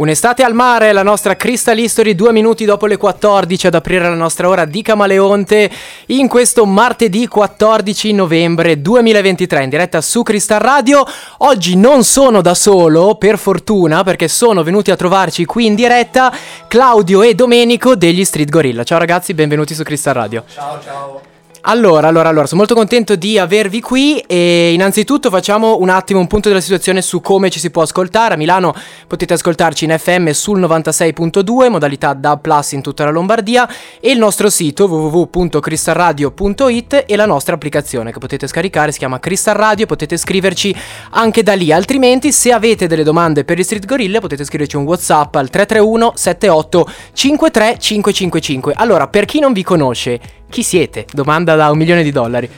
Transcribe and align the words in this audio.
Un'estate 0.00 0.42
al 0.42 0.54
mare, 0.54 0.92
la 0.92 1.02
nostra 1.02 1.36
Crystal 1.36 1.78
History, 1.78 2.14
due 2.14 2.32
minuti 2.32 2.64
dopo 2.64 2.86
le 2.86 2.96
14 2.96 3.66
ad 3.66 3.74
aprire 3.74 4.08
la 4.08 4.14
nostra 4.14 4.48
ora 4.48 4.64
di 4.64 4.80
Camaleonte 4.80 5.70
in 6.06 6.26
questo 6.26 6.64
martedì 6.64 7.28
14 7.28 8.14
novembre 8.14 8.80
2023 8.80 9.62
in 9.62 9.68
diretta 9.68 10.00
su 10.00 10.22
Crystal 10.22 10.58
Radio. 10.58 11.04
Oggi 11.40 11.76
non 11.76 12.02
sono 12.02 12.40
da 12.40 12.54
solo, 12.54 13.16
per 13.16 13.36
fortuna, 13.36 14.02
perché 14.02 14.26
sono 14.28 14.62
venuti 14.62 14.90
a 14.90 14.96
trovarci 14.96 15.44
qui 15.44 15.66
in 15.66 15.74
diretta 15.74 16.34
Claudio 16.66 17.20
e 17.20 17.34
Domenico 17.34 17.94
degli 17.94 18.24
Street 18.24 18.48
Gorilla. 18.48 18.84
Ciao 18.84 18.98
ragazzi, 18.98 19.34
benvenuti 19.34 19.74
su 19.74 19.82
Crystal 19.82 20.14
Radio. 20.14 20.44
Ciao 20.48 20.80
ciao. 20.82 21.29
Allora, 21.62 22.08
allora, 22.08 22.30
allora, 22.30 22.46
sono 22.46 22.60
molto 22.60 22.74
contento 22.74 23.16
di 23.16 23.38
avervi 23.38 23.82
qui 23.82 24.18
e 24.20 24.72
innanzitutto 24.72 25.28
facciamo 25.28 25.76
un 25.80 25.90
attimo 25.90 26.18
un 26.18 26.26
punto 26.26 26.48
della 26.48 26.60
situazione 26.60 27.02
su 27.02 27.20
come 27.20 27.50
ci 27.50 27.58
si 27.58 27.70
può 27.70 27.82
ascoltare. 27.82 28.32
A 28.32 28.38
Milano 28.38 28.74
potete 29.06 29.34
ascoltarci 29.34 29.84
in 29.84 29.94
FM 29.98 30.30
sul 30.30 30.58
96.2, 30.58 31.68
modalità 31.68 32.14
DAB 32.14 32.40
Plus 32.40 32.72
in 32.72 32.80
tutta 32.80 33.04
la 33.04 33.10
Lombardia 33.10 33.68
e 34.00 34.10
il 34.10 34.16
nostro 34.16 34.48
sito 34.48 34.86
www.cristalradio.it 34.86 37.04
e 37.06 37.16
la 37.16 37.26
nostra 37.26 37.56
applicazione 37.56 38.10
che 38.10 38.18
potete 38.18 38.46
scaricare, 38.46 38.90
si 38.90 38.98
chiama 38.98 39.20
Crystal 39.20 39.54
Radio, 39.54 39.84
potete 39.84 40.16
scriverci 40.16 40.74
anche 41.10 41.42
da 41.42 41.52
lì. 41.52 41.72
Altrimenti, 41.72 42.32
se 42.32 42.52
avete 42.52 42.86
delle 42.86 43.04
domande 43.04 43.44
per 43.44 43.58
gli 43.58 43.62
Street 43.62 43.84
Gorilla, 43.84 44.20
potete 44.20 44.44
scriverci 44.44 44.76
un 44.76 44.84
WhatsApp 44.84 45.34
al 45.34 45.50
331 45.50 46.12
78 46.14 46.90
53 47.12 47.76
555. 47.78 48.72
Allora, 48.74 49.08
per 49.08 49.26
chi 49.26 49.40
non 49.40 49.52
vi 49.52 49.62
conosce, 49.62 50.38
chi 50.50 50.62
siete? 50.62 51.06
Domanda 51.10 51.54
da 51.54 51.70
un 51.70 51.78
milione 51.78 52.02
di 52.02 52.10
dollari. 52.10 52.50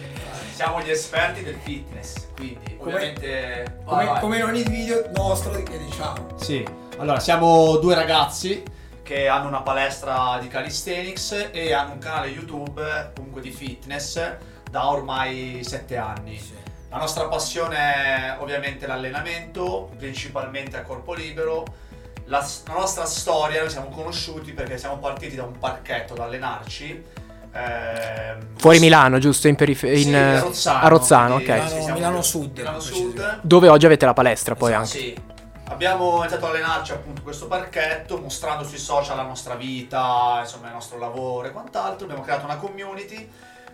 Siamo 0.52 0.80
gli 0.80 0.90
esperti 0.90 1.42
del 1.42 1.58
fitness, 1.62 2.28
quindi 2.34 2.76
Come- 2.76 2.94
ovviamente... 2.94 3.80
Come, 3.84 4.04
vai, 4.04 4.06
vai. 4.06 4.20
come 4.20 4.36
in 4.38 4.44
ogni 4.44 4.62
video 4.64 5.10
nostro 5.14 5.52
che 5.62 5.78
diciamo. 5.78 6.36
Sì, 6.40 6.66
allora 6.96 7.20
siamo 7.20 7.76
due 7.76 7.94
ragazzi. 7.94 8.62
Che 9.02 9.26
hanno 9.26 9.48
una 9.48 9.62
palestra 9.62 10.38
di 10.40 10.46
calisthenics 10.46 11.50
e 11.50 11.72
hanno 11.72 11.94
un 11.94 11.98
canale 11.98 12.28
YouTube 12.28 13.10
comunque 13.14 13.42
di 13.42 13.50
fitness 13.50 14.36
da 14.70 14.88
ormai 14.88 15.60
sette 15.64 15.96
anni. 15.96 16.40
La 16.88 16.98
nostra 16.98 17.24
passione 17.26 17.76
è 17.76 18.36
ovviamente 18.38 18.86
l'allenamento, 18.86 19.90
principalmente 19.98 20.76
a 20.76 20.82
corpo 20.82 21.14
libero. 21.14 21.64
La, 22.26 22.46
la 22.66 22.72
nostra 22.74 23.04
storia, 23.04 23.60
noi 23.60 23.70
siamo 23.70 23.88
conosciuti 23.88 24.52
perché 24.52 24.78
siamo 24.78 24.98
partiti 24.98 25.34
da 25.34 25.42
un 25.42 25.58
parchetto 25.58 26.12
ad 26.12 26.20
allenarci. 26.20 27.04
Ehm, 27.52 28.46
Fuori 28.56 28.78
Milano, 28.78 29.18
giusto? 29.18 29.48
In 29.48 29.56
periferia. 29.56 29.98
Sì, 29.98 30.14
a 30.14 30.40
Rozzano, 30.40 30.78
a 30.78 30.88
Rozzano, 30.88 31.34
ok. 31.36 31.40
Milano- 31.42 31.68
sì, 31.68 31.80
siamo- 31.80 31.94
Milano 31.94 32.22
Sud, 32.22 32.56
Milano 32.58 32.80
Sud. 32.80 33.38
Dove 33.42 33.68
oggi 33.68 33.86
avete 33.86 34.04
la 34.06 34.12
palestra 34.12 34.54
poi 34.54 34.70
Esatto, 34.72 34.84
anche. 34.84 34.98
Sì. 34.98 35.30
Abbiamo 35.68 36.18
iniziato 36.18 36.46
a 36.46 36.48
allenarci 36.50 36.92
appunto 36.92 37.18
in 37.18 37.24
questo 37.24 37.46
parchetto, 37.46 38.18
mostrando 38.18 38.62
sui 38.62 38.78
social 38.78 39.16
la 39.16 39.22
nostra 39.22 39.54
vita, 39.54 40.38
insomma 40.42 40.66
il 40.68 40.74
nostro 40.74 40.98
lavoro 40.98 41.48
e 41.48 41.50
quant'altro. 41.50 42.04
Abbiamo 42.04 42.22
creato 42.22 42.44
una 42.44 42.56
community, 42.56 43.28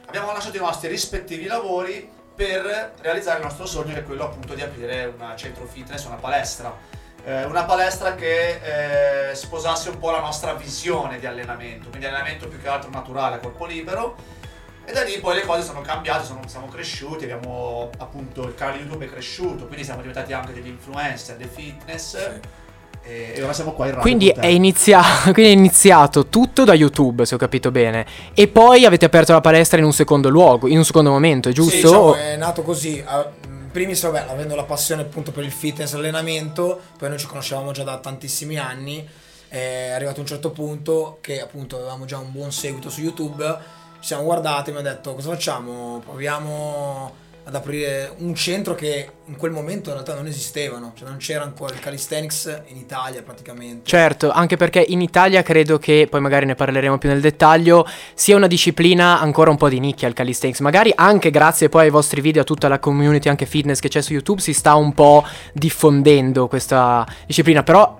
abbiamo 0.06 0.32
lasciato 0.32 0.56
i 0.56 0.60
nostri 0.60 0.88
rispettivi 0.88 1.46
lavori 1.46 2.08
per 2.34 2.92
realizzare 3.00 3.38
il 3.40 3.44
nostro 3.44 3.66
sogno 3.66 3.92
che 3.94 3.98
è 4.00 4.04
quello 4.04 4.24
appunto 4.24 4.54
di 4.54 4.62
aprire 4.62 5.12
un 5.18 5.32
centro 5.36 5.66
fitness, 5.66 6.04
una 6.04 6.14
palestra. 6.16 6.72
Eh, 7.24 7.44
una 7.44 7.64
palestra 7.64 8.14
che 8.14 9.30
eh, 9.30 9.34
sposasse 9.34 9.91
un 9.91 9.98
po' 9.98 10.11
la 10.11 10.20
nostra 10.20 10.55
visione 10.55 11.19
di 11.19 11.27
allenamento, 11.27 11.88
quindi 11.88 12.06
allenamento 12.06 12.48
più 12.48 12.61
che 12.61 12.69
altro 12.69 12.91
naturale 12.91 13.36
a 13.36 13.38
corpo 13.38 13.66
libero. 13.66 14.16
E 14.84 14.92
da 14.92 15.02
lì 15.02 15.19
poi 15.20 15.34
le 15.34 15.42
cose 15.44 15.62
sono 15.62 15.83
cambiate, 15.83 16.24
sono- 16.24 16.41
siamo 16.46 16.66
cresciuti, 16.69 17.24
abbiamo 17.24 17.91
appunto 17.98 18.44
il 18.46 18.55
canale 18.55 18.78
YouTube 18.78 19.05
è 19.05 19.11
cresciuto, 19.11 19.66
quindi 19.66 19.84
siamo 19.84 20.00
diventati 20.00 20.33
anche 20.33 20.55
degli 20.55 20.69
influencer 20.69 21.36
del 21.36 21.48
fitness. 21.48 22.16
E, 23.02 23.33
e 23.36 23.42
ora 23.42 23.52
siamo 23.52 23.72
qua 23.72 23.84
in 23.86 23.91
radio. 23.92 24.02
Quindi 24.06 24.28
è, 24.30 24.41
te. 24.41 24.46
inizia- 24.48 25.02
quindi 25.33 25.45
è 25.50 25.55
iniziato 25.55 26.27
tutto 26.29 26.64
da 26.64 26.73
YouTube, 26.73 27.27
se 27.27 27.35
ho 27.35 27.39
capito 27.39 27.70
bene. 27.70 28.06
E 28.33 28.48
poi 28.48 28.86
avete 28.86 29.05
aperto 29.05 29.33
la 29.33 29.42
palestra 29.42 29.77
in 29.77 29.85
un 29.85 29.92
secondo 29.92 30.30
luogo, 30.30 30.67
in 30.67 30.79
un 30.79 30.85
secondo 30.85 31.11
momento, 31.11 31.50
è 31.50 31.52
Sì, 31.52 31.58
giusto? 31.61 31.77
diciamo, 31.77 32.14
è 32.14 32.36
nato 32.36 32.62
così. 32.62 33.02
a- 33.06 33.30
in 33.68 33.74
primis, 33.74 34.01
vabbè, 34.01 34.30
avendo 34.30 34.55
la 34.55 34.64
passione 34.64 35.02
appunto 35.02 35.30
per 35.30 35.45
il 35.45 35.52
fitness 35.52 35.92
e 35.92 35.96
l'allenamento, 35.96 36.80
poi 36.96 37.11
noi 37.11 37.18
ci 37.18 37.27
conoscevamo 37.27 37.73
già 37.73 37.84
da 37.84 37.98
tantissimi 37.98 38.56
anni. 38.56 39.06
È 39.46 39.90
arrivato 39.90 40.20
un 40.20 40.27
certo 40.27 40.51
punto 40.51 41.18
che 41.20 41.42
appunto 41.42 41.77
avevamo 41.77 42.06
già 42.06 42.17
un 42.17 42.33
buon 42.33 42.51
seguito 42.51 42.89
su 42.89 43.02
YouTube. 43.02 43.45
Ci 44.01 44.06
siamo 44.06 44.23
guardati 44.23 44.70
e 44.70 44.73
mi 44.73 44.79
ha 44.79 44.83
detto 44.83 45.14
cosa 45.14 45.30
facciamo? 45.30 46.01
Proviamo 46.02 47.14
ad 47.48 47.55
aprire 47.55 48.13
un 48.19 48.35
centro 48.35 48.75
che 48.75 49.09
in 49.25 49.36
quel 49.36 49.53
momento 49.53 49.89
in 49.89 49.95
realtà 49.95 50.14
non 50.14 50.27
esistevano, 50.27 50.92
cioè 50.95 51.09
non 51.09 51.17
c'era 51.17 51.45
ancora 51.45 51.73
il 51.73 51.81
calisthenics 51.81 52.64
in 52.67 52.77
Italia 52.77 53.23
praticamente. 53.23 53.89
Certo, 53.89 54.31
anche 54.31 54.59
perché 54.59 54.85
in 54.86 55.01
Italia 55.01 55.42
credo 55.42 55.79
che, 55.79 56.07
poi 56.11 56.20
magari 56.20 56.45
ne 56.45 56.55
parleremo 56.55 56.98
più 56.98 57.09
nel 57.09 57.23
dettaglio, 57.23 57.86
sia 58.13 58.36
una 58.36 58.47
disciplina 58.47 59.19
ancora 59.19 59.51
un 59.51 59.57
po' 59.57 59.70
di 59.70 59.81
nicchia 59.81 60.09
il 60.09 60.14
calisthenics. 60.14 60.61
Magari 60.61 60.92
anche 60.95 61.31
grazie 61.31 61.70
poi 61.70 61.85
ai 61.85 61.91
vostri 61.91 62.20
video, 62.20 62.42
a 62.42 62.45
tutta 62.45 62.69
la 62.69 62.79
community 62.79 63.31
anche 63.31 63.47
fitness 63.47 63.79
che 63.80 63.89
c'è 63.89 64.03
su 64.03 64.13
YouTube, 64.13 64.42
si 64.42 64.53
sta 64.53 64.75
un 64.75 64.92
po' 64.92 65.25
diffondendo 65.55 66.48
questa 66.48 67.07
disciplina, 67.27 67.63
però 67.63 67.98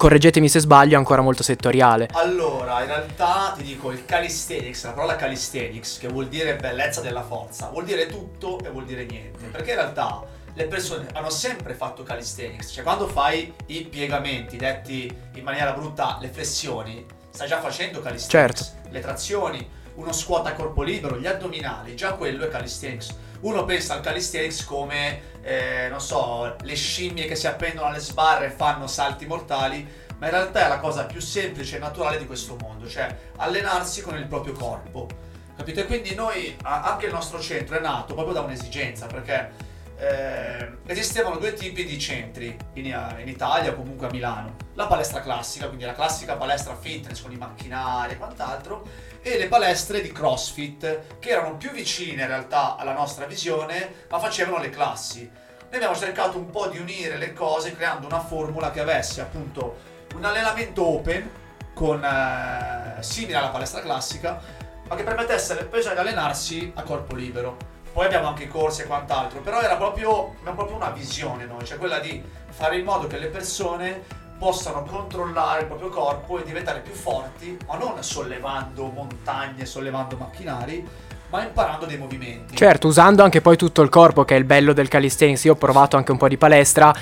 correggetemi 0.00 0.48
se 0.48 0.60
sbaglio, 0.60 0.94
è 0.94 0.96
ancora 0.96 1.20
molto 1.20 1.42
settoriale. 1.42 2.08
Allora, 2.12 2.80
in 2.80 2.86
realtà 2.86 3.52
ti 3.54 3.62
dico 3.62 3.90
il 3.90 4.06
calisthenics, 4.06 4.84
la 4.84 4.92
parola 4.92 5.14
calisthenics, 5.14 5.98
che 5.98 6.08
vuol 6.08 6.28
dire 6.28 6.56
bellezza 6.56 7.02
della 7.02 7.22
forza, 7.22 7.68
vuol 7.68 7.84
dire 7.84 8.06
tutto 8.06 8.58
e 8.64 8.70
vuol 8.70 8.86
dire 8.86 9.04
niente. 9.04 9.44
Perché 9.48 9.72
in 9.72 9.76
realtà 9.76 10.22
le 10.54 10.64
persone 10.64 11.06
hanno 11.12 11.28
sempre 11.28 11.74
fatto 11.74 12.02
calisthenics, 12.02 12.70
cioè 12.72 12.82
quando 12.82 13.08
fai 13.08 13.52
i 13.66 13.82
piegamenti, 13.82 14.56
detti 14.56 15.14
in 15.34 15.44
maniera 15.44 15.72
brutta 15.72 16.16
le 16.18 16.28
flessioni, 16.28 17.04
stai 17.28 17.48
già 17.48 17.60
facendo 17.60 18.00
calisthenics. 18.00 18.76
Le 18.88 19.00
trazioni, 19.00 19.68
uno 19.96 20.12
squat 20.12 20.46
a 20.46 20.54
corpo 20.54 20.82
libero, 20.82 21.18
gli 21.18 21.26
addominali, 21.26 21.94
già 21.94 22.14
quello 22.14 22.46
è 22.46 22.48
calisthenics. 22.48 23.14
Uno 23.40 23.64
pensa 23.64 23.94
al 23.94 24.00
calisthenics 24.00 24.64
come, 24.64 25.38
eh, 25.42 25.88
non 25.88 26.00
so, 26.00 26.56
le 26.60 26.74
scimmie 26.74 27.26
che 27.26 27.34
si 27.34 27.46
appendono 27.46 27.86
alle 27.86 28.00
sbarre 28.00 28.46
e 28.46 28.50
fanno 28.50 28.86
salti 28.86 29.24
mortali, 29.26 29.86
ma 30.18 30.26
in 30.26 30.32
realtà 30.32 30.66
è 30.66 30.68
la 30.68 30.78
cosa 30.78 31.06
più 31.06 31.20
semplice 31.20 31.76
e 31.76 31.78
naturale 31.78 32.18
di 32.18 32.26
questo 32.26 32.56
mondo, 32.60 32.86
cioè 32.86 33.16
allenarsi 33.36 34.02
con 34.02 34.16
il 34.18 34.26
proprio 34.26 34.52
corpo. 34.52 35.08
Capito? 35.56 35.80
E 35.80 35.86
quindi 35.86 36.14
noi, 36.14 36.54
anche 36.62 37.06
il 37.06 37.12
nostro 37.12 37.40
centro 37.40 37.76
è 37.76 37.80
nato 37.80 38.12
proprio 38.12 38.34
da 38.34 38.40
un'esigenza, 38.40 39.06
perché 39.06 39.68
eh, 40.00 40.78
esistevano 40.86 41.36
due 41.36 41.52
tipi 41.52 41.84
di 41.84 41.98
centri 41.98 42.56
in, 42.74 42.86
in 42.86 43.28
Italia 43.28 43.70
o 43.70 43.74
comunque 43.74 44.06
a 44.06 44.10
Milano. 44.10 44.56
La 44.74 44.86
palestra 44.86 45.20
classica, 45.20 45.66
quindi 45.66 45.84
la 45.84 45.92
classica 45.92 46.36
palestra 46.36 46.74
fitness 46.74 47.20
con 47.20 47.30
i 47.32 47.36
macchinari 47.36 48.14
e 48.14 48.16
quant'altro, 48.16 48.86
e 49.20 49.36
le 49.36 49.48
palestre 49.48 50.00
di 50.00 50.10
CrossFit 50.10 51.18
che 51.18 51.28
erano 51.28 51.56
più 51.56 51.70
vicine 51.70 52.22
in 52.22 52.28
realtà 52.28 52.76
alla 52.76 52.94
nostra 52.94 53.26
visione, 53.26 54.06
ma 54.08 54.18
facevano 54.18 54.58
le 54.58 54.70
classi. 54.70 55.20
Noi 55.20 55.74
abbiamo 55.74 55.94
cercato 55.94 56.38
un 56.38 56.48
po' 56.50 56.68
di 56.68 56.78
unire 56.78 57.18
le 57.18 57.34
cose 57.34 57.76
creando 57.76 58.06
una 58.06 58.20
formula 58.20 58.70
che 58.70 58.80
avesse 58.80 59.20
appunto 59.20 59.76
un 60.14 60.24
allenamento 60.24 60.84
open 60.84 61.30
con 61.74 62.02
eh, 62.02 63.02
simile 63.02 63.36
alla 63.36 63.50
palestra 63.50 63.80
classica, 63.80 64.40
ma 64.88 64.96
che 64.96 65.04
permettesse 65.04 65.52
alle 65.52 65.66
persone 65.66 65.94
di 65.94 66.00
allenarsi 66.00 66.72
a 66.74 66.82
corpo 66.82 67.14
libero. 67.14 67.69
Poi 67.92 68.06
abbiamo 68.06 68.28
anche 68.28 68.44
i 68.44 68.48
corsi 68.48 68.82
e 68.82 68.86
quant'altro, 68.86 69.40
però 69.40 69.60
era 69.60 69.76
proprio, 69.76 70.34
proprio 70.42 70.76
una 70.76 70.90
visione 70.90 71.44
noi, 71.44 71.64
cioè 71.64 71.76
quella 71.76 71.98
di 71.98 72.22
fare 72.48 72.78
in 72.78 72.84
modo 72.84 73.06
che 73.06 73.18
le 73.18 73.26
persone 73.26 74.02
possano 74.38 74.84
controllare 74.84 75.62
il 75.62 75.66
proprio 75.66 75.88
corpo 75.90 76.38
e 76.38 76.44
diventare 76.44 76.80
più 76.80 76.94
forti, 76.94 77.58
ma 77.66 77.76
non 77.76 78.02
sollevando 78.02 78.86
montagne, 78.86 79.66
sollevando 79.66 80.16
macchinari, 80.16 80.86
ma 81.28 81.42
imparando 81.42 81.84
dei 81.84 81.98
movimenti. 81.98 82.56
Certo, 82.56 82.88
usando 82.88 83.22
anche 83.22 83.40
poi 83.40 83.56
tutto 83.56 83.82
il 83.82 83.88
corpo, 83.88 84.24
che 84.24 84.34
è 84.34 84.38
il 84.38 84.44
bello 84.44 84.72
del 84.72 84.88
calisthenics. 84.88 85.44
Io 85.44 85.52
ho 85.52 85.56
provato 85.56 85.96
anche 85.96 86.10
un 86.10 86.16
po' 86.16 86.26
di 86.26 86.38
palestra. 86.38 86.92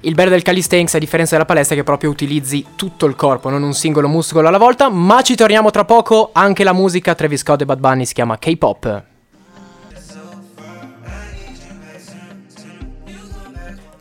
Il 0.00 0.14
bello 0.14 0.30
del 0.30 0.42
calisthenics, 0.42 0.94
a 0.94 0.98
differenza 0.98 1.32
della 1.32 1.46
palestra, 1.46 1.74
è 1.74 1.78
che 1.78 1.84
proprio 1.84 2.10
utilizzi 2.10 2.64
tutto 2.76 3.06
il 3.06 3.16
corpo, 3.16 3.50
non 3.50 3.62
un 3.62 3.74
singolo 3.74 4.08
muscolo 4.08 4.48
alla 4.48 4.58
volta. 4.58 4.88
Ma 4.88 5.20
ci 5.22 5.34
torniamo 5.34 5.70
tra 5.70 5.84
poco. 5.84 6.30
Anche 6.32 6.64
la 6.64 6.72
musica, 6.72 7.14
Travis 7.14 7.40
Scott 7.40 7.62
e 7.62 7.64
Bad 7.64 7.78
Bunny, 7.78 8.06
si 8.06 8.14
chiama 8.14 8.38
K-pop. 8.38 9.12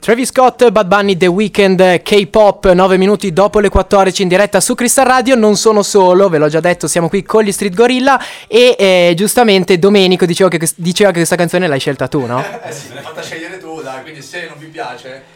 Travis 0.04 0.32
Scott, 0.32 0.70
Bad 0.70 0.88
Bunny, 0.88 1.16
The 1.16 1.28
Weeknd, 1.28 2.02
K-pop, 2.02 2.70
9 2.70 2.98
minuti 2.98 3.32
dopo 3.32 3.62
le 3.62 3.70
14 3.70 4.24
in 4.24 4.28
diretta 4.28 4.60
su 4.60 4.76
Crystal 4.76 5.06
Radio. 5.06 5.36
Non 5.36 5.56
sono 5.56 5.82
solo, 5.82 6.28
ve 6.28 6.40
l'ho 6.40 6.50
già 6.50 6.60
detto, 6.60 6.90
siamo 6.90 7.08
qui 7.08 7.24
con 7.24 7.42
gli 7.42 7.54
Street 7.54 7.74
Gorilla. 7.74 8.22
E 8.50 8.76
eh, 8.78 9.14
giustamente 9.16 9.80
Domenico 9.80 10.26
diceva 10.26 10.50
che, 10.50 10.60
diceva 10.76 11.12
che 11.12 11.20
questa 11.20 11.38
canzone 11.38 11.68
l'hai 11.68 11.80
scelta 11.80 12.10
tu, 12.10 12.26
no? 12.26 12.44
Eh 12.66 12.74
sì, 12.74 12.90
me 12.90 12.96
l'hai 12.96 13.04
fatta 13.04 13.22
scegliere 13.22 13.58
tu, 13.60 13.82
dai, 13.82 14.02
quindi 14.02 14.22
se 14.22 14.46
non 14.50 14.58
vi 14.58 14.66
piace. 14.66 15.33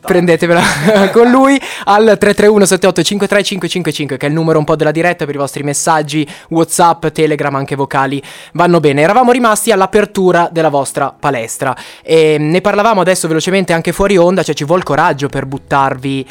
Prendetevela 0.00 0.62
con 1.12 1.30
lui 1.30 1.58
al 1.84 2.04
331 2.04 2.66
78 2.66 3.02
53 3.02 3.42
555 3.42 4.16
che 4.18 4.26
è 4.26 4.28
il 4.28 4.34
numero 4.34 4.58
un 4.58 4.64
po' 4.64 4.76
della 4.76 4.90
diretta 4.90 5.24
per 5.24 5.34
i 5.34 5.38
vostri 5.38 5.62
messaggi 5.62 6.28
Whatsapp, 6.48 7.06
Telegram, 7.06 7.54
anche 7.54 7.74
vocali 7.74 8.22
vanno 8.52 8.80
bene. 8.80 9.00
Eravamo 9.00 9.32
rimasti 9.32 9.72
all'apertura 9.72 10.50
della 10.52 10.68
vostra 10.68 11.14
palestra 11.18 11.74
e 12.02 12.36
ne 12.38 12.60
parlavamo 12.60 13.00
adesso 13.00 13.28
velocemente 13.28 13.72
anche 13.72 13.92
fuori 13.92 14.18
onda, 14.18 14.42
cioè 14.42 14.54
ci 14.54 14.64
vuole 14.64 14.82
coraggio 14.82 15.28
per 15.28 15.46
buttarvi 15.46 16.26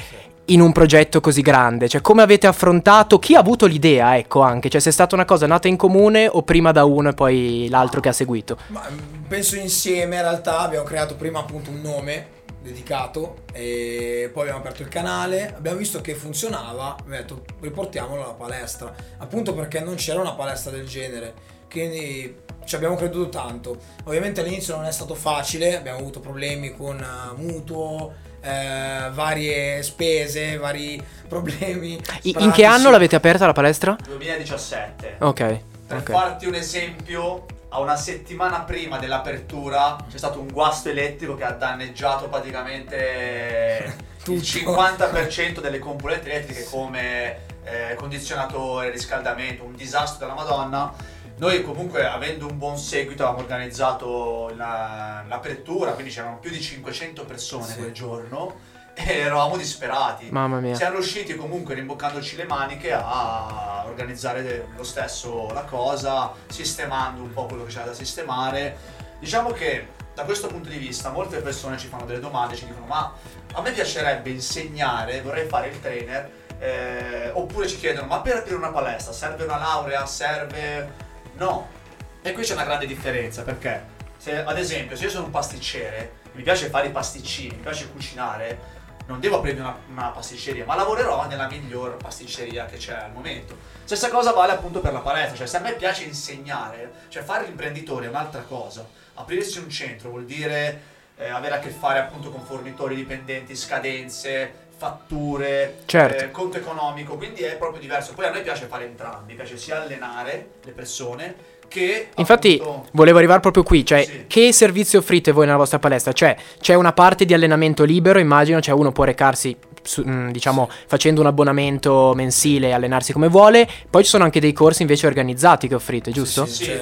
in 0.45 0.62
un 0.62 0.71
progetto 0.71 1.19
così 1.19 1.41
grande? 1.41 1.88
Cioè, 1.88 2.01
come 2.01 2.21
avete 2.21 2.47
affrontato? 2.47 3.19
Chi 3.19 3.35
ha 3.35 3.39
avuto 3.39 3.65
l'idea, 3.65 4.17
ecco, 4.17 4.41
anche? 4.41 4.69
Cioè, 4.69 4.81
se 4.81 4.89
è 4.89 4.91
stata 4.91 5.15
una 5.15 5.25
cosa 5.25 5.47
nata 5.47 5.67
in 5.67 5.77
comune 5.77 6.27
o 6.27 6.41
prima 6.44 6.71
da 6.71 6.85
uno 6.85 7.09
e 7.09 7.13
poi 7.13 7.67
l'altro 7.69 8.01
che 8.01 8.09
ha 8.09 8.13
seguito? 8.13 8.57
Ma 8.67 8.81
mm, 8.89 9.27
penso 9.27 9.55
insieme, 9.55 10.15
in 10.15 10.21
realtà 10.21 10.59
abbiamo 10.59 10.85
creato 10.85 11.15
prima 11.15 11.39
appunto 11.39 11.69
un 11.69 11.81
nome 11.81 12.38
dedicato 12.69 13.44
e 13.51 14.30
poi 14.31 14.44
abbiamo 14.44 14.60
aperto 14.60 14.81
il 14.81 14.88
canale, 14.88 15.54
abbiamo 15.56 15.77
visto 15.77 16.01
che 16.01 16.16
funzionava, 16.16 16.95
abbiamo 17.00 17.16
detto 17.16 17.44
riportiamolo 17.60 18.24
alla 18.24 18.33
palestra, 18.33 18.94
appunto 19.18 19.54
perché 19.54 19.80
non 19.80 19.95
c'era 19.95 20.19
una 20.19 20.33
palestra 20.33 20.71
del 20.71 20.88
genere, 20.88 21.33
quindi 21.69 22.48
ci 22.66 22.75
abbiamo 22.75 22.95
creduto 22.95 23.30
tanto. 23.30 23.77
Ovviamente 24.06 24.42
all'inizio 24.42 24.75
non 24.75 24.86
è 24.86 24.92
stato 24.92 25.16
facile, 25.16 25.77
abbiamo 25.77 26.00
avuto 26.00 26.19
problemi 26.19 26.75
con 26.75 26.98
uh, 26.98 27.42
mutuo, 27.42 28.13
eh, 28.42 29.10
varie 29.12 29.81
spese, 29.83 30.57
vari 30.57 31.01
problemi. 31.27 32.00
I- 32.24 32.36
in 32.39 32.51
che 32.51 32.65
anno 32.65 32.89
l'avete 32.89 33.15
aperta 33.15 33.45
la 33.45 33.54
palestra? 33.54 33.98
2017. 34.06 35.15
Ok. 35.19 35.60
Per 35.88 35.98
ok. 35.98 36.12
farti 36.12 36.45
un 36.45 36.54
esempio, 36.54 37.45
a 37.71 37.80
una 37.80 37.95
settimana 37.95 38.62
prima 38.62 38.98
dell'apertura 38.98 39.95
c'è 40.10 40.18
stato 40.18 40.39
un 40.39 40.48
guasto 40.48 40.89
elettrico 40.89 41.36
che 41.36 41.44
ha 41.44 41.51
danneggiato 41.51 42.27
praticamente 42.27 43.95
il 44.25 44.39
50% 44.42 45.60
delle 45.60 45.80
componenti 45.80 46.30
elettriche 46.30 46.66
come 46.66 47.45
eh, 47.63 47.94
condizionatore, 47.95 48.89
riscaldamento, 48.89 49.63
un 49.63 49.75
disastro 49.75 50.25
della 50.25 50.33
Madonna. 50.39 50.92
Noi 51.38 51.63
comunque 51.63 52.06
avendo 52.06 52.48
un 52.48 52.57
buon 52.57 52.77
seguito 52.77 53.24
avevamo 53.24 53.44
organizzato 53.44 54.51
la- 54.56 55.24
l'apertura, 55.27 55.92
quindi 55.92 56.12
c'erano 56.12 56.38
più 56.39 56.50
di 56.50 56.60
500 56.60 57.24
persone 57.25 57.65
Sì. 57.65 57.77
quel 57.77 57.92
giorno 57.94 58.56
eravamo 59.07 59.57
disperati. 59.57 60.28
Mamma 60.30 60.60
mia. 60.60 60.75
Siamo 60.75 60.96
riusciti 60.96 61.36
comunque 61.36 61.74
rimboccandoci 61.75 62.36
le 62.36 62.46
maniche 62.46 62.92
a 62.92 63.84
organizzare 63.88 64.68
lo 64.75 64.84
stesso 64.84 65.51
la 65.54 65.63
cosa, 65.63 66.34
sistemando 66.48 67.22
un 67.22 67.31
po' 67.31 67.46
quello 67.46 67.63
che 67.66 67.72
c'era 67.72 67.86
da 67.86 67.94
sistemare. 67.94 68.98
Diciamo 69.19 69.51
che 69.51 69.98
da 70.13 70.24
questo 70.24 70.48
punto 70.48 70.69
di 70.69 70.78
vista 70.78 71.12
molte 71.12 71.40
persone 71.40 71.78
ci 71.78 71.88
fanno 71.88 72.06
delle 72.06 72.19
domande, 72.19 72.56
ci 72.56 72.66
dicono 72.66 72.86
ma 72.86 73.13
a 73.54 73.62
me 73.62 73.72
piacerebbe 73.72 74.30
insegnare, 74.30 75.22
vorrei 75.22 75.48
fare 75.48 75.69
il 75.69 75.80
trainer, 75.80 76.31
eh, 76.60 77.31
oppure 77.34 77.68
ci 77.68 77.78
chiedono 77.78 78.07
ma 78.07 78.19
per 78.22 78.38
aprire 78.38 78.56
una 78.56 78.72
palestra 78.72 79.13
serve 79.13 79.46
una 79.46 79.57
laurea, 79.57 80.06
serve... 80.06 81.07
No. 81.38 81.78
E 82.22 82.34
qui 82.34 82.44
c'è 82.44 82.54
una 82.54 82.66
grande 82.66 82.86
differenza 82.86 83.44
perché 83.44 83.98
se, 84.18 84.44
ad 84.44 84.57
esempio 84.57 84.98
se 84.98 85.06
io 85.06 85.10
sono 85.10 85.25
un 85.25 85.31
pasticcere, 85.31 86.18
mi 86.34 86.44
piace 86.44 86.68
fare 86.68 86.88
i 86.88 86.92
pasticcini, 86.92 87.56
mi 87.56 87.62
piace 87.62 87.90
cucinare, 87.90 88.78
non 89.09 89.19
devo 89.19 89.38
aprire 89.38 89.59
una, 89.59 89.75
una 89.89 90.09
pasticceria, 90.09 90.65
ma 90.65 90.75
lavorerò 90.75 91.25
nella 91.25 91.47
miglior 91.47 91.97
pasticceria 91.97 92.65
che 92.67 92.77
c'è 92.77 92.94
al 92.94 93.11
momento. 93.11 93.57
Stessa 93.83 94.07
cosa 94.09 94.33
vale 94.33 94.51
appunto 94.51 94.81
per 94.81 94.94
la 94.94 95.00
palestra, 95.00 95.35
cioè 95.35 95.47
se 95.47 95.57
a 95.57 95.61
me 95.61 95.73
piace 95.73 96.03
insegnare, 96.03 96.91
cioè 97.09 97.23
fare 97.23 97.45
l'imprenditore 97.45 98.06
è 98.06 98.09
un'altra 98.09 98.41
cosa, 98.41 98.88
aprirsi 99.15 99.57
un 99.57 99.67
centro 99.67 100.11
vuol 100.11 100.25
dire 100.25 100.81
eh, 101.17 101.27
avere 101.27 101.56
a 101.56 101.59
che 101.59 101.69
fare 101.69 101.97
appunto 101.97 102.29
con 102.29 102.44
fornitori 102.44 102.94
dipendenti, 102.94 103.56
scadenze, 103.56 104.67
fatture, 104.77 105.79
Certo. 105.85 106.23
eh, 106.23 106.31
conto 106.31 106.57
economico, 106.57 107.17
quindi 107.17 107.41
è 107.41 107.57
proprio 107.57 107.81
diverso. 107.81 108.13
Poi 108.13 108.25
a 108.25 108.31
noi 108.31 108.44
piace 108.44 108.67
fare 108.67 108.85
entrambi, 108.85 109.33
piace 109.33 109.57
sia 109.57 109.81
allenare 109.81 110.51
le 110.62 110.71
persone 110.71 111.35
che 111.69 112.10
Infatti 112.18 112.60
appunto, 112.62 112.88
volevo 112.92 113.18
arrivare 113.19 113.39
proprio 113.39 113.63
qui, 113.63 113.86
cioè 113.86 114.04
Sì. 114.04 114.24
che 114.27 114.51
servizi 114.51 114.98
offrite 114.98 115.31
voi 115.31 115.45
nella 115.45 115.57
vostra 115.57 115.80
palestra? 115.80 116.12
Cioè 116.12 116.36
c'è 116.60 116.74
una 116.74 116.92
parte 116.92 117.24
di 117.24 117.33
allenamento 117.33 117.86
libero, 117.86 118.19
immagino, 118.19 118.60
cioè 118.60 118.74
uno 118.75 118.92
può 118.92 119.06
recarsi, 119.06 119.56
su- 119.81 120.01
mh, 120.04 120.31
diciamo, 120.31 120.69
facendo 120.88 121.21
un 121.21 121.27
abbonamento 121.27 122.12
mensile 122.16 122.68
e 122.68 122.71
allenarsi 122.74 123.13
come 123.13 123.30
vuole, 123.30 123.66
poi 123.89 124.04
ci 124.04 124.10
sono 124.10 124.25
anche 124.25 124.39
dei 124.42 124.51
corsi 124.51 124.81
invece 124.81 125.07
organizzati 125.07 125.68
che 125.69 125.75
offrite, 125.75 126.12
giusto? 126.12 126.45
Sì, 126.45 126.54
Sì. 126.54 126.66
C'è, 126.66 126.81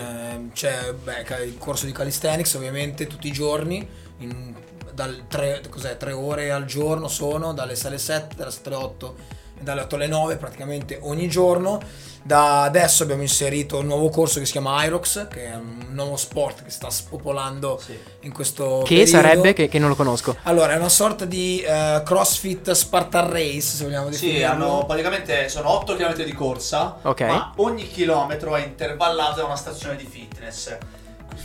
c'è, 0.53 0.93
beh, 0.93 1.43
il 1.45 1.57
corso 1.59 1.85
di 1.85 1.91
calisthenics 1.91 2.53
ovviamente 2.55 3.05
tutti 3.05 3.27
i 3.27 3.31
giorni, 3.31 3.87
in, 4.19 4.53
dal 4.93 5.25
tre, 5.27 5.61
cos'è, 5.69 5.97
tre 5.97 6.11
ore 6.13 6.49
al 6.49 6.65
giorno 6.65 7.07
sono, 7.07 7.53
dalle 7.53 7.75
6 7.75 7.87
alle 7.87 7.97
7, 7.99 8.35
dalle 8.35 8.49
7 8.49 8.69
alle 8.69 8.77
8 8.77 9.15
e 9.17 9.36
dalle 9.59 9.81
8 9.81 9.95
alle 9.95 10.07
9 10.07 10.35
praticamente 10.37 10.99
ogni 11.01 11.27
giorno. 11.27 11.79
Da 12.23 12.63
adesso 12.63 13.03
abbiamo 13.03 13.21
inserito 13.21 13.77
un 13.77 13.85
nuovo 13.85 14.09
corso 14.09 14.39
che 14.39 14.45
si 14.45 14.51
chiama 14.51 14.83
Irox, 14.83 15.29
che 15.29 15.45
è 15.45 15.55
un 15.55 15.85
nuovo 15.91 16.17
sport 16.17 16.63
che 16.63 16.69
sta 16.69 16.89
spopolando 16.89 17.79
Sì. 17.81 17.97
in 18.21 18.33
questo 18.33 18.79
Che 18.85 18.95
periodo. 18.95 19.09
sarebbe, 19.09 19.53
che, 19.53 19.69
che 19.69 19.79
non 19.79 19.87
lo 19.87 19.95
conosco. 19.95 20.35
Allora, 20.43 20.73
è 20.73 20.75
una 20.75 20.89
sorta 20.89 21.23
di 21.23 21.61
eh, 21.61 22.01
CrossFit 22.03 22.71
Spartan 22.71 23.29
Race, 23.29 23.61
se 23.61 23.83
vogliamo 23.85 24.11
Sì, 24.11 24.25
definirlo. 24.27 24.51
hanno 24.51 24.85
praticamente 24.85 25.47
sono 25.47 25.69
8 25.71 25.95
km 25.95 26.21
di 26.23 26.33
corsa, 26.33 26.97
Ok. 27.03 27.21
ma 27.21 27.53
ogni 27.57 27.87
chilometro 27.87 28.57
è 28.57 28.63
intervallato 28.65 29.39
da 29.39 29.45
una 29.45 29.55
stazione 29.55 29.95
di 29.95 30.05
fitness. 30.05 30.75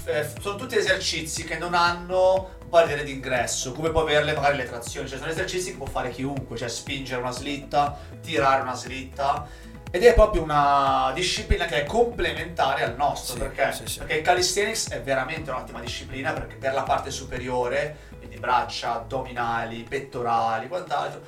Eh, 0.07 0.29
sono 0.41 0.57
tutti 0.57 0.77
esercizi 0.77 1.45
che 1.45 1.59
non 1.59 1.75
hanno 1.75 2.49
barriere 2.73 3.05
d'ingresso, 3.05 3.73
come 3.73 3.91
può 3.91 4.01
averle 4.01 4.33
magari 4.33 4.57
le 4.57 4.65
trazioni, 4.65 5.07
cioè 5.07 5.19
sono 5.19 5.31
esercizi 5.31 5.73
che 5.73 5.77
può 5.77 5.85
fare 5.85 6.11
chiunque, 6.11 6.57
cioè 6.57 6.69
spingere 6.71 7.21
una 7.21 7.31
slitta, 7.31 7.99
tirare 8.23 8.63
una 8.63 8.75
slitta. 8.75 9.47
Ed 9.91 10.03
è 10.05 10.15
proprio 10.15 10.43
una 10.43 11.11
disciplina 11.15 11.67
che 11.67 11.83
è 11.83 11.85
complementare 11.85 12.83
al 12.83 12.97
nostro, 12.97 13.35
Sì, 13.35 13.41
perché? 13.41 13.73
sì, 13.73 13.87
sì. 13.87 13.99
Perché 13.99 14.15
il 14.15 14.23
calisthenics 14.23 14.89
è 14.89 15.03
veramente 15.03 15.51
un'ottima 15.51 15.81
disciplina 15.81 16.33
perché 16.33 16.55
per 16.55 16.73
la 16.73 16.83
parte 16.83 17.11
superiore, 17.11 17.99
quindi 18.17 18.39
braccia, 18.39 18.95
addominali, 18.95 19.83
pettorali, 19.87 20.67
quant'altro, 20.69 21.21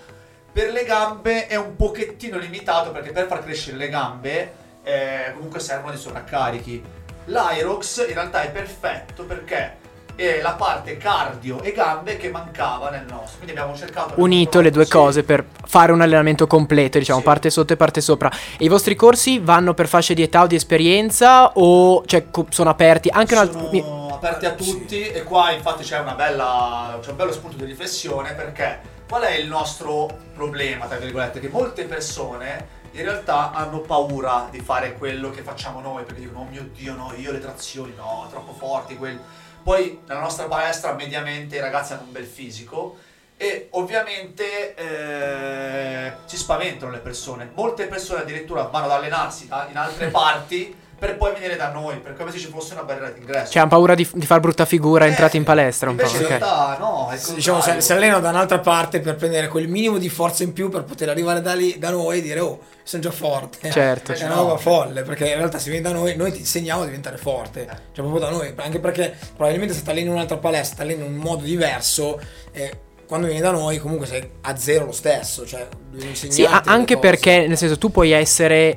per 0.51 0.73
le 0.73 0.85
gambe 0.85 1.47
è 1.47 1.57
un 1.57 1.77
pochettino 1.77 2.39
limitato 2.39 2.91
perché 2.91 3.11
per 3.11 3.27
far 3.27 3.45
crescere 3.45 3.77
le 3.77 3.89
gambe 3.91 4.55
eh, 4.83 5.33
comunque 5.35 5.61
servono 5.61 5.91
dei 5.93 6.01
sovraccarichi. 6.01 6.83
L'Irox 7.27 8.07
in 8.09 8.15
realtà 8.15 8.41
è 8.41 8.51
perfetto 8.51 9.25
perché 9.25 9.83
è 10.17 10.41
la 10.41 10.53
parte 10.53 10.97
cardio 10.97 11.61
e 11.63 11.73
gambe 11.73 12.17
che 12.17 12.31
mancava 12.31 12.91
nel 12.91 13.05
nostro. 13.09 13.39
Quindi 13.39 13.53
abbiamo 13.53 13.77
cercato 13.77 14.15
Unito 14.17 14.61
le 14.61 14.71
due 14.71 14.85
Sì. 14.85 14.91
cose 14.91 15.23
per 15.25 15.45
fare 15.67 15.91
un 15.93 16.01
allenamento 16.01 16.47
completo, 16.47 16.99
diciamo, 16.99 17.19
Sì. 17.19 17.25
parte 17.25 17.51
sotto 17.51 17.73
e 17.73 17.77
parte 17.77 18.01
sopra. 18.01 18.31
E 18.57 18.65
i 18.65 18.69
vostri 18.69 18.95
corsi 18.95 19.39
vanno 19.39 19.75
per 19.75 19.89
fasce 19.89 20.15
di 20.15 20.23
età 20.23 20.43
o 20.43 20.47
di 20.47 20.55
esperienza 20.55 21.51
o 21.55 22.05
cioè, 22.07 22.31
co- 22.31 22.47
sono 22.51 22.71
aperti 22.71 23.09
anche 23.13 23.35
un 23.35 23.41
altro... 23.41 23.69
mi- 23.71 23.81
sono 23.81 24.15
aperti 24.15 24.47
a 24.47 24.55
Sì. 24.59 24.71
tutti 24.71 25.07
e 25.09 25.23
qua 25.25 25.51
infatti 25.51 25.83
c'è 25.83 25.99
una 25.99 26.15
bella 26.15 26.99
c'è 27.03 27.11
un 27.11 27.17
bello 27.17 27.33
spunto 27.33 27.57
di 27.57 27.65
riflessione 27.65 28.33
perché 28.35 28.81
qual 29.09 29.23
è 29.23 29.35
il 29.37 29.49
nostro 29.49 30.09
problema 30.35 30.87
tra 30.87 30.97
virgolette 30.97 31.41
che 31.41 31.49
molte 31.49 31.85
persone 31.85 32.83
in 32.93 33.03
realtà 33.03 33.51
hanno 33.53 33.81
paura 33.81 34.47
di 34.51 34.61
fare 34.61 34.95
quello 34.97 35.31
che 35.31 35.43
facciamo 35.43 35.81
noi 35.81 36.05
perché 36.05 36.21
dicono 36.21 36.41
oh 36.41 36.47
mio 36.49 36.69
dio 36.75 36.95
no 36.95 37.13
io 37.17 37.33
le 37.33 37.41
trazioni 37.41 37.93
no 37.97 38.27
troppo 38.31 38.53
forti 38.57 38.97
quel... 38.97 39.19
poi 39.65 40.01
nella 40.07 40.21
nostra 40.21 40.45
palestra 40.45 40.93
mediamente 40.93 41.57
i 41.57 41.61
ragazzi 41.61 41.95
hanno 41.95 42.03
un 42.03 42.13
bel 42.13 42.27
fisico 42.27 42.99
e 43.37 43.69
ovviamente 43.71 44.75
eh, 44.75 46.13
si 46.27 46.37
spaventano 46.37 46.93
le 46.93 46.99
persone. 46.99 47.51
Molte 47.55 47.87
persone 47.87 48.21
addirittura 48.21 48.65
vanno 48.65 48.85
ad 48.85 48.93
allenarsi 48.93 49.47
in 49.47 49.77
altre 49.77 50.09
parti 50.09 50.83
per 50.99 51.17
poi 51.17 51.33
venire 51.33 51.57
da 51.57 51.71
noi 51.71 51.99
per 51.99 52.15
come 52.17 52.31
se 52.31 52.39
ci 52.39 52.49
fosse 52.49 52.75
una 52.75 52.83
barriera 52.83 53.11
d'ingresso 53.11 53.53
Cioè, 53.53 53.61
hanno 53.63 53.71
paura 53.71 53.95
di, 53.95 54.09
di 54.13 54.27
far 54.27 54.41
brutta 54.41 54.65
figura 54.65 55.05
eh, 55.05 55.09
entrati 55.09 55.37
in 55.37 55.45
palestra 55.45 55.91
un 55.91 55.97
po'. 55.97 56.07
in 56.07 56.27
realtà 56.27 56.77
no, 56.79 57.11
è 57.11 57.19
diciamo, 57.35 57.61
se, 57.61 57.81
si 57.81 57.93
allenano 57.93 58.21
da 58.21 58.31
un'altra 58.31 58.59
parte 58.61 59.01
per 59.01 59.17
prendere 59.17 59.49
quel 59.49 59.69
minimo 59.69 59.99
di 59.99 60.09
forza 60.09 60.43
in 60.43 60.53
più 60.53 60.69
per 60.69 60.85
poter 60.85 61.09
arrivare 61.09 61.41
da 61.41 61.55
lì 61.55 61.79
da 61.79 61.91
noi 61.91 62.19
e 62.19 62.23
dire 62.23 62.41
oh 62.41 62.61
sono 62.83 63.03
già 63.03 63.11
forte 63.11 63.71
Certo. 63.73 64.13
è 64.13 64.25
una 64.25 64.35
no. 64.35 64.43
roba 64.43 64.57
folle 64.57 65.03
perché 65.03 65.27
in 65.29 65.37
realtà 65.37 65.59
se 65.59 65.71
vieni 65.71 65.85
da 65.85 65.93
noi 65.93 66.17
noi 66.17 66.33
ti 66.33 66.41
insegniamo 66.41 66.83
a 66.83 66.85
diventare 66.85 67.17
forte 67.17 67.67
cioè 67.67 68.05
proprio 68.05 68.21
da 68.21 68.31
noi 68.31 68.53
anche 68.57 68.79
perché 68.79 69.17
probabilmente 69.35 69.75
se 69.75 69.83
ti 69.83 69.91
alleni 69.91 70.07
in 70.07 70.13
un'altra 70.13 70.37
palestra 70.37 70.77
ti 70.77 70.83
alleni 70.83 71.07
in 71.07 71.13
un 71.13 71.19
modo 71.19 71.45
diverso 71.45 72.21
e 72.53 72.79
quando 73.07 73.27
vieni 73.27 73.43
da 73.43 73.51
noi 73.51 73.79
comunque 73.79 74.07
sei 74.07 74.29
a 74.43 74.57
zero 74.57 74.87
lo 74.87 74.93
stesso 74.93 75.47
cioè 75.47 75.67
devi 75.91 76.09
insegnarti 76.09 76.65
Sì, 76.65 76.71
anche 76.71 76.99
perché, 76.99 77.47
nel 77.47 77.57
senso, 77.57 77.79
tu 77.79 77.91
puoi 77.91 78.13
essere 78.13 78.77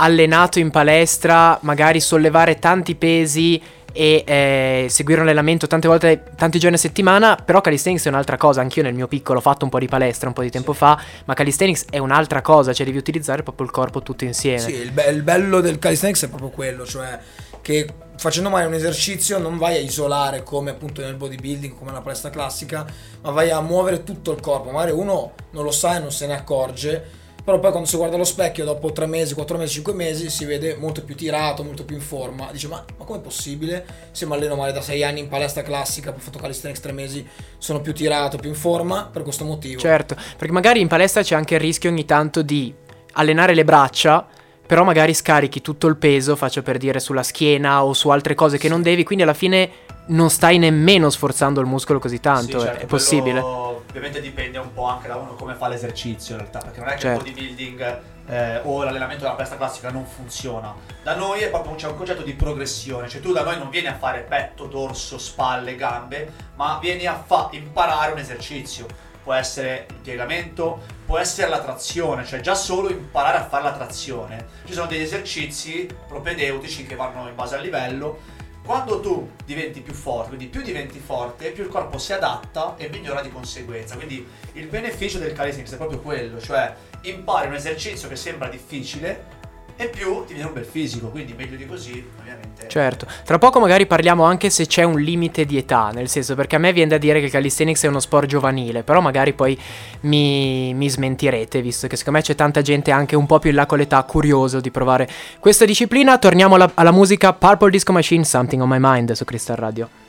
allenato 0.00 0.58
in 0.58 0.70
palestra, 0.70 1.58
magari 1.62 2.00
sollevare 2.00 2.58
tanti 2.58 2.94
pesi 2.94 3.60
e 3.92 4.24
eh, 4.26 4.86
seguire 4.88 5.20
un 5.20 5.26
allenamento 5.26 5.66
tante 5.66 5.88
volte, 5.88 6.22
tanti 6.36 6.58
giorni 6.58 6.76
a 6.76 6.78
settimana, 6.78 7.36
però 7.36 7.60
calisthenics 7.60 8.06
è 8.06 8.08
un'altra 8.08 8.36
cosa, 8.36 8.60
anch'io 8.60 8.82
nel 8.82 8.94
mio 8.94 9.08
piccolo 9.08 9.38
ho 9.38 9.42
fatto 9.42 9.64
un 9.64 9.70
po' 9.70 9.78
di 9.78 9.88
palestra 9.88 10.28
un 10.28 10.34
po' 10.34 10.42
di 10.42 10.50
tempo 10.50 10.72
fa, 10.72 11.00
ma 11.24 11.34
calisthenics 11.34 11.86
è 11.90 11.98
un'altra 11.98 12.40
cosa, 12.40 12.72
cioè 12.72 12.86
devi 12.86 12.98
utilizzare 12.98 13.42
proprio 13.42 13.66
il 13.66 13.72
corpo 13.72 14.02
tutto 14.02 14.24
insieme. 14.24 14.58
Sì, 14.58 14.74
il, 14.74 14.92
be- 14.92 15.10
il 15.10 15.22
bello 15.22 15.60
del 15.60 15.78
calisthenics 15.78 16.24
è 16.24 16.28
proprio 16.28 16.50
quello, 16.50 16.86
cioè 16.86 17.18
che 17.60 17.86
facendo 18.16 18.48
mai 18.48 18.64
un 18.64 18.74
esercizio 18.74 19.38
non 19.38 19.58
vai 19.58 19.76
a 19.76 19.80
isolare 19.80 20.42
come 20.42 20.70
appunto 20.70 21.02
nel 21.02 21.14
bodybuilding, 21.14 21.74
come 21.74 21.90
nella 21.90 22.02
palestra 22.02 22.30
classica, 22.30 22.86
ma 23.22 23.30
vai 23.30 23.50
a 23.50 23.60
muovere 23.60 24.02
tutto 24.02 24.32
il 24.32 24.40
corpo. 24.40 24.70
Magari 24.70 24.92
uno 24.92 25.32
non 25.50 25.64
lo 25.64 25.70
sa 25.70 25.96
e 25.96 25.98
non 25.98 26.12
se 26.12 26.26
ne 26.26 26.34
accorge, 26.34 27.18
però 27.50 27.62
poi 27.62 27.70
quando 27.72 27.88
si 27.88 27.96
guarda 27.96 28.14
allo 28.14 28.24
specchio 28.24 28.64
dopo 28.64 28.92
3 28.92 29.06
mesi, 29.06 29.34
4 29.34 29.58
mesi, 29.58 29.74
5 29.74 29.92
mesi 29.92 30.30
si 30.30 30.44
vede 30.44 30.76
molto 30.76 31.02
più 31.02 31.16
tirato, 31.16 31.64
molto 31.64 31.84
più 31.84 31.96
in 31.96 32.00
forma. 32.00 32.48
Dice 32.52 32.68
ma, 32.68 32.84
ma 32.96 33.04
com'è 33.04 33.18
possibile? 33.18 33.84
Se 34.12 34.24
mi 34.24 34.34
alleno 34.34 34.54
male 34.54 34.70
da 34.70 34.80
6 34.80 35.02
anni 35.02 35.18
in 35.18 35.28
palestra 35.28 35.62
classica, 35.62 36.10
poi 36.10 36.20
ho 36.20 36.22
fatto 36.22 36.38
calisthenics 36.38 36.80
3 36.80 36.92
mesi, 36.92 37.26
sono 37.58 37.80
più 37.80 37.92
tirato, 37.92 38.36
più 38.36 38.50
in 38.50 38.54
forma 38.54 39.08
per 39.10 39.22
questo 39.22 39.44
motivo. 39.44 39.80
Certo, 39.80 40.14
perché 40.36 40.52
magari 40.52 40.80
in 40.80 40.86
palestra 40.86 41.22
c'è 41.22 41.34
anche 41.34 41.54
il 41.54 41.60
rischio 41.60 41.90
ogni 41.90 42.04
tanto 42.04 42.42
di 42.42 42.72
allenare 43.14 43.54
le 43.54 43.64
braccia 43.64 44.28
però 44.70 44.84
magari 44.84 45.14
scarichi 45.14 45.60
tutto 45.60 45.88
il 45.88 45.96
peso, 45.96 46.36
faccio 46.36 46.62
per 46.62 46.78
dire, 46.78 47.00
sulla 47.00 47.24
schiena 47.24 47.82
o 47.82 47.92
su 47.92 48.08
altre 48.10 48.36
cose 48.36 48.56
che 48.56 48.68
non 48.68 48.82
devi, 48.82 49.02
quindi 49.02 49.24
alla 49.24 49.34
fine 49.34 49.68
non 50.06 50.30
stai 50.30 50.58
nemmeno 50.58 51.08
sforzando 51.10 51.60
il 51.60 51.66
muscolo 51.66 51.98
così 51.98 52.20
tanto, 52.20 52.58
Sì, 52.58 52.64
certo, 52.66 52.82
è 52.82 52.86
possibile. 52.86 53.40
quello 53.40 53.68
Ovviamente 53.90 54.20
dipende 54.20 54.56
un 54.58 54.72
po' 54.72 54.84
anche 54.84 55.08
da 55.08 55.16
uno 55.16 55.34
come 55.34 55.54
fa 55.54 55.66
l'esercizio 55.66 56.34
in 56.34 56.40
realtà, 56.42 56.60
perché 56.60 56.78
non 56.78 56.88
è 56.90 56.92
che 56.94 57.00
Certo. 57.00 57.24
il 57.26 57.32
bodybuilding 57.32 57.98
eh, 58.28 58.60
o 58.62 58.84
l'allenamento 58.84 59.22
della 59.24 59.34
palestra 59.34 59.56
classica 59.58 59.90
non 59.90 60.06
funziona. 60.06 60.72
Da 61.02 61.16
noi 61.16 61.40
è 61.40 61.48
proprio 61.50 61.74
c'è 61.74 61.88
un 61.88 61.96
concetto 61.96 62.22
di 62.22 62.34
progressione, 62.34 63.08
cioè 63.08 63.20
tu 63.20 63.32
da 63.32 63.42
noi 63.42 63.58
non 63.58 63.68
vieni 63.68 63.88
a 63.88 63.96
fare 63.96 64.20
petto, 64.20 64.66
dorso, 64.66 65.18
spalle, 65.18 65.74
gambe, 65.74 66.32
ma 66.54 66.78
vieni 66.80 67.06
a 67.06 67.20
fa- 67.26 67.48
imparare 67.50 68.12
un 68.12 68.18
esercizio. 68.18 68.86
Può 69.24 69.32
essere 69.34 69.86
il 69.90 69.96
piegamento, 69.96 70.80
può 71.04 71.18
essere 71.18 71.48
la 71.48 71.58
trazione, 71.60 72.24
cioè 72.24 72.40
già 72.40 72.54
solo 72.54 72.90
imparare 72.90 73.38
a 73.38 73.44
fare 73.48 73.64
la 73.64 73.72
trazione. 73.72 74.46
Ci 74.64 74.72
sono 74.72 74.86
degli 74.86 75.02
esercizi 75.02 75.88
propedeutici 76.06 76.86
che 76.86 76.94
vanno 76.94 77.26
in 77.28 77.34
base 77.34 77.56
al 77.56 77.62
livello 77.62 78.38
quando 78.70 79.00
tu 79.00 79.28
diventi 79.44 79.80
più 79.80 79.92
forte, 79.92 80.28
quindi 80.28 80.46
più 80.46 80.62
diventi 80.62 81.00
forte, 81.00 81.50
più 81.50 81.64
il 81.64 81.68
corpo 81.68 81.98
si 81.98 82.12
adatta 82.12 82.76
e 82.76 82.88
migliora 82.88 83.20
di 83.20 83.28
conseguenza. 83.28 83.96
Quindi 83.96 84.24
il 84.52 84.68
beneficio 84.68 85.18
del 85.18 85.32
calisthenics 85.32 85.72
è 85.72 85.76
proprio 85.76 85.98
quello, 85.98 86.40
cioè 86.40 86.72
impari 87.00 87.48
un 87.48 87.54
esercizio 87.54 88.08
che 88.08 88.14
sembra 88.14 88.48
difficile 88.48 89.39
e 89.80 89.88
più 89.88 90.24
ti 90.26 90.34
viene 90.34 90.48
un 90.48 90.54
bel 90.54 90.66
fisico, 90.66 91.08
quindi 91.08 91.32
meglio 91.32 91.56
di 91.56 91.64
così, 91.64 92.06
ovviamente. 92.18 92.68
Certo, 92.68 93.06
tra 93.24 93.38
poco 93.38 93.60
magari 93.60 93.86
parliamo 93.86 94.24
anche 94.24 94.50
se 94.50 94.66
c'è 94.66 94.82
un 94.82 95.00
limite 95.00 95.46
di 95.46 95.56
età, 95.56 95.90
nel 95.90 96.08
senso 96.08 96.34
perché 96.34 96.56
a 96.56 96.58
me 96.58 96.74
viene 96.74 96.90
da 96.90 96.98
dire 96.98 97.18
che 97.18 97.24
il 97.26 97.30
calisthenics 97.30 97.84
è 97.84 97.86
uno 97.88 97.98
sport 97.98 98.26
giovanile, 98.26 98.82
però 98.82 99.00
magari 99.00 99.32
poi 99.32 99.58
mi, 100.00 100.74
mi 100.74 100.90
smentirete, 100.90 101.62
visto 101.62 101.86
che 101.86 101.96
secondo 101.96 102.18
me 102.18 102.24
c'è 102.24 102.34
tanta 102.34 102.60
gente 102.60 102.90
anche 102.90 103.16
un 103.16 103.24
po' 103.24 103.38
più 103.38 103.48
in 103.48 103.56
là 103.56 103.64
con 103.64 103.78
l'età 103.78 104.02
curioso 104.02 104.60
di 104.60 104.70
provare 104.70 105.08
questa 105.38 105.64
disciplina. 105.64 106.18
Torniamo 106.18 106.56
alla, 106.56 106.70
alla 106.74 106.92
musica 106.92 107.32
Purple 107.32 107.70
Disco 107.70 107.92
Machine, 107.92 108.24
Something 108.24 108.60
on 108.60 108.68
My 108.68 108.78
Mind 108.78 109.12
su 109.12 109.24
Crystal 109.24 109.56
Radio. 109.56 109.99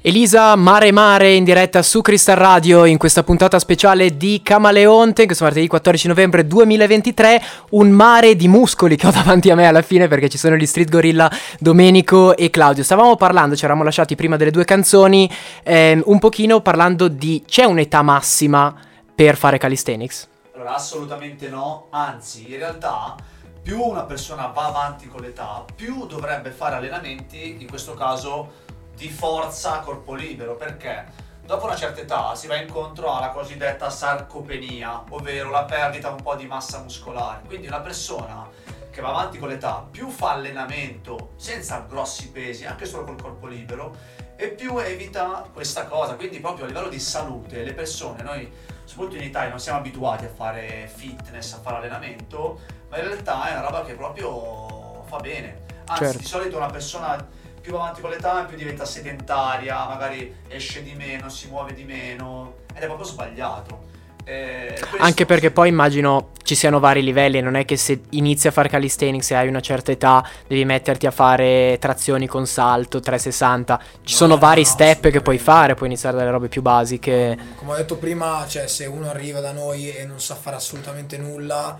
Elisa 0.00 0.54
Mare 0.54 0.92
Mare 0.92 1.34
in 1.34 1.42
diretta 1.42 1.82
su 1.82 2.02
Crystal 2.02 2.36
Radio 2.36 2.84
in 2.84 2.98
questa 2.98 3.24
puntata 3.24 3.58
speciale 3.58 4.16
di 4.16 4.40
Camaleonte, 4.44 5.26
questo 5.26 5.42
martedì 5.42 5.66
14 5.66 6.06
novembre 6.06 6.46
2023, 6.46 7.42
un 7.70 7.90
mare 7.90 8.36
di 8.36 8.46
muscoli 8.46 8.94
che 8.94 9.08
ho 9.08 9.10
davanti 9.12 9.50
a 9.50 9.56
me 9.56 9.66
alla 9.66 9.82
fine 9.82 10.06
perché 10.06 10.28
ci 10.28 10.38
sono 10.38 10.54
gli 10.54 10.66
Street 10.66 10.88
Gorilla 10.88 11.28
Domenico 11.58 12.36
e 12.36 12.48
Claudio. 12.48 12.84
Stavamo 12.84 13.16
parlando, 13.16 13.56
ci 13.56 13.64
eravamo 13.64 13.84
lasciati 13.84 14.14
prima 14.14 14.36
delle 14.36 14.52
due 14.52 14.64
canzoni, 14.64 15.28
ehm, 15.64 16.02
un 16.06 16.20
pochino 16.20 16.60
parlando 16.60 17.08
di 17.08 17.42
c'è 17.44 17.64
un'età 17.64 18.00
massima 18.02 18.72
per 19.12 19.36
fare 19.36 19.58
calisthenics? 19.58 20.28
Allora, 20.54 20.76
assolutamente 20.76 21.48
no, 21.48 21.88
anzi, 21.90 22.48
in 22.48 22.58
realtà 22.58 23.16
più 23.60 23.82
una 23.82 24.04
persona 24.04 24.46
va 24.46 24.66
avanti 24.66 25.08
con 25.08 25.22
l'età, 25.22 25.64
più 25.74 26.06
dovrebbe 26.06 26.50
fare 26.50 26.76
allenamenti, 26.76 27.56
in 27.58 27.68
questo 27.68 27.94
caso 27.94 28.66
di 28.98 29.08
forza 29.08 29.74
a 29.74 29.80
corpo 29.80 30.14
libero, 30.14 30.56
perché 30.56 31.06
dopo 31.46 31.66
una 31.66 31.76
certa 31.76 32.00
età 32.00 32.34
si 32.34 32.48
va 32.48 32.56
incontro 32.56 33.14
alla 33.14 33.28
cosiddetta 33.28 33.88
sarcopenia, 33.88 35.04
ovvero 35.10 35.50
la 35.50 35.64
perdita 35.64 36.10
un 36.10 36.20
po' 36.20 36.34
di 36.34 36.46
massa 36.46 36.80
muscolare. 36.80 37.42
Quindi 37.46 37.68
una 37.68 37.78
persona 37.80 38.46
che 38.90 39.00
va 39.00 39.10
avanti 39.10 39.38
con 39.38 39.48
l'età 39.48 39.86
più 39.88 40.10
fa 40.10 40.32
allenamento 40.32 41.34
senza 41.36 41.86
grossi 41.88 42.32
pesi, 42.32 42.66
anche 42.66 42.86
solo 42.86 43.04
col 43.04 43.22
corpo 43.22 43.46
libero, 43.46 43.94
e 44.34 44.48
più 44.48 44.76
evita 44.78 45.48
questa 45.52 45.86
cosa. 45.86 46.16
Quindi 46.16 46.40
proprio 46.40 46.64
a 46.64 46.68
livello 46.68 46.88
di 46.88 46.98
salute 46.98 47.62
le 47.62 47.74
persone, 47.74 48.24
noi 48.24 48.52
soprattutto 48.82 49.16
in 49.16 49.28
Italia 49.28 49.50
non 49.50 49.60
siamo 49.60 49.78
abituati 49.78 50.24
a 50.24 50.28
fare 50.28 50.90
fitness, 50.92 51.52
a 51.52 51.60
fare 51.60 51.76
allenamento, 51.76 52.60
ma 52.90 52.98
in 52.98 53.04
realtà 53.04 53.48
è 53.48 53.52
una 53.52 53.60
roba 53.60 53.84
che 53.84 53.94
proprio 53.94 55.04
fa 55.06 55.18
bene. 55.18 55.66
Anzi, 55.86 56.02
Certo. 56.02 56.18
di 56.18 56.24
solito 56.24 56.56
una 56.56 56.66
persona 56.66 57.26
più 57.60 57.72
va 57.72 57.80
avanti 57.80 58.00
con 58.00 58.10
l'età 58.10 58.44
più 58.44 58.56
diventa 58.56 58.84
sedentaria, 58.84 59.86
magari 59.86 60.34
esce 60.48 60.82
di 60.82 60.94
meno, 60.94 61.28
si 61.28 61.48
muove 61.48 61.74
di 61.74 61.84
meno, 61.84 62.54
ed 62.74 62.82
è 62.82 62.86
proprio 62.86 63.06
sbagliato. 63.06 63.86
Eh, 64.24 64.74
questo- 64.78 64.96
Anche 64.98 65.24
perché 65.24 65.50
poi 65.50 65.70
immagino 65.70 66.32
ci 66.42 66.54
siano 66.54 66.80
vari 66.80 67.02
livelli, 67.02 67.40
non 67.40 67.54
è 67.54 67.64
che 67.64 67.78
se 67.78 68.02
inizi 68.10 68.46
a 68.46 68.50
fare 68.50 68.68
calisthenics 68.68 69.30
e 69.30 69.34
hai 69.34 69.48
una 69.48 69.60
certa 69.60 69.90
età 69.90 70.22
devi 70.46 70.66
metterti 70.66 71.06
a 71.06 71.10
fare 71.10 71.78
trazioni 71.80 72.26
con 72.26 72.46
salto 72.46 73.00
360. 73.00 73.78
Ci 74.02 74.12
No, 74.12 74.16
sono 74.18 74.34
no, 74.34 74.40
vari 74.40 74.62
no, 74.62 74.66
step 74.66 75.08
che 75.08 75.22
puoi 75.22 75.38
fare, 75.38 75.74
puoi 75.74 75.88
iniziare 75.88 76.18
dalle 76.18 76.30
robe 76.30 76.48
più 76.48 76.60
basiche. 76.60 77.38
Come 77.56 77.72
ho 77.72 77.76
detto 77.76 77.96
prima, 77.96 78.44
cioè, 78.46 78.66
se 78.66 78.84
uno 78.84 79.08
arriva 79.08 79.40
da 79.40 79.52
noi 79.52 79.90
e 79.96 80.04
non 80.04 80.20
sa 80.20 80.34
fare 80.34 80.56
assolutamente 80.56 81.16
nulla, 81.16 81.78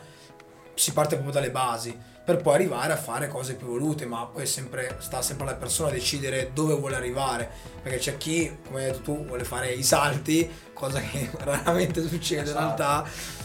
si 0.75 0.93
parte 0.95 1.17
proprio 1.17 1.35
dalle 1.35 1.51
basi 1.51 1.95
per 2.29 2.43
poi 2.43 2.57
arrivare 2.57 2.93
a 2.93 2.97
fare 2.97 3.27
cose 3.27 3.55
più 3.55 3.69
evolute, 3.69 4.05
ma 4.05 4.29
poi 4.31 4.45
sempre, 4.45 4.97
sta 4.99 5.23
sempre 5.23 5.47
alla 5.47 5.57
persona 5.57 5.89
a 5.89 5.93
decidere 5.93 6.51
dove 6.53 6.75
vuole 6.75 6.95
arrivare, 6.95 7.49
perché 7.83 7.97
c'è 7.97 8.17
chi, 8.19 8.55
come 8.67 8.81
hai 8.85 8.91
detto 8.91 9.01
tu, 9.01 9.25
vuole 9.25 9.45
fare 9.45 9.71
i 9.73 9.83
salti, 9.83 10.47
cosa 10.75 11.01
che 11.01 11.31
raramente 11.43 12.07
succede 12.07 12.43
in 12.43 12.47
Esatto. 12.49 12.59
realtà, 12.59 13.05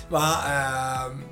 ma 0.09 1.05
ehm, 1.05 1.23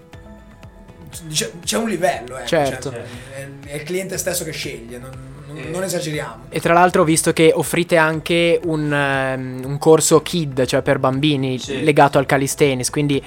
c'è 1.65 1.77
un 1.77 1.89
livello, 1.89 2.38
ecco, 2.38 2.48
Certo. 2.48 2.89
cioè, 2.89 3.03
è, 3.34 3.48
è 3.65 3.75
il 3.75 3.84
cliente 3.84 4.17
stesso 4.17 4.46
che 4.46 4.51
sceglie, 4.51 4.98
non, 4.98 5.10
non- 5.48 5.58
Eh. 5.58 5.70
non 5.70 5.84
esageriamo. 5.84 6.46
E 6.48 6.62
tra 6.62 6.72
l'altro 6.72 7.01
ho 7.01 7.05
visto 7.05 7.34
che 7.34 7.51
offrite 7.53 7.98
anche 7.98 8.62
un, 8.63 8.93
ehm, 8.93 9.62
un 9.65 9.77
corso 9.77 10.22
kid, 10.22 10.63
cioè 10.65 10.81
per 10.81 11.00
bambini, 11.00 11.60
Sì. 11.60 11.84
legato 11.84 12.17
al 12.17 12.25
calisthenics, 12.25 12.89
quindi 12.89 13.22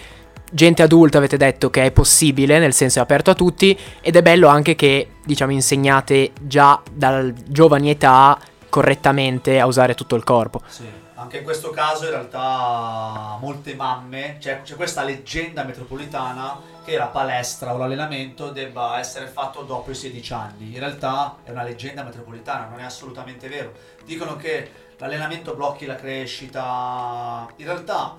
gente 0.55 0.83
adulta 0.83 1.19
avete 1.19 1.37
detto 1.37 1.69
che 1.69 1.85
è 1.85 1.91
possibile, 1.91 2.61
nel 2.61 2.73
senso 2.73 3.01
è 3.01 3.03
aperto 3.03 3.31
a 3.31 3.35
tutti, 3.35 3.77
ed 4.01 4.15
è 4.15 4.23
bello 4.23 4.47
anche 4.47 4.77
che, 4.77 5.09
diciamo, 5.25 5.51
insegnate 5.51 6.31
già 6.41 6.81
da 6.91 7.31
giovani 7.47 7.91
età 7.91 8.39
correttamente 8.69 9.59
a 9.59 9.67
usare 9.67 9.95
tutto 9.95 10.15
il 10.15 10.23
corpo. 10.23 10.61
Sì, 10.67 10.89
anche 11.17 11.39
in 11.39 11.45
questo 11.45 11.71
caso 11.71 12.05
in 12.05 12.11
realtà 12.11 13.37
molte 13.41 13.75
mamme, 13.75 14.37
cioè 14.39 14.63
c'è 14.63 14.77
questa 14.77 15.03
leggenda 15.03 15.65
metropolitana 15.65 16.61
che 16.85 16.97
la 16.97 17.07
palestra 17.07 17.75
o 17.75 17.77
l'allenamento 17.77 18.51
debba 18.51 18.99
essere 18.99 19.27
fatto 19.27 19.63
dopo 19.63 19.91
i 19.91 19.95
16 19.95 20.33
anni. 20.33 20.73
In 20.73 20.79
realtà 20.79 21.37
è 21.43 21.51
una 21.51 21.63
leggenda 21.63 22.03
metropolitana, 22.03 22.69
non 22.69 22.81
è 22.81 22.85
assolutamente 22.85 23.49
vero. 23.49 23.73
Dicono 24.05 24.37
che 24.37 24.71
l'allenamento 24.99 25.55
blocchi 25.55 25.87
la 25.87 25.97
crescita. 25.97 27.49
In 27.57 27.65
realtà 27.67 28.17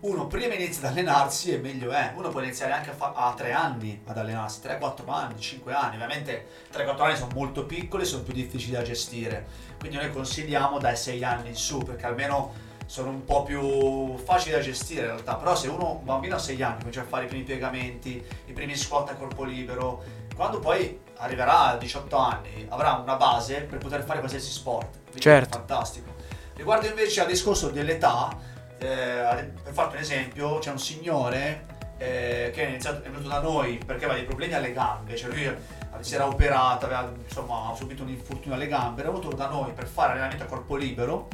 uno 0.00 0.26
prima 0.26 0.54
inizia 0.54 0.88
ad 0.88 0.92
allenarsi 0.92 1.52
e 1.52 1.58
meglio 1.58 1.90
è. 1.90 2.12
Uno 2.14 2.28
può 2.28 2.40
iniziare 2.40 2.72
anche 2.72 2.90
a, 2.90 2.94
fa- 2.94 3.12
a 3.14 3.32
3 3.34 3.52
anni 3.52 4.02
ad 4.06 4.18
allenarsi, 4.18 4.60
3-4 4.62 5.10
anni, 5.10 5.40
5 5.40 5.72
anni. 5.72 5.94
Ovviamente 5.94 6.46
3-4 6.72 7.00
anni 7.02 7.16
sono 7.16 7.30
molto 7.34 7.64
piccoli 7.64 8.02
e 8.02 8.06
sono 8.06 8.22
più 8.22 8.34
difficili 8.34 8.72
da 8.72 8.82
gestire. 8.82 9.46
Quindi 9.78 9.96
noi 9.96 10.12
consigliamo 10.12 10.78
dai 10.78 10.96
6 10.96 11.24
anni 11.24 11.48
in 11.48 11.56
su 11.56 11.78
perché 11.78 12.06
almeno 12.06 12.64
sono 12.86 13.08
un 13.08 13.24
po' 13.24 13.42
più 13.42 14.16
facili 14.18 14.54
da 14.54 14.60
gestire 14.60 15.00
in 15.00 15.06
realtà. 15.06 15.34
Però 15.36 15.56
se 15.56 15.68
uno, 15.68 15.92
un 15.98 16.04
bambino 16.04 16.36
a 16.36 16.38
6 16.38 16.62
anni 16.62 16.78
comincia 16.78 17.00
a 17.00 17.04
fare 17.04 17.24
i 17.24 17.28
primi 17.28 17.42
piegamenti, 17.44 18.24
i 18.46 18.52
primi 18.52 18.76
squat 18.76 19.10
a 19.10 19.14
corpo 19.14 19.44
libero, 19.44 20.04
quando 20.36 20.60
poi 20.60 21.00
arriverà 21.16 21.70
a 21.70 21.76
18 21.76 22.16
anni 22.16 22.66
avrà 22.68 22.92
una 22.92 23.16
base 23.16 23.62
per 23.62 23.78
poter 23.78 24.04
fare 24.04 24.18
qualsiasi 24.18 24.50
sport. 24.50 24.98
Quindi 25.02 25.20
Certo. 25.20 25.56
Fantastico. 25.58 26.14
Riguardo 26.54 26.86
invece 26.86 27.22
al 27.22 27.26
discorso 27.26 27.70
dell'età, 27.70 28.54
eh, 28.78 29.52
per 29.62 29.72
farti 29.72 29.96
un 29.96 30.02
esempio, 30.02 30.58
c'è 30.58 30.70
un 30.70 30.78
signore 30.78 31.74
eh, 31.98 32.50
che 32.52 32.64
è, 32.64 32.68
iniziato, 32.68 33.02
è 33.04 33.10
venuto 33.10 33.28
da 33.28 33.40
noi 33.40 33.78
perché 33.84 34.04
aveva 34.04 34.18
dei 34.18 34.26
problemi 34.26 34.54
alle 34.54 34.72
gambe, 34.72 35.16
cioè 35.16 35.30
lui 35.30 35.44
eh, 35.44 35.56
si 36.00 36.14
era 36.14 36.26
operato, 36.26 36.84
aveva 36.84 37.10
insomma 37.22 37.72
subito 37.74 38.02
un 38.02 38.10
infortunio 38.10 38.54
alle 38.54 38.68
gambe, 38.68 39.00
era 39.00 39.10
venuto 39.10 39.34
da 39.34 39.48
noi 39.48 39.72
per 39.72 39.86
fare 39.86 40.12
allenamento 40.12 40.44
a 40.44 40.46
corpo 40.46 40.76
libero 40.76 41.28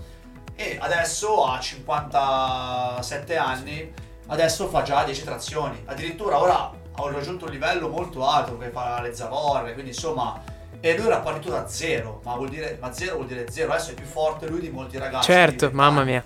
e 0.54 0.78
adesso 0.80 1.44
a 1.46 1.58
57 1.58 3.36
anni, 3.36 3.92
adesso 4.26 4.68
fa 4.68 4.82
già 4.82 5.02
10 5.02 5.24
trazioni, 5.24 5.82
addirittura 5.86 6.40
ora 6.40 6.80
ha 6.94 7.10
raggiunto 7.10 7.46
un 7.46 7.50
livello 7.50 7.88
molto 7.88 8.26
alto 8.26 8.52
perché 8.52 8.72
fa 8.72 9.00
le 9.00 9.14
zavorre, 9.14 9.72
quindi 9.72 9.90
insomma... 9.90 10.60
E 10.84 10.96
lui 10.96 11.06
era 11.06 11.20
partito 11.20 11.50
da 11.50 11.68
zero, 11.68 12.20
ma 12.24 12.34
vuol 12.34 12.48
dire, 12.48 12.76
ma 12.80 12.92
zero 12.92 13.14
vuol 13.14 13.28
dire 13.28 13.48
zero, 13.48 13.70
adesso 13.70 13.92
è 13.92 13.94
più 13.94 14.04
forte 14.04 14.48
lui 14.48 14.58
di 14.58 14.68
molti 14.68 14.98
ragazzi. 14.98 15.30
Certo, 15.30 15.70
mamma 15.72 16.02
20 16.02 16.10
mia. 16.10 16.24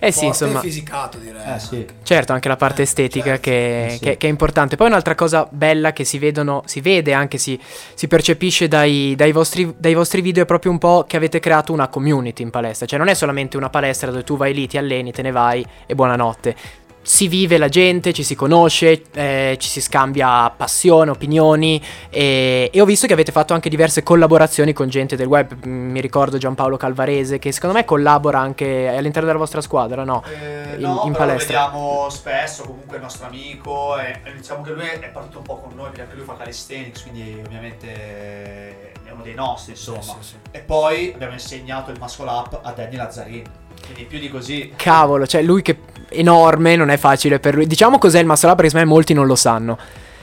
Eh 0.00 0.12
sì, 0.12 0.26
insomma. 0.26 0.60
fisicato 0.60 1.18
direi. 1.18 1.54
Eh 1.54 1.58
sì. 1.58 1.84
Certo, 2.02 2.32
anche 2.32 2.48
la 2.48 2.56
parte 2.56 2.82
Eh, 2.82 2.84
estetica 2.84 3.24
certo. 3.30 3.40
che, 3.42 3.86
Eh 3.86 3.90
sì. 3.90 3.98
che- 3.98 4.16
che 4.16 4.26
è 4.26 4.30
importante. 4.30 4.76
Poi 4.76 4.86
un'altra 4.88 5.14
cosa 5.14 5.46
bella 5.50 5.92
che 5.92 6.04
si 6.04 6.18
vedono, 6.18 6.62
si 6.66 6.80
vede 6.80 7.12
anche, 7.12 7.38
si, 7.38 7.58
si 7.94 8.06
percepisce 8.08 8.68
dai, 8.68 9.14
dai 9.16 9.32
vostri, 9.32 9.74
dai 9.76 9.94
vostri 9.94 10.20
video 10.20 10.42
è 10.44 10.46
proprio 10.46 10.70
un 10.70 10.78
po' 10.78 11.04
che 11.08 11.16
avete 11.16 11.40
creato 11.40 11.72
una 11.72 11.88
community 11.88 12.42
in 12.42 12.50
palestra. 12.50 12.86
Cioè 12.86 12.98
non 12.98 13.08
è 13.08 13.14
solamente 13.14 13.56
una 13.56 13.70
palestra 13.70 14.10
dove 14.10 14.24
tu 14.24 14.36
vai 14.36 14.54
lì, 14.54 14.66
ti 14.68 14.78
alleni, 14.78 15.10
te 15.12 15.22
ne 15.22 15.30
vai 15.32 15.64
e 15.86 15.94
buonanotte. 15.94 16.56
Si 17.00 17.26
vive 17.26 17.56
la 17.56 17.68
gente, 17.68 18.12
ci 18.12 18.22
si 18.22 18.34
conosce, 18.34 19.02
eh, 19.14 19.56
ci 19.58 19.68
si 19.68 19.80
scambia 19.80 20.50
passione, 20.50 21.10
opinioni 21.10 21.82
e, 22.10 22.68
e 22.70 22.80
ho 22.82 22.84
visto 22.84 23.06
che 23.06 23.14
avete 23.14 23.32
fatto 23.32 23.54
anche 23.54 23.70
diverse 23.70 24.02
collaborazioni 24.02 24.74
con 24.74 24.88
gente 24.90 25.16
del 25.16 25.26
web. 25.26 25.54
Mm, 25.66 25.90
Mi 25.90 26.00
ricordo 26.02 26.36
Giampaolo 26.36 26.76
Calvarese 26.76 27.38
che 27.38 27.50
secondo 27.50 27.76
me 27.76 27.86
collabora 27.86 28.38
anche 28.40 28.88
all'interno 28.88 29.26
della 29.26 29.38
vostra 29.38 29.62
squadra, 29.62 30.04
no? 30.04 30.22
Eh, 30.26 30.74
In- 30.74 30.80
no, 30.82 31.02
in 31.06 31.12
palestra. 31.12 31.60
lo 31.60 31.70
vediamo 31.70 32.10
spesso, 32.10 32.64
comunque 32.64 32.92
è 32.92 32.96
il 32.96 33.02
nostro 33.02 33.26
amico 33.26 33.98
e 33.98 34.20
e 34.24 34.32
diciamo 34.34 34.62
che 34.62 34.72
lui 34.72 34.84
è 34.86 35.08
partito 35.10 35.38
un 35.38 35.44
po' 35.44 35.56
con 35.56 35.72
noi 35.74 35.86
perché 35.86 36.02
anche 36.02 36.16
lui 36.16 36.24
fa 36.26 36.34
calisthenics, 36.36 37.02
quindi 37.02 37.40
ovviamente 37.42 38.92
è 39.04 39.10
uno 39.12 39.22
dei 39.22 39.34
nostri, 39.34 39.72
insomma. 39.72 40.02
Sì, 40.02 40.10
sì, 40.20 40.28
sì. 40.28 40.34
E 40.50 40.58
poi 40.58 41.12
abbiamo 41.14 41.32
insegnato 41.32 41.90
il 41.90 41.98
muscle 41.98 42.28
up 42.28 42.60
a 42.62 42.72
Danny 42.72 42.96
Lazzarini, 42.96 43.44
quindi 43.84 44.04
più 44.04 44.18
di 44.18 44.28
così. 44.28 44.72
Cavolo, 44.76 45.26
cioè 45.26 45.42
lui 45.42 45.62
che 45.62 45.72
è 46.08 46.16
enorme, 46.16 46.76
non 46.76 46.90
è 46.90 46.96
facile 46.96 47.38
per 47.40 47.54
lui. 47.54 47.66
Diciamo 47.66 47.98
cos'è 47.98 48.20
il 48.20 48.26
muscle 48.26 48.48
up 48.50 48.56
perché 48.56 48.70
secondo 48.70 48.88
me 48.88 48.94
molti 48.94 49.14
non 49.14 49.26
lo 49.26 49.36
sanno. 49.36 49.78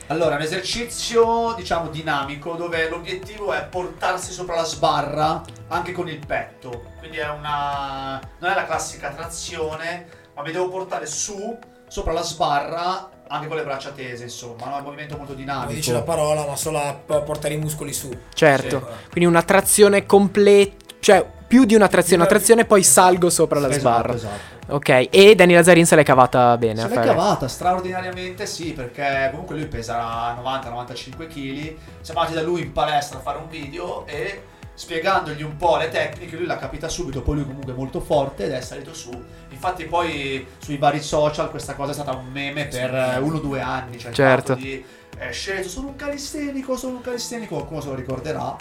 Allora, 0.08 0.34
è 0.34 0.36
un 0.38 0.44
esercizio, 0.44 1.54
diciamo, 1.58 1.90
dinamico 1.90 2.54
dove 2.54 2.88
l'obiettivo 2.90 3.54
è 3.54 3.66
portarsi 3.66 4.32
sopra 4.32 4.56
la 4.56 4.64
sbarra 4.64 5.42
anche 5.70 5.94
con 5.94 6.08
il 6.08 6.24
petto. 6.24 6.92
Quindi 7.00 7.18
è 7.18 7.28
una 7.28 8.20
non 8.40 8.52
è 8.52 8.54
la 8.54 8.66
classica 8.66 9.10
trazione, 9.10 10.06
ma 10.36 10.44
mi 10.44 10.52
devo 10.52 10.70
portare 10.70 11.08
su 11.08 11.58
sopra 11.88 12.14
la 12.14 12.24
sbarra 12.24 13.10
anche 13.28 13.48
con 13.48 13.58
le 13.58 13.64
braccia 13.64 13.90
tese, 13.90 14.24
insomma, 14.24 14.68
no? 14.68 14.76
è 14.76 14.78
un 14.80 14.84
movimento 14.84 15.18
molto 15.18 15.34
Come 15.34 15.46
dinamico. 15.46 15.74
dice 15.74 15.92
la 15.92 16.04
parola, 16.04 16.46
ma 16.46 16.56
solo 16.56 16.78
a 16.78 16.94
portare 16.94 17.56
i 17.56 17.58
muscoli 17.58 17.92
su. 17.92 18.16
Certo. 18.34 18.80
Sì. 18.80 19.10
Quindi 19.10 19.30
una 19.30 19.42
trazione 19.42 20.06
completa, 20.06 20.85
cioè 21.06 21.24
più 21.48 21.66
di 21.66 21.76
una 21.76 21.88
trazione, 21.88 22.24
una 22.24 22.26
trazione 22.32 22.66
poi 22.66 22.82
salgo 22.82 23.30
sopra 23.30 23.60
la 23.60 23.68
Esatto, 23.68 23.80
sbarra. 23.82 24.14
esatto. 24.16 24.54
Ok, 24.74 25.10
e 25.12 25.36
Danny 25.36 25.54
Lazzarin 25.54 25.86
se 25.86 25.96
l'è 25.96 26.02
cavata 26.02 26.58
bene 26.58 26.82
Se 26.82 26.88
l'è 26.88 26.94
fare. 26.96 27.06
cavata 27.06 27.48
straordinariamente 27.48 28.48
sì, 28.48 28.74
perché 28.74 29.28
comunque 29.30 29.56
lui 29.56 29.68
pesa 29.68 30.34
90-95 30.42 31.28
kg. 31.28 31.76
Siamo 32.02 32.20
andati 32.22 32.34
da 32.34 32.42
lui 32.42 32.62
in 32.62 32.72
palestra 32.72 33.20
a 33.20 33.22
fare 33.22 33.38
un 33.38 33.48
video 33.48 34.08
e 34.08 34.42
spiegandogli 34.74 35.44
un 35.44 35.56
po' 35.56 35.78
le 35.78 35.90
tecniche, 35.90 36.36
lui 36.36 36.48
l'ha 36.48 36.58
capita 36.58 36.88
subito, 36.90 37.22
poi 37.22 37.36
lui 37.36 37.46
comunque 37.46 37.74
è 37.74 37.76
molto 37.76 38.00
forte 38.02 38.46
ed 38.46 38.52
è 38.54 38.62
salito 38.62 38.96
su. 38.96 39.12
Infatti 39.52 39.86
poi 39.86 40.46
sui 40.58 40.78
vari 40.78 41.00
social 41.02 41.52
questa 41.52 41.76
cosa 41.76 41.92
è 41.92 41.94
stata 41.94 42.16
un 42.16 42.26
meme 42.32 42.66
per 42.66 43.20
uno 43.22 43.38
o 43.38 43.40
due 43.40 43.62
anni, 43.62 44.00
cioè 44.00 44.12
Certo. 44.12 44.56
di 44.56 44.84
è 45.18 45.32
sceso, 45.32 45.70
sono 45.70 45.88
un 45.88 45.96
calistenico, 45.96 46.76
sono 46.78 46.96
un 46.98 47.02
calistenico, 47.02 47.56
qualcuno 47.56 47.82
se 47.82 47.88
lo 47.88 47.96
ricorderà. 47.96 48.56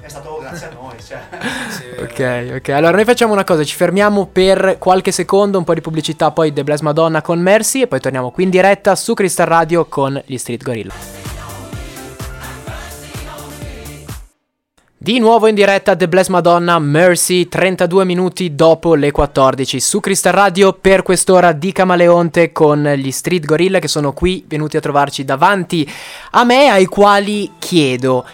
È 0.00 0.08
stato 0.08 0.38
grazie 0.40 0.68
a 0.68 0.70
noi, 0.72 0.96
cioè. 1.02 1.20
Sì, 1.70 2.00
Ok, 2.00 2.56
ok. 2.56 2.68
Allora 2.70 2.92
noi 2.92 3.04
facciamo 3.04 3.32
una 3.32 3.44
cosa, 3.44 3.64
ci 3.64 3.74
fermiamo 3.74 4.26
per 4.26 4.76
qualche 4.78 5.12
secondo, 5.12 5.58
un 5.58 5.64
po' 5.64 5.74
di 5.74 5.80
pubblicità, 5.80 6.30
poi 6.30 6.52
The 6.52 6.64
Bless 6.64 6.80
Madonna 6.80 7.22
con 7.22 7.40
Mercy 7.40 7.82
e 7.82 7.86
poi 7.86 8.00
torniamo 8.00 8.30
qui 8.30 8.44
in 8.44 8.50
diretta 8.50 8.94
su 8.94 9.14
Crystal 9.14 9.46
Radio 9.46 9.86
con 9.86 10.20
gli 10.26 10.36
Street 10.36 10.62
Gorilla. 10.62 11.13
Di 15.04 15.18
nuovo 15.18 15.48
in 15.48 15.54
diretta 15.54 15.94
The 15.94 16.08
Bless 16.08 16.28
Madonna 16.28 16.78
Mercy 16.78 17.46
32 17.46 18.06
minuti 18.06 18.54
dopo 18.54 18.94
le 18.94 19.10
14 19.10 19.78
su 19.78 20.00
Crystal 20.00 20.32
Radio 20.32 20.72
per 20.72 21.02
quest'ora 21.02 21.52
di 21.52 21.72
Camaleonte 21.72 22.52
con 22.52 22.82
gli 22.96 23.10
Street 23.10 23.44
Gorilla 23.44 23.80
che 23.80 23.86
sono 23.88 24.14
qui 24.14 24.46
venuti 24.48 24.78
a 24.78 24.80
trovarci 24.80 25.22
davanti 25.22 25.86
a 26.30 26.44
me 26.44 26.70
ai 26.70 26.86
quali 26.86 27.52
chiedo 27.58 28.24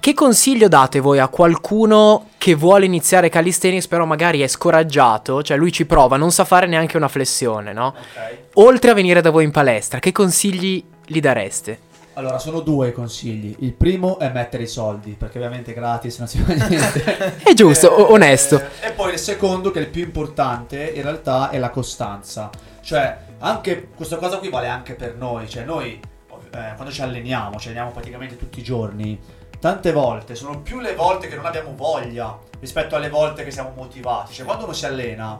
che 0.00 0.14
consiglio 0.14 0.66
date 0.68 0.98
voi 1.00 1.18
a 1.18 1.28
qualcuno 1.28 2.28
che 2.38 2.54
vuole 2.54 2.86
iniziare 2.86 3.28
calisthenics 3.28 3.86
però 3.86 4.06
magari 4.06 4.40
è 4.40 4.46
scoraggiato, 4.46 5.42
cioè 5.42 5.58
lui 5.58 5.72
ci 5.72 5.84
prova, 5.84 6.16
non 6.16 6.30
sa 6.30 6.46
fare 6.46 6.66
neanche 6.66 6.96
una 6.96 7.08
flessione, 7.08 7.74
no? 7.74 7.88
Ok. 7.88 8.36
Oltre 8.54 8.92
a 8.92 8.94
venire 8.94 9.20
da 9.20 9.28
voi 9.28 9.44
in 9.44 9.50
palestra, 9.50 9.98
che 9.98 10.12
consigli 10.12 10.82
gli 11.04 11.20
dareste? 11.20 11.83
Allora, 12.16 12.38
sono 12.38 12.60
due 12.60 12.88
i 12.88 12.92
consigli. 12.92 13.56
Il 13.60 13.72
primo 13.72 14.18
è 14.20 14.30
mettere 14.30 14.62
i 14.62 14.68
soldi, 14.68 15.16
perché 15.18 15.38
ovviamente 15.38 15.72
gratis 15.72 16.18
non 16.18 16.28
si 16.28 16.38
fa 16.38 16.52
niente. 16.54 17.42
È 17.42 17.52
giusto, 17.54 18.08
Eh, 18.08 18.12
onesto. 18.12 18.60
E 18.80 18.92
poi 18.92 19.14
il 19.14 19.18
secondo, 19.18 19.72
che 19.72 19.80
è 19.80 19.82
il 19.82 19.88
più 19.88 20.02
importante, 20.04 20.92
in 20.94 21.02
realtà 21.02 21.50
è 21.50 21.58
la 21.58 21.70
costanza. 21.70 22.50
Cioè, 22.80 23.18
anche 23.38 23.88
questa 23.96 24.16
cosa 24.16 24.38
qui 24.38 24.48
vale 24.48 24.68
anche 24.68 24.94
per 24.94 25.16
noi. 25.16 25.48
Cioè, 25.48 25.64
noi 25.64 26.00
eh, 26.52 26.72
quando 26.76 26.92
ci 26.92 27.02
alleniamo, 27.02 27.58
ci 27.58 27.66
alleniamo 27.66 27.90
praticamente 27.90 28.36
tutti 28.36 28.60
i 28.60 28.62
giorni. 28.62 29.18
Tante 29.58 29.90
volte 29.90 30.36
sono 30.36 30.60
più 30.60 30.78
le 30.78 30.94
volte 30.94 31.26
che 31.26 31.34
non 31.34 31.46
abbiamo 31.46 31.74
voglia 31.74 32.38
rispetto 32.60 32.94
alle 32.94 33.08
volte 33.08 33.42
che 33.42 33.50
siamo 33.50 33.72
motivati. 33.74 34.34
Cioè, 34.34 34.44
quando 34.44 34.64
uno 34.64 34.72
si 34.72 34.86
allena 34.86 35.36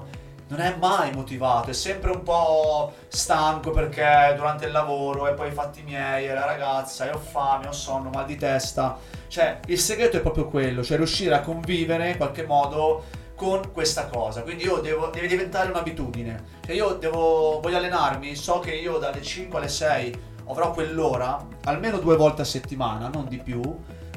non 0.54 0.60
è 0.64 0.76
mai 0.78 1.12
motivato, 1.12 1.70
è 1.70 1.72
sempre 1.72 2.12
un 2.12 2.22
po' 2.22 2.92
stanco 3.08 3.72
perché 3.72 4.34
durante 4.36 4.66
il 4.66 4.72
lavoro 4.72 5.26
e 5.26 5.32
poi 5.32 5.48
i 5.48 5.52
fatti 5.52 5.82
miei 5.82 6.28
e 6.28 6.32
la 6.32 6.44
ragazza 6.44 7.06
e 7.06 7.10
ho 7.10 7.18
fame, 7.18 7.66
ho 7.66 7.72
sonno, 7.72 8.10
mal 8.10 8.24
di 8.24 8.36
testa. 8.36 8.96
Cioè, 9.26 9.58
il 9.66 9.78
segreto 9.78 10.16
è 10.16 10.20
proprio 10.20 10.46
quello, 10.46 10.84
cioè 10.84 10.96
riuscire 10.96 11.34
a 11.34 11.40
convivere 11.40 12.10
in 12.10 12.16
qualche 12.16 12.46
modo 12.46 13.04
con 13.34 13.72
questa 13.72 14.06
cosa. 14.06 14.42
Quindi 14.42 14.62
io 14.62 14.76
devo, 14.76 15.08
deve 15.08 15.26
diventare 15.26 15.70
un'abitudine. 15.70 16.44
Cioè 16.64 16.74
io 16.74 16.94
devo, 16.94 17.58
voglio 17.60 17.78
allenarmi, 17.78 18.36
so 18.36 18.60
che 18.60 18.74
io 18.74 18.98
dalle 18.98 19.22
5 19.22 19.58
alle 19.58 19.68
6 19.68 20.22
avrò 20.46 20.70
quell'ora, 20.70 21.44
almeno 21.64 21.98
due 21.98 22.14
volte 22.16 22.42
a 22.42 22.44
settimana, 22.44 23.08
non 23.08 23.26
di 23.26 23.38
più. 23.38 23.60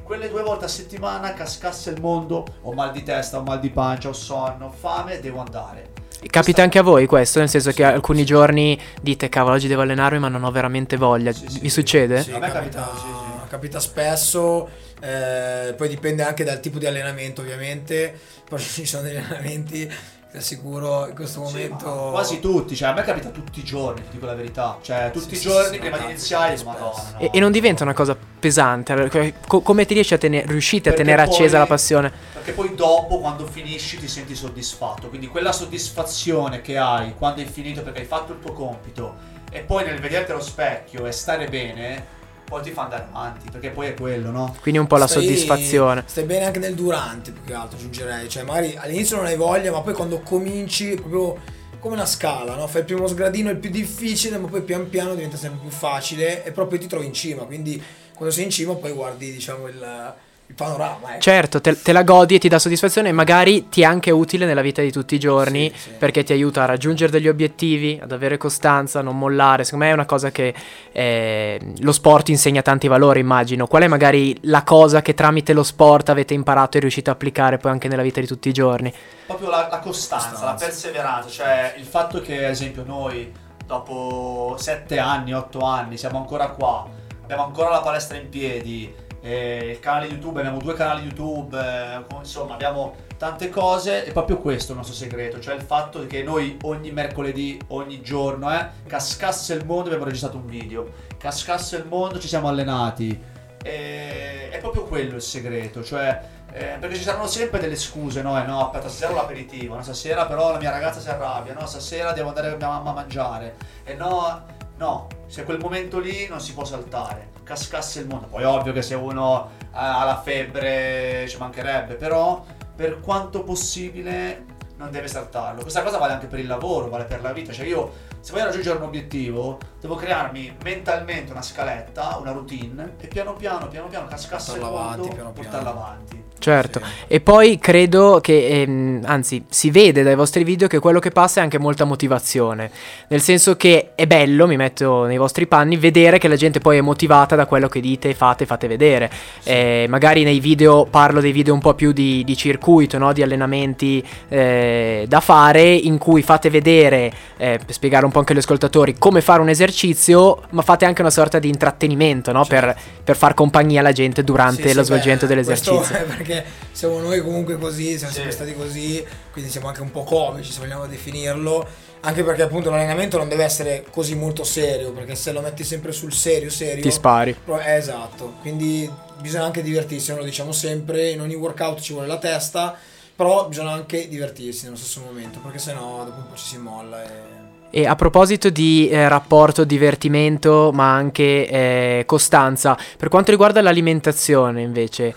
Quelle 0.03 0.29
due 0.29 0.43
volte 0.43 0.65
a 0.65 0.69
settimana 0.69 1.33
cascasse 1.33 1.89
il 1.89 1.99
mondo, 1.99 2.45
ho 2.61 2.73
mal 2.73 2.91
di 2.91 3.01
testa, 3.01 3.39
ho 3.39 3.43
mal 3.43 3.59
di 3.59 3.71
pancia, 3.71 4.09
ho 4.09 4.13
sonno, 4.13 4.67
ho 4.67 4.69
fame, 4.69 5.19
devo 5.19 5.39
andare. 5.39 5.97
Capita 6.25 6.63
anche 6.63 6.79
a 6.79 6.81
voi 6.81 7.05
questo? 7.05 7.39
Nel 7.39 7.49
senso 7.49 7.71
che 7.71 7.83
alcuni 7.83 8.25
giorni 8.25 8.79
dite 9.01 9.29
cavolo 9.29 9.55
oggi 9.55 9.67
devo 9.67 9.81
allenarmi 9.81 10.19
ma 10.19 10.27
non 10.27 10.43
ho 10.43 10.51
veramente 10.51 10.97
voglia. 10.97 11.31
Sì, 11.31 11.45
sì, 11.47 11.59
Vi 11.59 11.69
sì. 11.69 11.79
succede? 11.79 12.23
Sì, 12.23 12.31
capita, 12.31 12.51
capita, 12.51 12.91
sì, 12.95 13.01
sì. 13.01 13.47
capita 13.49 13.79
spesso, 13.79 14.69
eh, 14.99 15.73
poi 15.77 15.87
dipende 15.87 16.23
anche 16.23 16.43
dal 16.43 16.59
tipo 16.59 16.79
di 16.79 16.87
allenamento 16.87 17.41
ovviamente, 17.41 18.17
poi 18.47 18.59
ci 18.59 18.85
sono 18.85 19.03
degli 19.03 19.17
allenamenti, 19.17 19.91
ti 20.37 20.43
assicuro, 20.43 21.07
in 21.07 21.15
questo 21.15 21.45
Sì, 21.45 21.53
momento... 21.53 22.09
quasi 22.11 22.39
tutti, 22.39 22.75
cioè 22.75 22.89
a 22.89 22.93
me 22.93 23.01
capita 23.01 23.29
tutti 23.29 23.59
i 23.59 23.63
giorni, 23.63 24.01
ti 24.03 24.09
dico 24.11 24.25
la 24.25 24.35
verità. 24.35 24.77
Cioè 24.81 25.09
tutti 25.11 25.35
Sì, 25.35 25.47
i 25.47 25.49
giorni 25.49 25.73
sì, 25.73 25.79
prima 25.79 25.97
no, 25.97 26.05
di 26.05 26.11
iniziare, 26.11 26.63
madonna. 26.63 27.03
no. 27.13 27.19
E, 27.19 27.29
e 27.33 27.39
non 27.39 27.51
diventa 27.51 27.83
una 27.83 27.93
cosa 27.93 28.15
pesante? 28.39 28.93
Allora, 28.93 29.09
co- 29.47 29.61
come 29.61 29.85
ti 29.85 29.93
riesci 29.93 30.13
a 30.13 30.17
tenere, 30.17 30.45
riuscite 30.47 30.89
a 30.89 30.93
tenere 30.93 31.23
poi- 31.23 31.33
accesa 31.33 31.57
la 31.57 31.65
passione? 31.65 32.11
Perché 32.33 32.51
poi 32.51 32.75
dopo, 32.75 33.19
quando 33.19 33.45
finisci, 33.45 33.97
ti 33.97 34.07
senti 34.07 34.35
soddisfatto. 34.35 35.09
Quindi 35.09 35.27
quella 35.27 35.51
soddisfazione 35.51 36.61
che 36.61 36.77
hai 36.77 37.13
quando 37.17 37.41
hai 37.41 37.47
finito 37.47 37.81
perché 37.81 38.01
hai 38.01 38.05
fatto 38.05 38.33
il 38.33 38.39
tuo 38.39 38.53
compito 38.53 39.35
e 39.49 39.61
poi 39.61 39.85
nel 39.85 39.99
vederti 39.99 40.31
allo 40.31 40.41
specchio 40.41 41.05
e 41.05 41.11
stare 41.11 41.47
bene, 41.47 42.15
poi 42.47 42.61
ti 42.63 42.71
fa 42.71 42.83
andare 42.83 43.07
avanti. 43.09 43.49
Perché 43.51 43.71
poi 43.71 43.87
è 43.87 43.93
quello, 43.93 44.31
no? 44.31 44.55
Quindi 44.61 44.79
un 44.79 44.87
po' 44.87 44.97
la 44.97 45.07
Stai- 45.07 45.23
soddisfazione. 45.23 46.03
Stai 46.05 46.23
bene 46.23 46.45
anche 46.45 46.59
nel 46.59 46.75
durante, 46.75 47.31
più 47.31 47.43
che 47.43 47.53
altro 47.53 47.77
aggiungerei. 47.77 48.29
Cioè, 48.29 48.43
magari 48.43 48.75
all'inizio 48.77 49.17
non 49.17 49.25
hai 49.25 49.35
voglia, 49.35 49.71
ma 49.71 49.81
poi 49.81 49.93
quando 49.93 50.21
cominci, 50.21 50.93
è 50.93 50.95
proprio 50.95 51.37
come 51.79 51.95
una 51.95 52.05
scala, 52.05 52.55
no? 52.55 52.67
Fai 52.67 52.81
il 52.81 52.87
primo 52.87 53.05
sgradino, 53.05 53.49
è 53.49 53.51
il 53.51 53.59
più 53.59 53.69
difficile, 53.69 54.37
ma 54.37 54.47
poi 54.47 54.61
pian 54.61 54.89
piano 54.89 55.13
diventa 55.13 55.37
sempre 55.37 55.59
più 55.61 55.69
facile 55.69 56.43
e 56.45 56.51
proprio 56.51 56.79
ti 56.79 56.87
trovi 56.87 57.05
in 57.05 57.13
cima. 57.13 57.43
Quindi 57.43 57.81
quando 58.15 58.33
sei 58.33 58.45
in 58.45 58.49
cima 58.49 58.73
poi 58.75 58.91
guardi, 58.93 59.31
diciamo, 59.31 59.67
il, 59.67 60.15
il 60.49 60.55
panorama. 60.55 61.11
Ecco. 61.11 61.19
Certo, 61.19 61.59
te, 61.61 61.81
te 61.81 61.91
la 61.91 62.03
godi 62.03 62.35
e 62.35 62.39
ti 62.39 62.47
dà 62.47 62.57
soddisfazione 62.57 63.09
e 63.09 63.11
magari 63.11 63.67
ti 63.69 63.81
è 63.81 63.85
anche 63.85 64.11
utile 64.11 64.45
nella 64.45 64.61
vita 64.61 64.81
di 64.81 64.91
tutti 64.91 65.15
i 65.15 65.19
giorni 65.19 65.69
Sì, 65.75 65.77
sì. 65.79 65.89
perché 65.97 66.23
ti 66.23 66.31
aiuta 66.31 66.63
a 66.63 66.65
raggiungere 66.65 67.11
degli 67.11 67.27
obiettivi, 67.27 67.99
ad 68.01 68.11
avere 68.13 68.37
costanza, 68.37 68.99
a 68.99 69.01
non 69.01 69.17
mollare. 69.17 69.63
Secondo 69.65 69.85
me 69.85 69.91
è 69.91 69.93
una 69.93 70.05
cosa 70.05 70.31
che 70.31 70.53
eh, 70.93 71.73
lo 71.79 71.91
sport 71.91 72.29
insegna 72.29 72.61
tanti 72.61 72.87
valori, 72.87 73.19
immagino. 73.19 73.67
Qual 73.67 73.83
è 73.83 73.87
magari 73.87 74.35
la 74.43 74.63
cosa 74.63 75.01
che 75.01 75.13
tramite 75.13 75.51
lo 75.53 75.63
sport 75.63 76.09
avete 76.09 76.33
imparato 76.33 76.77
e 76.77 76.79
riuscite 76.79 77.09
a 77.09 77.13
applicare 77.13 77.57
poi 77.57 77.71
anche 77.71 77.87
nella 77.89 78.01
vita 78.03 78.19
di 78.21 78.27
tutti 78.27 78.47
i 78.49 78.53
giorni? 78.53 78.93
Proprio 79.25 79.49
la, 79.49 79.67
la 79.69 79.79
costanza, 79.79 80.29
Costanza. 80.29 80.45
la 80.45 80.53
perseveranza, 80.53 81.29
cioè 81.29 81.73
il 81.77 81.85
fatto 81.85 82.21
che, 82.21 82.45
ad 82.45 82.51
esempio, 82.51 82.83
noi 82.85 83.29
dopo 83.65 84.55
7 84.57 84.97
anni, 84.97 85.33
8 85.33 85.59
anni 85.59 85.97
siamo 85.97 86.17
ancora 86.19 86.47
qua, 86.51 86.87
abbiamo 87.23 87.43
ancora 87.43 87.69
la 87.69 87.81
palestra 87.81 88.15
in 88.17 88.29
piedi, 88.29 88.93
eh, 89.21 89.69
il 89.71 89.79
canale 89.79 90.07
YouTube, 90.07 90.39
abbiamo 90.39 90.59
due 90.59 90.73
canali 90.73 91.03
YouTube, 91.03 91.57
eh, 91.57 92.15
insomma 92.17 92.53
abbiamo 92.53 92.95
tante 93.17 93.49
cose, 93.49 94.03
è 94.03 94.11
proprio 94.11 94.37
questo 94.37 94.71
il 94.71 94.77
nostro 94.77 94.95
segreto, 94.95 95.39
cioè 95.39 95.55
il 95.55 95.61
fatto 95.61 96.05
che 96.05 96.23
noi 96.23 96.57
ogni 96.63 96.91
mercoledì, 96.91 97.59
ogni 97.67 98.01
giorno, 98.01 98.53
eh, 98.53 98.67
cascasse 98.85 99.53
il 99.53 99.65
mondo, 99.65 99.85
abbiamo 99.85 100.05
registrato 100.05 100.37
un 100.37 100.45
video, 100.45 100.91
cascasse 101.17 101.77
il 101.77 101.85
mondo, 101.87 102.19
ci 102.19 102.27
siamo 102.27 102.47
allenati. 102.47 103.35
E- 103.63 104.49
è 104.49 104.59
proprio 104.59 104.83
quello 104.83 105.15
il 105.15 105.21
segreto, 105.21 105.83
cioè 105.83 106.21
eh, 106.51 106.77
perché 106.79 106.95
ci 106.95 107.03
saranno 107.03 107.27
sempre 107.27 107.59
delle 107.59 107.75
scuse, 107.75 108.21
no? 108.21 108.41
Eh, 108.41 108.45
no, 108.45 108.65
aspetta, 108.65 108.87
stasera 108.87 109.11
ho 109.11 109.15
l'aperitivo, 109.15 109.75
no? 109.75 109.83
stasera 109.83 110.25
però 110.25 110.51
la 110.51 110.57
mia 110.57 110.71
ragazza 110.71 110.99
si 110.99 111.09
arrabbia, 111.09 111.53
no? 111.53 111.65
Stasera 111.65 112.13
devo 112.13 112.29
andare 112.29 112.49
con 112.49 112.57
mia 112.57 112.67
mamma 112.69 112.91
a 112.91 112.93
mangiare. 112.93 113.55
E 113.83 113.93
no, 113.93 114.43
no, 114.77 115.07
se 115.27 115.43
quel 115.43 115.59
momento 115.59 115.99
lì 115.99 116.27
non 116.27 116.39
si 116.39 116.53
può 116.53 116.63
saltare, 116.63 117.31
cascasse 117.43 118.01
il 118.01 118.07
mondo. 118.07 118.27
Poi 118.27 118.43
ovvio 118.43 118.73
che 118.73 118.81
se 118.81 118.95
uno 118.95 119.49
ha 119.71 120.03
la 120.03 120.21
febbre 120.21 121.25
ci 121.27 121.37
mancherebbe, 121.37 121.95
però 121.95 122.43
per 122.75 122.99
quanto 122.99 123.43
possibile 123.43 124.55
non 124.77 124.91
deve 124.91 125.07
saltarlo. 125.07 125.61
Questa 125.61 125.81
cosa 125.81 125.97
vale 125.97 126.13
anche 126.13 126.27
per 126.27 126.39
il 126.39 126.47
lavoro, 126.47 126.89
vale 126.89 127.05
per 127.05 127.21
la 127.21 127.33
vita. 127.33 127.51
Cioè 127.51 127.65
io 127.65 127.91
se 128.19 128.31
voglio 128.31 128.45
raggiungere 128.45 128.77
un 128.77 128.83
obiettivo, 128.83 129.57
devo 129.79 129.95
crearmi 129.95 130.57
mentalmente 130.63 131.31
una 131.31 131.41
scaletta, 131.41 132.17
una 132.17 132.31
routine 132.31 132.95
e 132.99 133.07
piano 133.07 133.33
piano, 133.33 133.67
piano 133.67 133.87
piano 133.87 134.07
cascasse 134.07 134.53
il 134.53 134.59
mondo, 134.61 134.77
avanti, 134.77 135.07
piano 135.09 135.31
piano. 135.31 135.49
portarla 135.49 135.69
avanti. 135.69 136.26
Certo, 136.39 136.79
Sì. 136.83 136.91
e 137.07 137.19
poi 137.19 137.57
credo 137.59 138.19
che, 138.21 138.61
ehm, 138.61 139.01
anzi, 139.05 139.43
si 139.49 139.71
vede 139.71 140.03
dai 140.03 140.15
vostri 140.15 140.43
video 140.43 140.67
che 140.67 140.79
quello 140.79 140.99
che 140.99 141.11
passa 141.11 141.39
è 141.39 141.43
anche 141.43 141.57
molta 141.59 141.83
motivazione. 141.83 142.69
Nel 143.07 143.21
senso 143.21 143.55
che 143.55 143.91
è 143.95 144.05
bello, 144.07 144.47
mi 144.47 144.55
metto 144.55 145.05
nei 145.05 145.17
vostri 145.17 145.47
panni, 145.47 145.77
vedere 145.77 146.17
che 146.17 146.27
la 146.27 146.35
gente 146.35 146.59
poi 146.59 146.77
è 146.77 146.81
motivata 146.81 147.35
da 147.35 147.45
quello 147.45 147.67
che 147.67 147.79
dite, 147.79 148.13
fate, 148.13 148.45
fate 148.45 148.67
vedere. 148.67 149.09
Eh, 149.43 149.85
magari 149.89 150.23
nei 150.23 150.39
video 150.39 150.85
parlo 150.85 151.19
dei 151.21 151.31
video 151.31 151.53
un 151.53 151.59
po' 151.59 151.73
più 151.73 151.91
di, 151.91 152.23
di 152.23 152.35
circuito, 152.37 152.97
no? 152.97 153.13
di 153.13 153.21
allenamenti 153.21 154.05
eh, 154.29 155.05
da 155.07 155.19
fare, 155.19 155.63
in 155.73 155.97
cui 155.97 156.21
fate 156.21 156.49
vedere, 156.49 157.11
eh, 157.37 157.59
per 157.63 157.73
spiegare 157.73 158.05
un 158.05 158.11
po' 158.11 158.19
anche 158.19 158.33
agli 158.33 158.39
ascoltatori, 158.39 158.95
come 158.97 159.21
fare 159.21 159.41
un 159.41 159.49
esercizio, 159.49 160.41
ma 160.51 160.61
fate 160.61 160.85
anche 160.85 161.01
una 161.01 161.09
sorta 161.09 161.39
di 161.39 161.49
intrattenimento, 161.49 162.31
no? 162.31 162.45
per, 162.45 162.75
per 163.03 163.15
far 163.15 163.33
compagnia 163.33 163.79
alla 163.79 163.91
gente 163.91 164.23
durante 164.23 164.63
Sì, 164.63 164.69
sì, 164.69 164.75
lo 164.75 164.83
svolgimento 164.83 165.25
beh, 165.25 165.33
dell'esercizio. 165.33 165.95
perché 166.27 166.45
siamo 166.71 166.99
noi 166.99 167.21
comunque 167.21 167.57
così, 167.57 167.97
siamo 167.97 168.09
Sì. 168.11 168.19
sempre 168.19 168.31
stati 168.31 168.53
così, 168.53 169.03
quindi 169.31 169.49
siamo 169.49 169.67
anche 169.67 169.81
un 169.81 169.91
po' 169.91 170.03
comici 170.03 170.51
se 170.51 170.59
vogliamo 170.59 170.85
definirlo, 170.85 171.65
anche 172.01 172.23
perché 172.23 172.41
appunto 172.43 172.69
l'allenamento 172.69 173.17
non 173.17 173.29
deve 173.29 173.43
essere 173.43 173.85
così 173.89 174.15
molto 174.15 174.43
serio, 174.43 174.91
perché 174.91 175.15
se 175.15 175.31
lo 175.31 175.41
metti 175.41 175.63
sempre 175.63 175.91
sul 175.91 176.13
serio, 176.13 176.49
serio... 176.49 176.83
Ti 176.83 176.91
spari. 176.91 177.35
Eh, 177.45 177.75
esatto, 177.75 178.35
quindi 178.41 178.89
bisogna 179.19 179.45
anche 179.45 179.61
divertirsi, 179.61 180.11
noi 180.11 180.19
lo 180.19 180.25
diciamo 180.25 180.51
sempre, 180.51 181.09
in 181.09 181.21
ogni 181.21 181.35
workout 181.35 181.79
ci 181.79 181.93
vuole 181.93 182.07
la 182.07 182.17
testa, 182.17 182.75
però 183.15 183.47
bisogna 183.47 183.71
anche 183.71 184.07
divertirsi 184.07 184.65
nello 184.65 184.75
stesso 184.77 185.01
momento, 185.03 185.39
perché 185.39 185.57
sennò 185.57 186.03
dopo 186.03 186.17
un 186.17 186.27
po' 186.29 186.35
ci 186.35 186.45
si 186.45 186.57
molla 186.57 187.03
e... 187.03 187.45
E 187.69 187.85
a 187.85 187.95
proposito 187.97 188.49
di 188.49 188.87
eh, 188.87 189.09
rapporto 189.09 189.65
divertimento, 189.65 190.71
ma 190.73 190.93
anche 190.93 191.47
eh, 191.49 192.03
costanza, 192.05 192.77
per 192.97 193.09
quanto 193.09 193.31
riguarda 193.31 193.61
l'alimentazione 193.61 194.61
invece, 194.61 195.13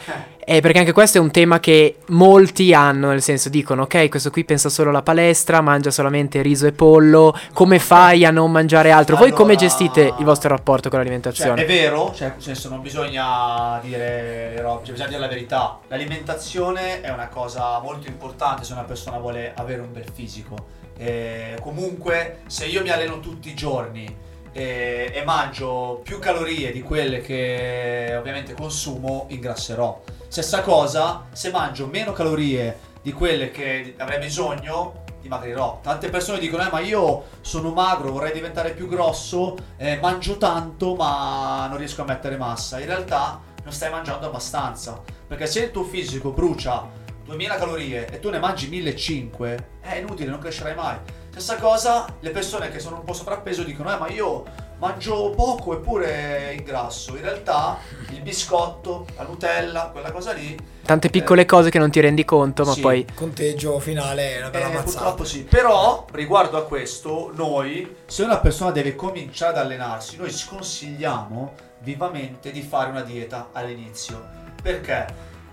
eh, 0.50 0.60
perché 0.60 0.80
anche 0.80 0.90
questo 0.90 1.18
è 1.18 1.20
un 1.20 1.30
tema 1.30 1.60
che 1.60 1.98
molti 2.06 2.74
hanno, 2.74 3.10
nel 3.10 3.22
senso 3.22 3.48
dicono, 3.48 3.82
ok, 3.82 4.08
questo 4.08 4.30
qui 4.32 4.44
pensa 4.44 4.68
solo 4.68 4.90
alla 4.90 5.02
palestra, 5.02 5.60
mangia 5.60 5.92
solamente 5.92 6.42
riso 6.42 6.66
e 6.66 6.72
pollo, 6.72 7.38
come 7.52 7.78
fai 7.78 8.24
a 8.24 8.32
non 8.32 8.50
mangiare 8.50 8.90
altro? 8.90 9.14
Voi 9.14 9.30
come 9.30 9.52
Allora- 9.52 9.66
gestite 9.66 10.12
il 10.18 10.24
vostro 10.24 10.48
rapporto 10.48 10.88
con 10.88 10.98
Cioè, 10.98 11.06
l'alimentazione? 11.06 11.62
è 11.62 11.66
vero, 11.66 12.12
cioè, 12.16 12.30
nel 12.30 12.42
senso, 12.42 12.68
non 12.68 12.82
bisogna 12.82 13.78
dire 13.80 14.50
le 14.52 14.60
robe, 14.60 14.80
cioè, 14.82 14.90
bisogna 14.90 15.08
dire 15.10 15.20
la 15.20 15.28
verità. 15.28 15.78
L'alimentazione 15.86 17.00
è 17.00 17.10
una 17.12 17.28
cosa 17.28 17.78
molto 17.80 18.08
importante 18.08 18.64
se 18.64 18.72
una 18.72 18.82
persona 18.82 19.18
vuole 19.18 19.52
avere 19.54 19.82
un 19.82 19.92
bel 19.92 20.06
fisico. 20.12 20.56
E 20.98 21.56
comunque, 21.62 22.38
se 22.48 22.66
io 22.66 22.82
mi 22.82 22.90
alleno 22.90 23.20
tutti 23.20 23.50
i 23.50 23.54
giorni 23.54 24.12
e, 24.52 25.10
e 25.14 25.24
mangio 25.24 26.00
più 26.02 26.18
calorie 26.18 26.72
di 26.72 26.82
quelle 26.82 27.20
che 27.20 28.14
ovviamente 28.18 28.54
consumo, 28.54 29.26
ingrasserò. 29.28 30.02
Stessa 30.28 30.60
cosa, 30.62 31.26
se 31.32 31.50
mangio 31.50 31.86
meno 31.86 32.12
calorie 32.12 32.88
di 33.02 33.12
quelle 33.12 33.50
che 33.50 33.94
avrei 33.98 34.18
bisogno, 34.18 35.04
dimagrirò. 35.20 35.80
Tante 35.82 36.08
persone 36.08 36.38
dicono: 36.38 36.64
Eh, 36.64 36.70
ma 36.70 36.80
io 36.80 37.24
sono 37.40 37.70
magro, 37.70 38.12
vorrei 38.12 38.32
diventare 38.32 38.72
più 38.72 38.88
grosso, 38.88 39.56
eh, 39.76 39.98
mangio 40.00 40.36
tanto, 40.36 40.94
ma 40.94 41.66
non 41.68 41.78
riesco 41.78 42.02
a 42.02 42.06
mettere 42.06 42.36
massa. 42.36 42.80
In 42.80 42.86
realtà 42.86 43.40
non 43.62 43.72
stai 43.72 43.90
mangiando 43.90 44.26
abbastanza. 44.26 45.02
Perché 45.26 45.46
se 45.46 45.64
il 45.64 45.70
tuo 45.70 45.84
fisico 45.84 46.30
brucia 46.30 46.88
2000 47.24 47.56
calorie 47.56 48.08
e 48.08 48.18
tu 48.18 48.30
ne 48.30 48.38
mangi 48.38 48.68
1500, 48.68 49.64
è 49.80 49.96
inutile, 49.96 50.30
non 50.30 50.40
crescerai 50.40 50.74
mai. 50.74 50.96
Stessa 51.30 51.56
cosa, 51.56 52.06
le 52.20 52.30
persone 52.30 52.70
che 52.70 52.78
sono 52.80 52.96
un 52.96 53.04
po' 53.04 53.12
sovrappeso 53.12 53.62
dicono: 53.62 53.92
Eh, 53.94 53.98
ma 53.98 54.08
io 54.08 54.44
mangio 54.78 55.30
poco 55.30 55.74
eppure 55.74 56.54
ingrasso. 56.58 57.14
In 57.16 57.22
realtà 57.22 57.78
il 58.10 58.20
biscotto, 58.22 59.06
la 59.16 59.22
Nutella, 59.22 59.90
quella 59.92 60.10
cosa 60.10 60.32
lì. 60.32 60.56
Tante 60.82 61.08
piccole 61.08 61.46
cose 61.46 61.70
che 61.70 61.78
non 61.78 61.90
ti 61.90 62.00
rendi 62.00 62.24
conto, 62.24 62.64
ma 62.64 62.72
Sì. 62.72 62.80
poi... 62.80 63.06
Conteggio 63.14 63.78
finale 63.78 64.34
è 64.36 64.38
una 64.40 64.50
bella 64.50 64.66
Eh, 64.70 64.72
mazzata. 64.72 64.90
purtroppo 64.90 65.24
sì. 65.24 65.44
Però, 65.44 66.04
riguardo 66.12 66.56
a 66.58 66.64
questo, 66.64 67.30
noi, 67.34 67.96
se 68.06 68.24
una 68.24 68.38
persona 68.38 68.72
deve 68.72 68.96
cominciare 68.96 69.52
ad 69.56 69.64
allenarsi, 69.64 70.16
noi 70.16 70.30
sconsigliamo 70.30 71.52
vivamente 71.80 72.50
di 72.50 72.62
fare 72.62 72.90
una 72.90 73.02
dieta 73.02 73.50
all'inizio. 73.52 74.26
Perché? 74.60 75.06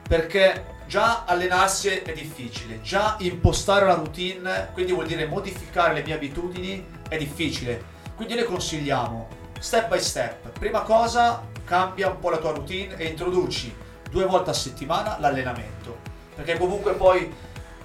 Perché 0.08 0.64
già 0.88 1.26
allenarsi 1.26 1.90
è 1.90 2.14
difficile, 2.14 2.82
già 2.82 3.18
impostare 3.20 3.84
una 3.84 3.94
routine, 3.94 4.70
quindi 4.74 4.94
vuol 4.94 5.06
dire 5.06 5.28
modificare 5.28 5.94
le 5.94 6.04
mie 6.04 6.16
abitudini, 6.16 6.86
è 7.08 7.18
difficile. 7.18 7.96
Quindi 8.16 8.36
noi 8.36 8.46
consigliamo 8.46 9.28
step 9.60 9.90
by 9.90 10.00
step. 10.00 10.58
Prima 10.58 10.82
cosa, 10.82 11.44
cambia 11.66 12.10
un 12.10 12.20
po' 12.20 12.30
la 12.30 12.38
tua 12.38 12.52
routine 12.52 12.96
e 12.96 13.06
introduci 13.06 13.76
due 14.10 14.26
volte 14.26 14.50
a 14.52 14.54
settimana 14.54 15.18
l'allenamento. 15.20 15.98
Perché 16.34 16.58
comunque 16.58 16.94
poi 16.94 17.32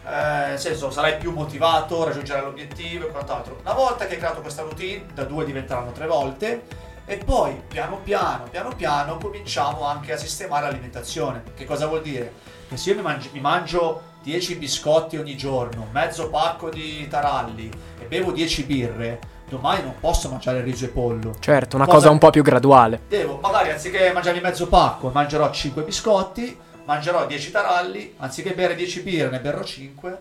eh, 0.04 0.48
nel 0.48 0.58
senso 0.58 0.90
sarai 0.90 1.16
più 1.16 1.32
motivato, 1.32 2.04
raggiungerai 2.04 2.42
l'obiettivo 2.42 3.08
e 3.08 3.10
quant'altro. 3.10 3.58
Una 3.62 3.72
volta 3.72 4.06
che 4.06 4.14
hai 4.14 4.18
creato 4.18 4.40
questa 4.40 4.62
routine, 4.62 5.06
da 5.12 5.24
due 5.24 5.44
diventeranno 5.44 5.92
tre 5.92 6.06
volte 6.06 6.64
e 7.04 7.16
poi 7.16 7.60
piano 7.66 7.98
piano, 7.98 8.44
piano 8.44 8.74
piano 8.74 9.18
cominciamo 9.18 9.84
anche 9.84 10.12
a 10.12 10.16
sistemare 10.16 10.66
l'alimentazione. 10.66 11.42
Che 11.54 11.64
cosa 11.64 11.86
vuol 11.86 12.02
dire? 12.02 12.32
Che 12.72 12.78
se 12.78 12.88
io 12.88 12.96
mi, 12.96 13.02
mangi- 13.02 13.28
mi 13.34 13.40
mangio 13.40 14.00
10 14.22 14.54
biscotti 14.54 15.18
ogni 15.18 15.36
giorno, 15.36 15.88
mezzo 15.92 16.30
pacco 16.30 16.70
di 16.70 17.06
taralli 17.06 17.70
e 18.00 18.04
bevo 18.06 18.32
10 18.32 18.62
birre, 18.62 19.18
domani 19.46 19.82
non 19.82 19.92
posso 20.00 20.30
mangiare 20.30 20.62
riso 20.62 20.86
e 20.86 20.88
pollo. 20.88 21.34
Certo, 21.38 21.76
una 21.76 21.84
Cosa- 21.84 21.98
cosa 21.98 22.10
un 22.10 22.16
po' 22.16 22.30
più 22.30 22.42
graduale. 22.42 23.00
Devo, 23.08 23.38
magari 23.42 23.72
anziché 23.72 24.10
mangiarmi 24.14 24.40
mezzo 24.40 24.68
pacco, 24.68 25.10
mangerò 25.12 25.50
5 25.50 25.82
biscotti, 25.82 26.56
mangerò 26.86 27.26
10 27.26 27.50
taralli, 27.50 28.14
anziché 28.16 28.54
bere 28.54 28.74
10 28.74 29.00
birre 29.02 29.28
ne 29.28 29.40
berrò 29.40 29.62
5. 29.62 30.18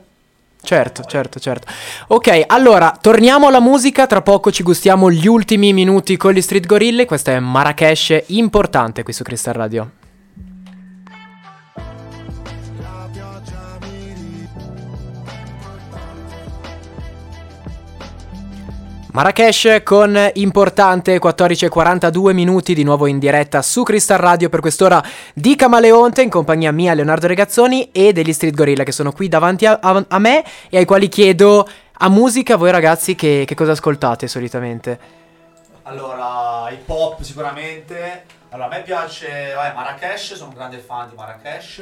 Certo, 0.61 1.05
certo, 1.05 1.39
certo. 1.39 1.71
Ok, 2.07 2.43
allora 2.47 2.97
torniamo 2.99 3.47
alla 3.47 3.61
musica. 3.61 4.07
Tra 4.07 4.21
poco 4.21 4.51
ci 4.51 4.61
gustiamo 4.61 5.09
gli 5.09 5.25
ultimi 5.25 5.71
minuti 5.71 6.17
con 6.17 6.33
gli 6.33 6.41
Street 6.41 6.65
Gorille. 6.65 7.05
Questa 7.05 7.31
è 7.31 7.39
Marrakesh, 7.39 8.23
importante 8.27 9.03
qui 9.03 9.13
su 9.13 9.23
Crystal 9.23 9.53
Radio. 9.53 9.91
Marrakesh 19.13 19.81
con 19.83 20.17
importante 20.35 21.19
14.42 21.19 22.31
minuti 22.31 22.73
di 22.73 22.83
nuovo 22.83 23.07
in 23.07 23.19
diretta 23.19 23.61
su 23.61 23.83
Crystal 23.83 24.17
Radio 24.17 24.47
per 24.47 24.61
quest'ora 24.61 25.03
di 25.33 25.57
Camaleonte 25.57 26.21
in 26.21 26.29
compagnia 26.29 26.71
mia 26.71 26.93
Leonardo 26.93 27.27
Regazzoni 27.27 27.91
e 27.91 28.13
degli 28.13 28.31
Street 28.31 28.55
Gorilla 28.55 28.85
che 28.85 28.93
sono 28.93 29.11
qui 29.11 29.27
davanti 29.27 29.65
a, 29.65 29.79
a- 29.81 30.05
a 30.07 30.17
me 30.19 30.45
e 30.69 30.77
ai 30.77 30.85
quali 30.85 31.09
chiedo 31.09 31.67
a 31.91 32.07
musica 32.07 32.55
voi 32.55 32.71
ragazzi 32.71 33.15
che, 33.15 33.43
che 33.45 33.53
cosa 33.53 33.73
ascoltate 33.73 34.29
solitamente? 34.29 34.99
Allora, 35.83 36.69
hip 36.71 36.87
hop 36.89 37.21
sicuramente. 37.21 38.23
Allora, 38.51 38.69
a 38.69 38.77
me 38.77 38.81
piace 38.81 39.51
vabbè, 39.53 39.73
Marrakesh, 39.75 40.35
sono 40.35 40.49
un 40.51 40.55
grande 40.55 40.77
fan 40.77 41.09
di 41.09 41.15
Marrakesh, 41.15 41.79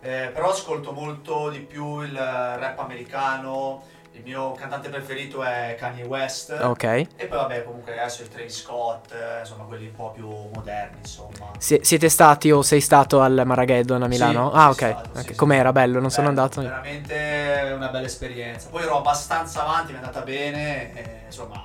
eh, 0.00 0.30
però 0.32 0.50
ascolto 0.50 0.92
molto 0.92 1.50
di 1.50 1.58
più 1.58 2.00
il 2.00 2.14
rap 2.14 2.78
americano. 2.78 3.82
Il 4.16 4.22
mio 4.22 4.52
cantante 4.52 4.88
preferito 4.88 5.42
è 5.42 5.74
Kanye 5.76 6.04
West. 6.04 6.56
Ok. 6.60 6.84
E 6.84 7.08
poi 7.16 7.36
vabbè, 7.36 7.64
comunque 7.64 7.98
adesso 7.98 8.22
il 8.22 8.28
Travis 8.28 8.60
Scott, 8.62 9.10
eh, 9.12 9.40
insomma, 9.40 9.64
quelli 9.64 9.86
un 9.86 9.94
po' 9.94 10.12
più 10.12 10.28
moderni, 10.54 10.98
insomma. 10.98 11.50
Sie- 11.58 11.80
siete 11.82 12.08
stati 12.08 12.52
o 12.52 12.62
sei 12.62 12.80
stato 12.80 13.20
al 13.20 13.42
Marageddon 13.44 14.04
a 14.04 14.06
Milano? 14.06 14.50
Sì, 14.50 14.56
ah 14.56 14.60
sono 14.60 14.70
ok, 14.70 14.76
stato, 14.76 15.18
Ok, 15.18 15.24
sì, 15.26 15.34
com'era? 15.34 15.72
Bello, 15.72 15.98
non 15.98 16.10
sono 16.10 16.28
Bello, 16.28 16.40
andato. 16.42 16.60
Veramente 16.60 17.72
una 17.74 17.88
bella 17.88 18.06
esperienza. 18.06 18.68
Poi 18.68 18.84
ero 18.84 18.98
abbastanza 18.98 19.62
avanti, 19.62 19.90
mi 19.90 19.98
è 19.98 20.00
andata 20.00 20.20
bene, 20.20 20.94
e, 20.94 21.20
insomma, 21.26 21.56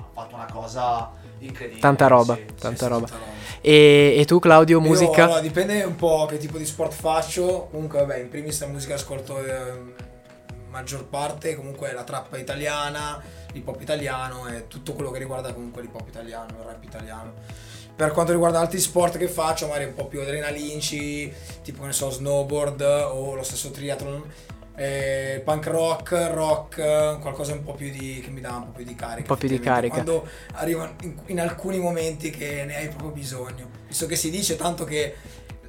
ho 0.00 0.10
fatto 0.14 0.34
una 0.34 0.48
cosa 0.50 1.10
incredibile. 1.40 1.80
Tanta 1.80 2.06
roba, 2.06 2.36
sì, 2.36 2.54
tanta 2.58 2.84
sì, 2.86 2.90
roba. 2.90 3.06
E, 3.60 4.14
e 4.16 4.24
tu 4.24 4.38
Claudio, 4.38 4.80
Io, 4.80 4.86
musica? 4.86 5.24
allora, 5.24 5.40
dipende 5.40 5.82
un 5.82 5.94
po' 5.94 6.24
che 6.24 6.38
tipo 6.38 6.56
di 6.56 6.64
sport 6.64 6.94
faccio. 6.94 7.68
Comunque, 7.70 7.98
vabbè, 7.98 8.16
in 8.18 8.28
primis 8.30 8.60
la 8.60 8.68
musica 8.68 8.94
ascolto 8.94 9.38
eh, 9.44 10.06
maggior 10.70 11.06
parte 11.06 11.54
comunque 11.54 11.92
la 11.92 12.04
trappa 12.04 12.36
italiana, 12.38 13.20
l'hip 13.52 13.66
hop 13.66 13.80
italiano 13.80 14.46
e 14.48 14.66
tutto 14.68 14.92
quello 14.94 15.10
che 15.10 15.18
riguarda 15.18 15.52
comunque 15.52 15.82
l'hip 15.82 15.94
hop 15.94 16.08
italiano, 16.08 16.56
il 16.58 16.64
rap 16.64 16.84
italiano. 16.84 17.32
Per 17.94 18.12
quanto 18.12 18.30
riguarda 18.30 18.60
altri 18.60 18.78
sport 18.78 19.18
che 19.18 19.26
faccio, 19.26 19.66
magari 19.66 19.86
un 19.86 19.94
po' 19.94 20.06
più 20.06 20.20
adrenalinci, 20.20 21.32
tipo 21.62 21.80
che 21.80 21.86
ne 21.86 21.92
so, 21.92 22.10
snowboard 22.10 22.80
o 22.80 23.34
lo 23.34 23.42
stesso 23.42 23.72
triathlon, 23.72 24.24
eh, 24.76 25.42
punk 25.44 25.66
rock, 25.66 26.28
rock, 26.30 27.18
qualcosa 27.18 27.52
un 27.52 27.64
po' 27.64 27.74
più 27.74 27.90
di 27.90 28.20
che 28.22 28.30
mi 28.30 28.40
dà 28.40 28.52
un 28.52 28.66
po' 28.66 28.70
più 28.70 28.84
di 28.84 28.94
carica. 28.94 29.20
Un 29.22 29.26
po' 29.26 29.36
più 29.36 29.48
di 29.48 29.58
carica. 29.58 29.94
Quando 29.94 30.28
arriva 30.52 30.94
in, 31.02 31.18
in 31.26 31.40
alcuni 31.40 31.78
momenti 31.78 32.30
che 32.30 32.64
ne 32.64 32.76
hai 32.76 32.88
proprio 32.88 33.10
bisogno. 33.10 33.68
Visto 33.88 34.06
che 34.06 34.14
si 34.14 34.30
dice 34.30 34.54
tanto 34.54 34.84
che 34.84 35.16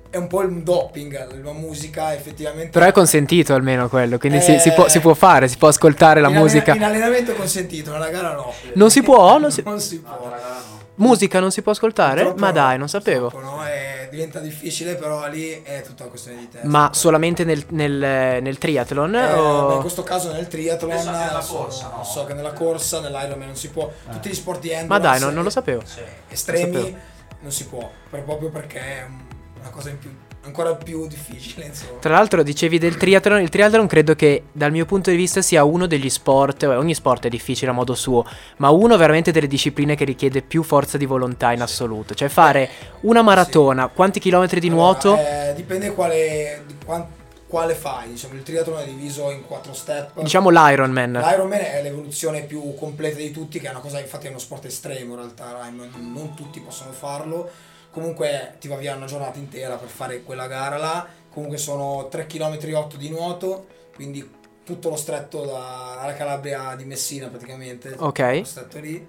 è 0.09 0.17
un 0.17 0.27
po' 0.27 0.41
il 0.41 0.63
doping, 0.63 1.41
la 1.43 1.51
musica 1.53 2.13
effettivamente. 2.13 2.69
Però 2.71 2.85
è 2.85 2.91
consentito 2.91 3.53
almeno 3.53 3.87
quello, 3.89 4.17
quindi 4.17 4.41
si, 4.41 4.55
Eh, 4.55 4.59
si 4.59 4.71
può, 4.71 4.87
si 4.87 4.99
può 4.99 5.13
fare, 5.13 5.47
si 5.47 5.57
può 5.57 5.67
ascoltare 5.67 6.19
la 6.21 6.27
in 6.29 6.35
allena- 6.35 6.39
musica. 6.51 6.73
In 6.75 6.83
allenamento 6.83 7.31
è 7.31 7.35
consentito, 7.35 7.91
nella 7.91 8.09
gara 8.09 8.33
no. 8.33 8.51
Non 8.73 8.89
si 8.89 9.01
può? 9.03 9.37
Non 9.37 9.51
si- 9.51 9.61
Non 9.65 9.79
si 9.79 9.99
può. 9.99 10.29
raga, 10.29 10.47
no. 10.47 10.77
Musica 10.95 11.39
non 11.39 11.49
si 11.51 11.61
può 11.61 11.71
ascoltare? 11.71 12.15
Purtroppo 12.23 12.39
Ma 12.41 12.47
no, 12.47 12.53
dai, 12.53 12.77
non 12.77 12.89
sapevo. 12.89 13.31
no, 13.41 13.65
eh, 13.65 14.09
diventa 14.11 14.39
difficile, 14.39 14.95
però 14.95 15.25
lì 15.29 15.61
è 15.63 15.81
tutta 15.81 16.01
una 16.03 16.09
questione 16.09 16.39
di 16.39 16.49
testa. 16.49 16.67
Ma 16.67 16.89
solamente 16.93 17.45
nel, 17.45 17.63
nel, 17.69 17.93
nel 18.41 18.57
triathlon? 18.57 19.15
Eh, 19.15 19.31
o- 19.33 19.73
in 19.75 19.79
questo 19.79 20.03
caso 20.03 20.33
nel 20.33 20.47
triathlon 20.49 20.89
Penso 20.91 21.07
anche 21.09 21.25
nella 21.25 21.41
so, 21.41 21.55
corsa, 21.55 21.91
no? 21.95 22.03
so 22.03 22.25
che 22.25 22.33
nella 22.33 22.51
corsa, 22.51 22.99
nell'Ironman 22.99 23.47
non 23.47 23.55
si 23.55 23.69
può. 23.69 23.89
Tutti 24.11 24.27
gli 24.29 24.33
sport 24.33 24.59
di 24.59 24.71
endurance 24.71 24.87
Ma 24.87 24.99
dai, 25.11 25.19
non, 25.21 25.33
non 25.33 25.43
lo 25.45 25.49
sapevo. 25.49 25.81
Sì. 25.85 26.01
estremi 26.27 26.73
sapevo. 26.73 26.97
non 27.41 27.51
si 27.51 27.65
può, 27.67 27.89
per- 28.09 28.23
proprio 28.23 28.49
perché 28.49 28.79
è 28.79 29.05
un- 29.07 29.27
una 29.59 29.69
cosa 29.69 29.89
in 29.89 29.99
più, 29.99 30.09
ancora 30.43 30.75
più 30.75 31.07
difficile, 31.07 31.65
insomma. 31.65 31.99
Tra 31.99 32.13
l'altro 32.13 32.43
dicevi 32.43 32.77
del 32.77 32.97
triathlon, 32.97 33.41
il 33.41 33.49
triathlon 33.49 33.87
credo 33.87 34.15
che 34.15 34.43
dal 34.51 34.71
mio 34.71 34.85
punto 34.85 35.09
di 35.09 35.15
vista 35.15 35.41
sia 35.41 35.63
uno 35.63 35.85
degli 35.85 36.09
sport, 36.09 36.63
eh, 36.63 36.67
ogni 36.67 36.93
sport 36.93 37.25
è 37.25 37.29
difficile 37.29 37.71
a 37.71 37.73
modo 37.73 37.95
suo, 37.95 38.25
ma 38.57 38.69
uno 38.69 38.97
veramente 38.97 39.31
delle 39.31 39.47
discipline 39.47 39.95
che 39.95 40.05
richiede 40.05 40.41
più 40.41 40.63
forza 40.63 40.97
di 40.97 41.05
volontà 41.05 41.51
in 41.51 41.61
assoluto, 41.61 42.13
cioè 42.13 42.29
fare 42.29 42.69
una 43.01 43.21
maratona, 43.21 43.87
quanti 43.87 44.19
chilometri 44.19 44.59
di 44.59 44.69
nuoto? 44.69 45.13
Allora, 45.13 45.49
eh, 45.49 45.53
dipende 45.55 45.93
quale, 45.93 46.63
di 46.65 46.75
quan- 46.85 47.07
quale 47.47 47.73
fai, 47.73 48.09
diciamo, 48.09 48.35
il 48.35 48.43
triathlon 48.43 48.79
è 48.79 48.85
diviso 48.85 49.31
in 49.31 49.43
quattro 49.45 49.73
step. 49.73 50.21
Diciamo 50.21 50.49
l'Ironman. 50.49 51.13
L'Ironman 51.13 51.59
è 51.59 51.81
l'evoluzione 51.81 52.43
più 52.43 52.75
completa 52.75 53.17
di 53.17 53.31
tutti, 53.31 53.59
che 53.59 53.67
è 53.67 53.71
una 53.71 53.79
cosa, 53.79 53.99
infatti 53.99 54.27
è 54.27 54.29
uno 54.29 54.39
sport 54.39 54.65
estremo 54.65 55.13
in 55.13 55.19
realtà, 55.19 55.69
non 55.97 56.33
tutti 56.35 56.59
possono 56.59 56.91
farlo. 56.91 57.49
Comunque 57.91 58.55
ti 58.59 58.67
va 58.67 58.75
via 58.75 58.95
una 58.95 59.05
giornata 59.07 59.39
intera 59.39 59.75
per 59.75 59.89
fare 59.89 60.23
quella 60.23 60.47
gara 60.47 60.77
là. 60.77 61.07
Comunque 61.31 61.57
sono 61.57 62.07
3 62.09 62.25
km 62.27 62.57
8 62.73 62.97
di 62.97 63.09
nuoto, 63.09 63.67
quindi 63.95 64.37
tutto 64.63 64.89
lo 64.89 64.95
stretto 64.95 65.45
da- 65.45 65.95
dalla 65.99 66.13
Calabria 66.13 66.75
di 66.75 66.85
Messina 66.85 67.27
praticamente. 67.27 67.95
Ok. 67.97 68.19
Lo 68.19 68.43
stretto 68.43 68.79
lì. 68.79 69.07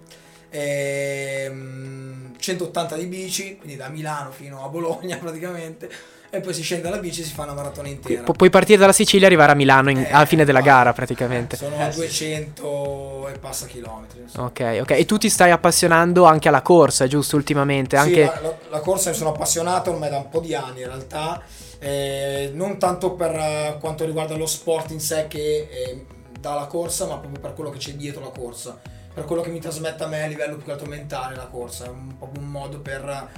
Ehm, 0.50 2.34
180 2.38 2.96
di 2.96 3.06
bici, 3.06 3.56
quindi 3.56 3.76
da 3.76 3.88
Milano 3.88 4.30
fino 4.30 4.64
a 4.64 4.68
Bologna 4.68 5.16
praticamente. 5.20 5.90
E 6.32 6.40
poi 6.40 6.54
si 6.54 6.62
scende 6.62 6.84
dalla 6.88 6.98
bici 7.00 7.22
e 7.22 7.24
si 7.24 7.32
fa 7.32 7.42
una 7.42 7.54
maratona 7.54 7.88
intera. 7.88 8.22
Pu- 8.22 8.34
puoi 8.34 8.50
partire 8.50 8.78
dalla 8.78 8.92
Sicilia 8.92 9.24
e 9.24 9.26
arrivare 9.26 9.50
a 9.50 9.54
Milano 9.56 9.90
in- 9.90 9.98
Eh, 9.98 10.12
alla 10.12 10.26
fine 10.26 10.44
della 10.44 10.60
infatti. 10.60 10.76
gara 10.78 10.92
praticamente. 10.92 11.56
Sono 11.56 11.74
Eh, 11.84 11.90
sì. 11.90 11.98
200 11.98 13.28
e 13.28 13.38
passa 13.38 13.66
chilometri. 13.66 14.20
insomma. 14.20 14.46
Ok, 14.46 14.78
ok. 14.82 14.90
E 14.92 15.04
tu 15.06 15.18
ti 15.18 15.28
stai 15.28 15.50
appassionando 15.50 16.24
anche 16.24 16.48
alla 16.48 16.62
corsa, 16.62 17.06
giusto, 17.08 17.34
ultimamente? 17.36 17.96
Sì, 17.96 18.02
Anche... 18.02 18.24
la, 18.24 18.40
la- 18.42 18.56
la 18.70 18.80
corsa 18.80 19.10
ne 19.10 19.16
sono 19.16 19.30
appassionato 19.30 19.90
ormai 19.90 20.08
da 20.10 20.18
un 20.18 20.28
po' 20.28 20.38
di 20.40 20.54
anni 20.54 20.80
in 20.82 20.86
realtà, 20.86 21.42
eh, 21.80 22.50
non 22.54 22.78
tanto 22.78 23.12
per 23.14 23.34
eh, 23.34 23.76
quanto 23.80 24.04
riguarda 24.04 24.36
lo 24.36 24.46
sport 24.46 24.92
in 24.92 25.00
sé 25.00 25.26
che 25.28 25.68
eh, 25.68 26.04
dà 26.38 26.54
la 26.54 26.66
corsa, 26.66 27.06
ma 27.06 27.16
proprio 27.18 27.40
per 27.40 27.54
quello 27.54 27.70
che 27.70 27.78
c'è 27.78 27.92
dietro 27.94 28.20
la 28.22 28.30
corsa, 28.30 28.78
per 29.12 29.24
quello 29.24 29.42
che 29.42 29.50
mi 29.50 29.58
trasmette 29.58 30.04
a 30.04 30.06
me 30.06 30.22
a 30.22 30.26
livello 30.28 30.54
più 30.54 30.66
che 30.66 30.70
altro 30.72 30.86
mentale 30.86 31.34
la 31.34 31.46
corsa, 31.50 31.86
è 31.86 31.88
un, 31.88 32.14
proprio 32.16 32.40
un 32.40 32.48
modo 32.50 32.78
per 32.78 33.28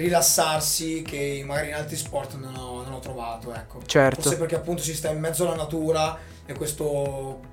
rilassarsi 0.00 1.02
che 1.02 1.42
magari 1.44 1.68
in 1.68 1.74
altri 1.74 1.96
sport 1.96 2.34
non 2.38 2.54
ho, 2.56 2.82
non 2.82 2.94
ho 2.94 2.98
trovato, 3.00 3.52
ecco. 3.54 3.80
Certo. 3.84 4.22
Forse 4.22 4.38
perché 4.38 4.56
appunto 4.56 4.82
si 4.82 4.94
sta 4.94 5.10
in 5.10 5.20
mezzo 5.20 5.46
alla 5.46 5.56
natura 5.56 6.18
e 6.46 6.54
questo 6.54 7.49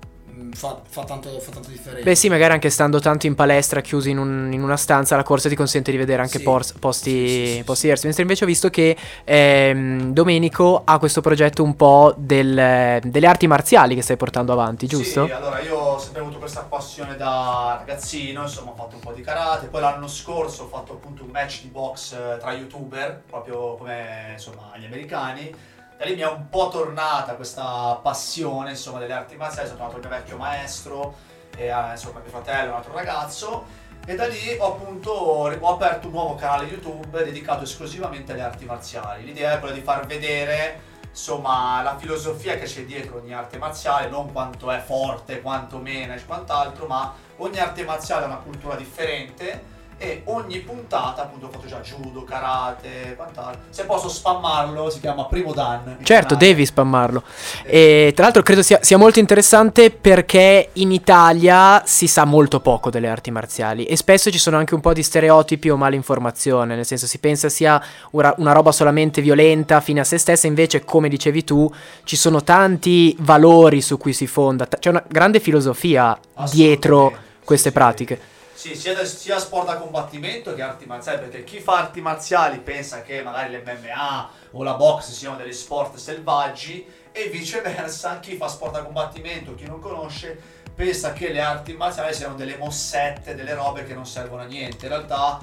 fa, 0.53 0.81
fa 0.87 1.03
tanto, 1.03 1.39
fa 1.39 1.51
tanto 1.51 1.69
differenza. 1.69 2.03
Beh 2.03 2.15
sì, 2.15 2.29
magari 2.29 2.53
anche 2.53 2.69
stando 2.69 2.99
tanto 2.99 3.27
in 3.27 3.35
palestra, 3.35 3.81
chiusi 3.81 4.09
in, 4.11 4.17
un- 4.17 4.49
in 4.51 4.61
una 4.63 4.77
stanza, 4.77 5.15
la 5.15 5.23
corsa 5.23 5.49
ti 5.49 5.55
consente 5.55 5.91
di 5.91 5.97
vedere 5.97 6.21
anche 6.21 6.37
Sì. 6.37 6.43
pors- 6.43 6.73
posti, 6.73 7.09
Sì, 7.11 7.27
sì, 7.27 7.53
sì, 7.57 7.63
posti 7.63 7.75
sì. 7.75 7.81
diversi. 7.83 8.05
Mentre 8.05 8.21
invece 8.23 8.43
ho 8.43 8.47
visto 8.47 8.69
che 8.69 8.95
ehm, 9.23 10.13
Domenico 10.13 10.81
ha 10.85 10.97
questo 10.99 11.21
progetto 11.21 11.63
un 11.63 11.75
po' 11.75 12.13
del- 12.17 12.99
delle 13.03 13.27
arti 13.27 13.47
marziali 13.47 13.95
che 13.95 14.01
stai 14.01 14.17
portando 14.17 14.51
avanti, 14.53 14.87
giusto? 14.87 15.25
Sì, 15.27 15.31
allora 15.31 15.59
io 15.59 15.75
ho 15.75 15.99
sempre 15.99 16.21
avuto 16.21 16.37
questa 16.39 16.61
passione 16.61 17.15
da 17.15 17.75
ragazzino, 17.79 18.41
insomma 18.43 18.71
ho 18.71 18.75
fatto 18.75 18.95
un 18.95 19.01
po' 19.01 19.11
di 19.13 19.21
karate, 19.21 19.67
poi 19.67 19.81
l'anno 19.81 20.07
scorso 20.07 20.63
ho 20.63 20.67
fatto 20.67 20.93
appunto 20.93 21.23
un 21.23 21.29
match 21.29 21.61
di 21.61 21.67
box 21.69 22.13
eh, 22.13 22.37
tra 22.39 22.53
youtuber, 22.53 23.23
proprio 23.27 23.75
come 23.75 24.29
insomma 24.33 24.71
gli 24.77 24.85
americani. 24.85 25.53
Da 25.97 26.05
lì 26.05 26.13
mi 26.13 26.21
è 26.21 26.27
un 26.27 26.47
po' 26.47 26.69
tornata 26.69 27.33
questa 27.33 27.99
passione 28.03 28.69
insomma 28.69 28.99
delle 28.99 29.13
arti 29.13 29.35
marziali, 29.35 29.67
sono 29.67 29.79
tornato 29.79 29.97
il 29.99 30.07
mio 30.07 30.15
vecchio 30.15 30.37
maestro, 30.37 31.15
e 31.55 31.65
eh, 31.65 31.91
insomma 31.91 32.19
mio 32.19 32.29
fratello, 32.29 32.69
un 32.69 32.75
altro 32.75 32.93
ragazzo. 32.93 33.65
E 34.05 34.13
da 34.13 34.27
lì 34.27 34.55
ho 34.59 34.73
appunto 34.73 35.09
ho 35.09 35.73
aperto 35.73 36.05
un 36.05 36.13
nuovo 36.13 36.35
canale 36.35 36.67
YouTube 36.67 37.23
dedicato 37.23 37.63
esclusivamente 37.63 38.31
alle 38.31 38.43
arti 38.43 38.65
marziali. 38.65 39.25
L'idea 39.25 39.53
è 39.53 39.59
quella 39.59 39.73
di 39.73 39.81
far 39.81 40.05
vedere 40.05 40.81
insomma 41.09 41.81
la 41.81 41.97
filosofia 41.97 42.57
che 42.57 42.65
c'è 42.65 42.85
dietro 42.85 43.17
ogni 43.17 43.33
arte 43.33 43.57
marziale, 43.57 44.07
non 44.07 44.31
quanto 44.31 44.69
è 44.69 44.77
forte, 44.79 45.41
quanto 45.41 45.79
meno 45.79 46.13
e 46.13 46.23
quant'altro, 46.23 46.85
ma 46.85 47.11
ogni 47.37 47.57
arte 47.57 47.83
marziale 47.83 48.25
ha 48.25 48.27
una 48.27 48.37
cultura 48.37 48.75
differente 48.75 49.75
e 49.97 50.21
ogni 50.25 50.59
puntata, 50.59 51.23
appunto 51.23 51.47
ho 51.47 51.49
fatto 51.49 51.65
già 51.67 51.79
judo, 51.81 52.23
karate, 52.23 53.15
quant'altro. 53.15 53.61
Se 53.69 53.83
posso 53.85 54.07
spammarlo, 54.09 54.89
si 54.89 54.99
chiama 54.99 55.25
Primo 55.25 55.53
Dan. 55.53 55.97
Certo, 56.03 56.35
canale. 56.35 56.47
devi 56.47 56.65
spammarlo. 56.65 57.23
E 57.63 58.11
tra 58.13 58.25
l'altro 58.25 58.43
credo 58.43 58.61
sia, 58.61 58.79
sia 58.81 58.97
molto 58.97 59.19
interessante 59.19 59.89
perché 59.89 60.69
in 60.73 60.91
Italia 60.91 61.81
si 61.85 62.07
sa 62.07 62.25
molto 62.25 62.59
poco 62.59 62.91
delle 62.91 63.07
arti 63.09 63.31
marziali 63.31 63.85
e 63.85 63.95
spesso 63.95 64.29
ci 64.29 64.37
sono 64.37 64.57
anche 64.57 64.75
un 64.75 64.81
po' 64.81 64.93
di 64.93 65.01
stereotipi 65.01 65.69
o 65.69 65.77
malinformazione, 65.77 66.75
nel 66.75 66.85
senso 66.85 67.07
si 67.07 67.17
pensa 67.17 67.49
sia 67.49 67.81
una, 68.11 68.33
una 68.37 68.51
roba 68.51 68.71
solamente 68.71 69.21
violenta 69.21 69.81
fine 69.81 70.01
a 70.01 70.03
se 70.03 70.19
stessa, 70.19 70.45
invece 70.45 70.85
come 70.85 71.09
dicevi 71.09 71.43
tu 71.43 71.71
ci 72.03 72.15
sono 72.15 72.43
tanti 72.43 73.15
valori 73.19 73.81
su 73.81 73.97
cui 73.97 74.13
si 74.13 74.27
fonda, 74.27 74.67
t- 74.67 74.77
c'è 74.77 74.89
una 74.89 75.03
grande 75.07 75.39
filosofia 75.39 76.17
dietro 76.51 77.25
queste 77.43 77.71
pratiche. 77.71 78.35
Sì, 78.57 78.73
sia, 78.73 78.95
da- 78.95 79.05
sia 79.05 79.37
sport 79.37 79.67
da 79.67 79.77
combattimento 79.77 80.55
che 80.55 80.63
arti 80.63 80.87
marziali, 80.87 81.19
perché 81.19 81.43
chi 81.43 81.59
fa 81.59 81.77
arti 81.77 82.01
marziali 82.01 82.57
pensa 82.57 83.03
che 83.03 83.21
magari 83.21 83.53
l'MMA 83.53 84.29
o 84.53 84.63
la 84.63 84.73
box 84.73 85.11
siano 85.11 85.35
degli 85.35 85.53
sport 85.53 85.97
selvaggi 85.97 86.83
e 87.11 87.27
viceversa 87.27 88.19
chi 88.19 88.35
fa 88.35 88.47
sport 88.47 88.73
da 88.73 88.81
combattimento, 88.81 89.53
chi 89.53 89.67
non 89.67 89.79
conosce, 89.79 90.41
pensa 90.73 91.13
che 91.13 91.31
le 91.31 91.39
arti 91.39 91.73
marziali 91.73 92.15
siano 92.15 92.33
delle 92.33 92.57
mossette, 92.57 93.35
delle 93.35 93.53
robe 93.53 93.85
che 93.85 93.93
non 93.93 94.07
servono 94.07 94.41
a 94.41 94.45
niente. 94.45 94.87
In 94.87 94.91
realtà 94.91 95.39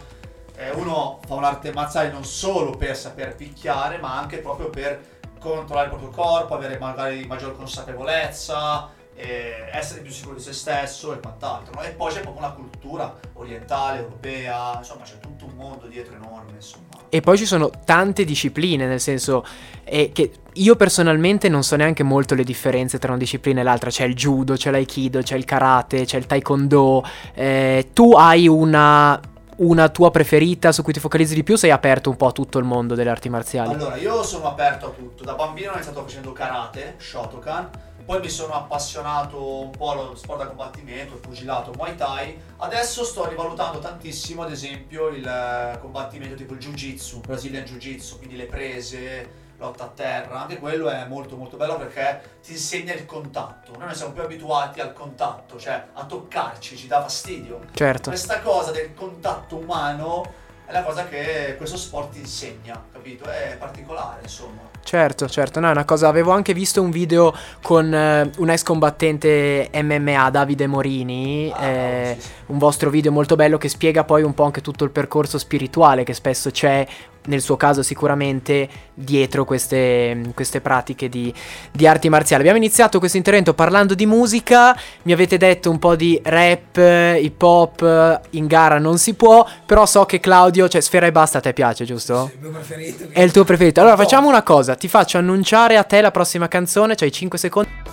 eh, 0.56 0.70
uno 0.70 1.20
fa 1.24 1.34
un'arte 1.34 1.72
marziale 1.72 2.10
non 2.10 2.24
solo 2.24 2.72
per 2.72 2.96
saper 2.96 3.36
picchiare, 3.36 3.98
ma 3.98 4.18
anche 4.18 4.38
proprio 4.38 4.70
per 4.70 5.00
controllare 5.38 5.86
il 5.86 5.96
proprio 5.96 6.10
corpo, 6.10 6.54
avere 6.56 6.78
magari 6.80 7.24
maggior 7.26 7.54
consapevolezza, 7.54 8.90
eh, 9.16 9.68
essere 9.72 10.00
più 10.00 10.10
sicuro 10.10 10.36
di 10.36 10.42
se 10.42 10.52
stesso 10.52 11.12
e 11.12 11.20
quant'altro. 11.20 11.74
no? 11.74 11.82
E 11.82 11.90
poi 11.90 12.12
c'è 12.12 12.20
proprio 12.20 12.44
una 12.44 12.52
cultura 12.52 13.14
orientale, 13.34 14.00
europea, 14.00 14.76
insomma 14.78 15.04
c'è 15.04 15.18
tutto 15.18 15.46
un 15.46 15.54
mondo 15.54 15.86
dietro 15.86 16.14
enorme, 16.14 16.52
insomma. 16.56 16.84
E 17.08 17.20
poi 17.20 17.38
ci 17.38 17.46
sono 17.46 17.70
tante 17.84 18.24
discipline, 18.24 18.86
nel 18.86 19.00
senso 19.00 19.46
eh, 19.84 20.10
che 20.12 20.32
io 20.54 20.74
personalmente 20.74 21.48
non 21.48 21.62
so 21.62 21.76
neanche 21.76 22.02
molto 22.02 22.34
le 22.34 22.42
differenze 22.42 22.98
tra 22.98 23.10
una 23.10 23.18
disciplina 23.18 23.60
e 23.60 23.62
l'altra. 23.62 23.90
C'è 23.90 24.04
il 24.04 24.14
judo, 24.14 24.54
c'è 24.54 24.72
l'aikido, 24.72 25.22
c'è 25.22 25.36
il 25.36 25.44
karate, 25.44 26.04
c'è 26.04 26.16
il 26.16 26.26
taekwondo. 26.26 27.04
Eh, 27.34 27.90
tu 27.92 28.14
hai 28.14 28.48
una, 28.48 29.20
una 29.58 29.88
tua 29.90 30.10
preferita 30.10 30.72
su 30.72 30.82
cui 30.82 30.92
ti 30.92 30.98
focalizzi 30.98 31.34
di 31.34 31.44
più? 31.44 31.54
Sei 31.54 31.70
aperto 31.70 32.10
un 32.10 32.16
po' 32.16 32.26
a 32.26 32.32
tutto 32.32 32.58
il 32.58 32.64
mondo 32.64 32.96
delle 32.96 33.10
arti 33.10 33.28
marziali? 33.28 33.74
Allora, 33.74 33.96
io 33.96 34.24
sono 34.24 34.48
aperto 34.48 34.86
a 34.86 34.90
tutto. 34.90 35.22
Da 35.22 35.34
bambino 35.34 35.70
ho 35.70 35.74
iniziato 35.74 36.02
facendo 36.02 36.32
karate, 36.32 36.94
Shotokan, 36.98 37.70
poi 38.04 38.20
mi 38.20 38.28
sono 38.28 38.52
appassionato 38.52 39.60
un 39.60 39.70
po' 39.70 39.90
allo 39.90 40.14
sport 40.14 40.40
da 40.40 40.46
combattimento, 40.46 41.14
il 41.14 41.20
pugilato, 41.20 41.72
Muay 41.76 41.94
Thai. 41.94 42.38
Adesso 42.58 43.02
sto 43.02 43.26
rivalutando 43.26 43.78
tantissimo, 43.78 44.42
ad 44.42 44.50
esempio, 44.50 45.08
il 45.08 45.26
eh, 45.26 45.78
combattimento 45.80 46.34
tipo 46.34 46.52
il 46.52 46.58
Jiu-Jitsu, 46.58 47.20
Brazilian 47.20 47.64
Jiu-Jitsu, 47.64 48.18
quindi 48.18 48.36
le 48.36 48.46
prese, 48.46 49.42
lotta 49.56 49.84
a 49.84 49.88
terra. 49.88 50.42
Anche 50.42 50.58
quello 50.58 50.88
è 50.90 51.06
molto 51.06 51.36
molto 51.36 51.56
bello 51.56 51.78
perché 51.78 52.38
ti 52.42 52.52
insegna 52.52 52.92
il 52.92 53.06
contatto. 53.06 53.72
Noi 53.72 53.86
non 53.86 53.94
siamo 53.94 54.12
più 54.12 54.22
abituati 54.22 54.80
al 54.80 54.92
contatto, 54.92 55.58
cioè 55.58 55.86
a 55.94 56.04
toccarci, 56.04 56.76
ci 56.76 56.86
dà 56.86 57.00
fastidio. 57.00 57.60
Certo. 57.72 58.10
Questa 58.10 58.40
cosa 58.40 58.70
del 58.70 58.92
contatto 58.92 59.56
umano 59.56 60.42
è 60.66 60.72
la 60.72 60.82
cosa 60.82 61.06
che 61.06 61.54
questo 61.56 61.76
sport 61.76 62.16
insegna, 62.16 62.82
capito? 62.90 63.24
È 63.24 63.56
particolare, 63.58 64.20
insomma. 64.22 64.72
Certo, 64.82 65.28
certo, 65.28 65.60
no, 65.60 65.68
è 65.68 65.70
una 65.70 65.84
cosa. 65.84 66.08
Avevo 66.08 66.32
anche 66.32 66.54
visto 66.54 66.80
un 66.80 66.90
video 66.90 67.34
con 67.62 67.92
eh, 67.92 68.30
un 68.38 68.50
ex 68.50 68.62
combattente 68.62 69.70
MMA, 69.72 70.30
Davide 70.30 70.66
Morini. 70.66 71.52
Ah, 71.54 71.66
eh, 71.66 72.16
sì, 72.18 72.26
sì. 72.26 72.32
Un 72.46 72.58
vostro 72.58 72.90
video 72.90 73.12
molto 73.12 73.36
bello 73.36 73.58
che 73.58 73.68
spiega 73.68 74.04
poi 74.04 74.22
un 74.22 74.34
po' 74.34 74.44
anche 74.44 74.62
tutto 74.62 74.84
il 74.84 74.90
percorso 74.90 75.38
spirituale 75.38 76.04
che 76.04 76.14
spesso 76.14 76.50
c'è, 76.50 76.86
nel 77.26 77.40
suo 77.40 77.56
caso 77.56 77.82
sicuramente, 77.82 78.68
dietro 78.92 79.44
queste, 79.44 80.20
queste 80.34 80.60
pratiche 80.60 81.08
di, 81.08 81.32
di 81.72 81.86
arti 81.86 82.08
marziali. 82.08 82.42
Abbiamo 82.42 82.58
iniziato 82.58 82.98
questo 82.98 83.16
intervento 83.16 83.54
parlando 83.54 83.94
di 83.94 84.06
musica. 84.06 84.78
Mi 85.02 85.12
avete 85.12 85.36
detto 85.36 85.70
un 85.70 85.78
po' 85.78 85.96
di 85.96 86.20
rap, 86.22 86.76
hip 86.76 87.42
hop. 87.42 88.20
In 88.30 88.46
gara 88.46 88.78
non 88.78 88.98
si 88.98 89.14
può. 89.14 89.46
Però 89.64 89.86
so 89.86 90.04
che 90.04 90.20
Claudio, 90.20 90.68
cioè 90.68 90.80
Sfera 90.80 91.06
e 91.06 91.12
Basta, 91.12 91.38
a 91.38 91.40
te 91.40 91.52
piace, 91.52 91.84
giusto? 91.84 92.30
Il 92.34 92.40
mio 92.40 92.50
preferito. 92.50 93.08
È 93.10 93.20
il 93.20 93.32
tuo 93.32 93.44
preferito. 93.44 93.80
Allora 93.80 93.96
facciamo 93.96 94.28
una 94.28 94.42
cosa, 94.42 94.74
ti 94.74 94.88
faccio 94.88 95.18
annunciare 95.18 95.76
a 95.76 95.84
te 95.84 96.00
la 96.00 96.10
prossima 96.10 96.48
canzone, 96.48 96.94
c'hai 96.94 97.12
5 97.12 97.38
secondi. 97.38 97.83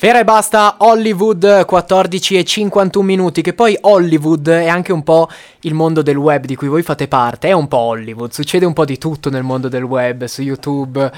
Sfera 0.00 0.20
e 0.20 0.24
basta, 0.24 0.76
Hollywood 0.78 1.66
14 1.66 2.38
e 2.38 2.42
51 2.42 3.04
minuti, 3.04 3.42
che 3.42 3.52
poi 3.52 3.76
Hollywood 3.82 4.48
è 4.48 4.66
anche 4.66 4.92
un 4.92 5.02
po' 5.02 5.28
il 5.60 5.74
mondo 5.74 6.00
del 6.00 6.16
web 6.16 6.46
di 6.46 6.56
cui 6.56 6.68
voi 6.68 6.82
fate 6.82 7.06
parte, 7.06 7.48
è 7.48 7.52
un 7.52 7.68
po' 7.68 7.76
Hollywood, 7.76 8.30
succede 8.30 8.64
un 8.64 8.72
po' 8.72 8.86
di 8.86 8.96
tutto 8.96 9.28
nel 9.28 9.42
mondo 9.42 9.68
del 9.68 9.82
web, 9.82 10.24
su 10.24 10.40
YouTube. 10.40 11.12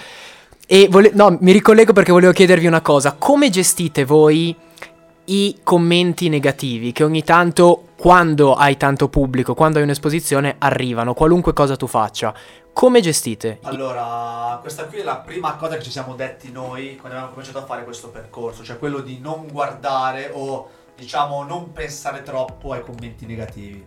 E 0.66 0.88
vole- 0.90 1.12
no, 1.14 1.37
mi 1.42 1.53
ricollego 1.53 1.92
perché 1.92 2.11
volevo 2.11 2.33
chiedervi 2.33 2.66
una 2.66 2.81
cosa, 2.81 3.14
come 3.16 3.51
gestite 3.51 4.05
voi 4.05 4.53
i 5.27 5.61
commenti 5.63 6.29
negativi 6.29 6.93
che 6.93 7.05
ogni 7.05 7.23
tanto 7.23 7.89
quando 7.97 8.55
hai 8.55 8.77
tanto 8.77 9.09
pubblico, 9.09 9.55
quando 9.55 9.79
hai 9.79 9.85
un'esposizione 9.85 10.57
arrivano, 10.59 11.15
qualunque 11.15 11.53
cosa 11.53 11.77
tu 11.77 11.87
faccia. 11.87 12.35
Come 12.73 13.01
gestite? 13.01 13.59
Allora, 13.63 14.59
questa 14.61 14.87
qui 14.87 14.99
è 14.99 15.05
la 15.05 15.19
prima 15.19 15.57
cosa 15.57 15.77
che 15.77 15.83
ci 15.83 15.91
siamo 15.91 16.15
detti 16.15 16.51
noi 16.51 16.97
quando 16.97 17.17
abbiamo 17.17 17.33
cominciato 17.33 17.59
a 17.59 17.67
fare 17.67 17.85
questo 17.85 18.09
percorso, 18.09 18.65
cioè 18.65 18.79
quello 18.79 19.01
di 19.01 19.21
non 19.21 19.47
guardare 19.51 20.31
o 20.33 20.69
diciamo 20.97 21.45
non 21.45 21.73
pensare 21.73 22.23
troppo 22.23 22.73
ai 22.73 22.83
commenti 22.83 23.27
negativi. 23.27 23.85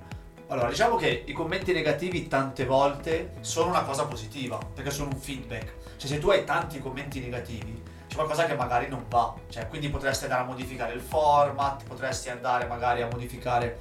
Allora, 0.47 0.69
diciamo 0.69 0.95
che 0.95 1.23
i 1.25 1.33
commenti 1.33 1.73
negativi 1.73 2.27
tante 2.27 2.65
volte 2.65 3.33
sono 3.41 3.69
una 3.69 3.81
cosa 3.81 4.05
positiva, 4.05 4.59
perché 4.73 4.91
sono 4.91 5.09
un 5.11 5.19
feedback. 5.19 5.73
Cioè 5.97 6.07
se 6.07 6.19
tu 6.19 6.29
hai 6.29 6.43
tanti 6.45 6.79
commenti 6.79 7.19
negativi, 7.19 7.81
c'è 8.15 8.21
qualcosa 8.21 8.45
che 8.45 8.55
magari 8.55 8.87
non 8.87 9.03
va, 9.09 9.33
cioè 9.49 9.67
quindi 9.67 9.89
potresti 9.89 10.23
andare 10.23 10.43
a 10.43 10.45
modificare 10.45 10.93
il 10.93 11.01
format, 11.01 11.83
potresti 11.83 12.29
andare 12.29 12.65
magari 12.65 13.01
a 13.01 13.09
modificare 13.11 13.77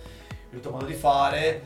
il 0.51 0.59
tuo 0.59 0.73
modo 0.73 0.87
di 0.87 0.95
fare. 0.95 1.63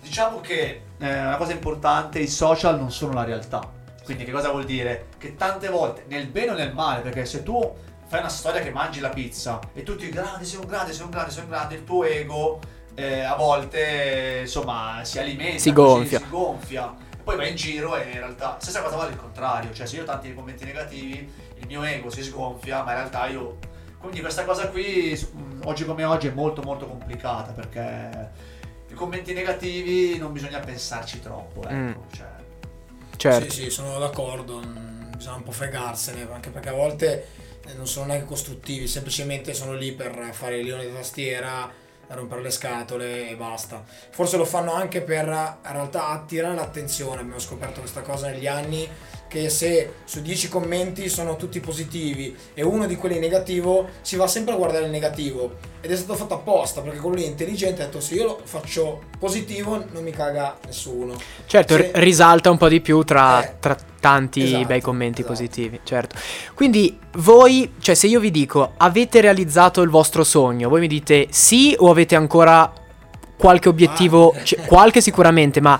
Diciamo 0.00 0.40
che 0.40 0.82
eh, 0.98 1.20
una 1.20 1.36
cosa 1.36 1.52
importante, 1.52 2.18
i 2.18 2.26
social 2.26 2.78
non 2.78 2.90
sono 2.90 3.12
la 3.12 3.24
realtà. 3.24 3.70
Quindi 4.02 4.24
che 4.24 4.32
cosa 4.32 4.48
vuol 4.50 4.64
dire? 4.64 5.08
Che 5.18 5.36
tante 5.36 5.68
volte, 5.68 6.04
nel 6.08 6.26
bene 6.28 6.52
o 6.52 6.54
nel 6.54 6.72
male, 6.72 7.02
perché 7.02 7.26
se 7.26 7.42
tu 7.42 7.60
fai 8.06 8.20
una 8.20 8.28
storia 8.30 8.62
che 8.62 8.70
mangi 8.70 9.00
la 9.00 9.10
pizza 9.10 9.60
e 9.74 9.82
tutti 9.82 10.08
grandi, 10.08 10.46
sei 10.46 10.60
un 10.60 10.66
grande, 10.66 10.94
sei 10.94 11.04
un 11.04 11.10
grande, 11.10 11.30
sei 11.32 11.42
un 11.42 11.50
grande, 11.50 11.74
il 11.74 11.84
tuo 11.84 12.04
ego 12.04 12.60
eh, 12.94 13.20
a 13.24 13.34
volte 13.34 14.38
insomma 14.40 15.00
si 15.02 15.18
alimenta, 15.18 15.58
Si 15.58 15.70
gonfia. 15.72 16.18
si 16.20 16.28
gonfia. 16.30 16.94
E 17.12 17.22
poi 17.22 17.36
vai 17.36 17.50
in 17.50 17.56
giro 17.56 17.94
e 17.96 18.04
in 18.12 18.18
realtà 18.18 18.56
stessa 18.58 18.80
cosa 18.80 18.96
vale 18.96 19.10
il 19.10 19.16
contrario, 19.18 19.70
cioè 19.74 19.84
se 19.86 19.96
io 19.96 20.02
ho 20.02 20.06
tanti 20.06 20.32
commenti 20.32 20.64
negativi, 20.64 21.44
il 21.58 21.66
mio 21.66 21.82
ego 21.82 22.10
si 22.10 22.22
sgonfia, 22.22 22.82
ma 22.82 22.90
in 22.92 22.96
realtà 22.98 23.26
io 23.26 23.58
quindi 23.98 24.20
questa 24.20 24.44
cosa 24.44 24.68
qui 24.68 25.18
mh, 25.32 25.60
oggi 25.64 25.84
come 25.84 26.04
oggi 26.04 26.28
è 26.28 26.32
molto 26.32 26.62
molto 26.62 26.86
complicata 26.86 27.52
perché 27.52 28.30
i 28.88 28.94
commenti 28.94 29.32
negativi 29.32 30.16
non 30.18 30.32
bisogna 30.32 30.60
pensarci 30.60 31.20
troppo, 31.20 31.62
ecco, 31.62 31.74
Mm. 31.74 31.92
cioè, 32.12 32.26
Certo. 33.16 33.50
Sì, 33.50 33.62
sì, 33.64 33.70
sono 33.70 33.98
d'accordo. 33.98 34.60
mm, 34.64 35.12
Bisogna 35.16 35.36
un 35.36 35.42
po' 35.44 35.50
fregarsene, 35.52 36.28
anche 36.30 36.50
perché 36.50 36.68
a 36.68 36.72
volte 36.74 37.26
eh, 37.66 37.72
non 37.74 37.86
sono 37.86 38.06
neanche 38.06 38.26
costruttivi, 38.26 38.86
semplicemente 38.86 39.54
sono 39.54 39.72
lì 39.72 39.92
per 39.92 40.28
fare 40.32 40.58
il 40.58 40.66
leone 40.66 40.84
di 40.86 40.92
tastiera, 40.92 41.68
rompere 42.08 42.42
le 42.42 42.50
scatole 42.50 43.30
e 43.30 43.34
basta. 43.34 43.82
Forse 44.10 44.36
lo 44.36 44.44
fanno 44.44 44.74
anche 44.74 45.00
per 45.00 45.24
in 45.26 45.72
realtà 45.72 46.08
attirare 46.08 46.54
l'attenzione. 46.54 47.22
Abbiamo 47.22 47.38
scoperto 47.40 47.80
questa 47.80 48.02
cosa 48.02 48.28
negli 48.28 48.46
anni 48.46 48.86
che 49.28 49.48
se 49.48 49.94
su 50.04 50.22
10 50.22 50.48
commenti 50.48 51.08
sono 51.08 51.36
tutti 51.36 51.60
positivi 51.60 52.34
e 52.54 52.62
uno 52.62 52.86
di 52.86 52.96
quelli 52.96 53.18
negativo, 53.18 53.88
si 54.02 54.16
va 54.16 54.26
sempre 54.26 54.54
a 54.54 54.56
guardare 54.56 54.84
il 54.84 54.90
negativo. 54.90 55.74
Ed 55.80 55.90
è 55.92 55.96
stato 55.96 56.14
fatto 56.14 56.34
apposta 56.34 56.80
perché 56.80 56.98
quello 56.98 57.16
lì 57.16 57.24
è 57.24 57.26
intelligente 57.26 57.82
ha 57.82 57.84
detto 57.86 58.00
se 58.00 58.14
io 58.14 58.24
lo 58.24 58.40
faccio 58.44 59.02
positivo 59.18 59.84
non 59.92 60.02
mi 60.02 60.10
caga 60.10 60.56
nessuno. 60.66 61.14
Certo, 61.46 61.76
Se- 61.76 61.90
risalta 61.94 62.50
un 62.50 62.56
po' 62.56 62.68
di 62.68 62.80
più 62.80 63.02
tra, 63.02 63.42
Eh, 63.44 63.54
tra 63.60 63.76
tanti 64.00 64.42
esatto, 64.42 64.66
bei 64.66 64.80
commenti 64.80 65.20
esatto. 65.20 65.34
positivi, 65.34 65.80
certo. 65.84 66.16
Quindi 66.54 66.98
voi, 67.14 67.74
cioè 67.80 67.94
se 67.94 68.06
io 68.08 68.20
vi 68.20 68.30
dico 68.30 68.72
avete 68.76 69.20
realizzato 69.20 69.82
il 69.82 69.90
vostro 69.90 70.24
sogno, 70.24 70.68
voi 70.68 70.80
mi 70.80 70.88
dite 70.88 71.26
sì 71.30 71.74
o 71.78 71.90
avete 71.90 72.14
ancora 72.16 72.72
qualche 73.36 73.68
obiettivo, 73.68 74.30
Ah. 74.32 74.42
cioè, 74.42 74.64
qualche 74.66 75.00
sicuramente, 75.00 75.60
ma 75.60 75.78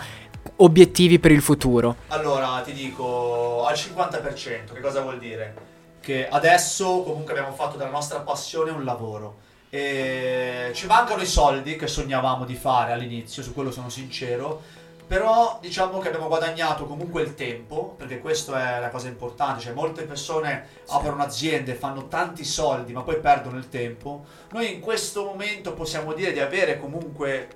obiettivi 0.57 1.19
per 1.19 1.33
il 1.33 1.43
futuro? 1.43 1.97
Allora, 2.09 2.61
ti 2.65 2.73
dico 2.73 3.65
al 3.65 3.75
50%, 3.75 4.73
che 4.73 4.81
cosa 4.81 5.01
vuol 5.01 5.19
dire? 5.19 5.55
Che 6.01 6.29
adesso 6.29 7.03
comunque 7.03 7.33
abbiamo 7.33 7.55
fatto 7.55 7.77
della 7.77 7.91
nostra 7.91 8.21
passione 8.21 8.71
un 8.71 8.85
lavoro. 8.85 9.45
E 9.69 10.71
ci 10.75 10.87
mancano 10.87 11.23
i 11.23 11.27
soldi 11.27 11.77
che 11.77 11.87
sognavamo 11.87 12.45
di 12.45 12.55
fare 12.55 12.93
all'inizio, 12.93 13.43
su 13.43 13.53
quello 13.53 13.71
sono 13.73 13.89
sincero. 13.89 14.85
Però 15.07 15.59
diciamo 15.61 15.99
che 16.01 16.09
abbiamo 16.09 16.27
guadagnato 16.27 16.85
comunque 16.85 17.23
il 17.23 17.35
tempo, 17.37 17.95
perché 17.97 18.19
questa 18.19 18.79
è 18.79 18.81
la 18.81 18.89
cosa 18.89 19.07
importante, 19.07 19.63
cioè 19.63 19.73
molte 19.73 20.03
persone 20.03 20.67
aprono 20.89 21.23
aziende, 21.23 21.75
fanno 21.75 22.09
tanti 22.09 22.43
soldi, 22.43 22.93
ma 22.93 23.03
poi 23.03 23.21
perdono 23.21 23.57
il 23.57 23.69
tempo. 23.69 24.25
Noi 24.51 24.75
in 24.75 24.81
questo 24.81 25.25
momento 25.25 25.75
possiamo 25.75 26.13
dire 26.13 26.33
di 26.33 26.41
avere 26.41 26.81
comunque 26.81 27.49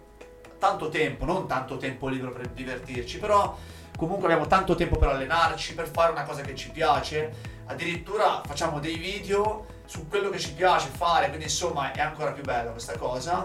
tanto 0.61 0.89
tempo, 0.91 1.25
non 1.25 1.49
tanto 1.49 1.77
tempo 1.79 2.07
libero 2.07 2.31
per 2.31 2.49
divertirci, 2.49 3.19
però 3.19 3.57
comunque 3.97 4.27
abbiamo 4.27 4.47
tanto 4.47 4.77
tempo 4.77 4.97
per 4.97 5.09
allenarci, 5.09 5.75
per 5.75 5.89
fare 5.89 6.13
una 6.13 6.23
cosa 6.23 6.43
che 6.43 6.55
ci 6.55 6.71
piace. 6.71 7.59
Addirittura 7.67 8.43
facciamo 8.47 8.79
dei 8.79 8.97
video 8.97 9.67
su 9.87 10.07
quello 10.07 10.31
che 10.31 10.39
ci 10.39 10.53
piace 10.53 10.89
fare, 10.89 11.27
quindi 11.27 11.45
insomma 11.45 11.91
è 11.91 12.01
ancora 12.01 12.31
più 12.31 12.45
bella 12.45 12.71
questa 12.71 12.97
cosa. 12.97 13.43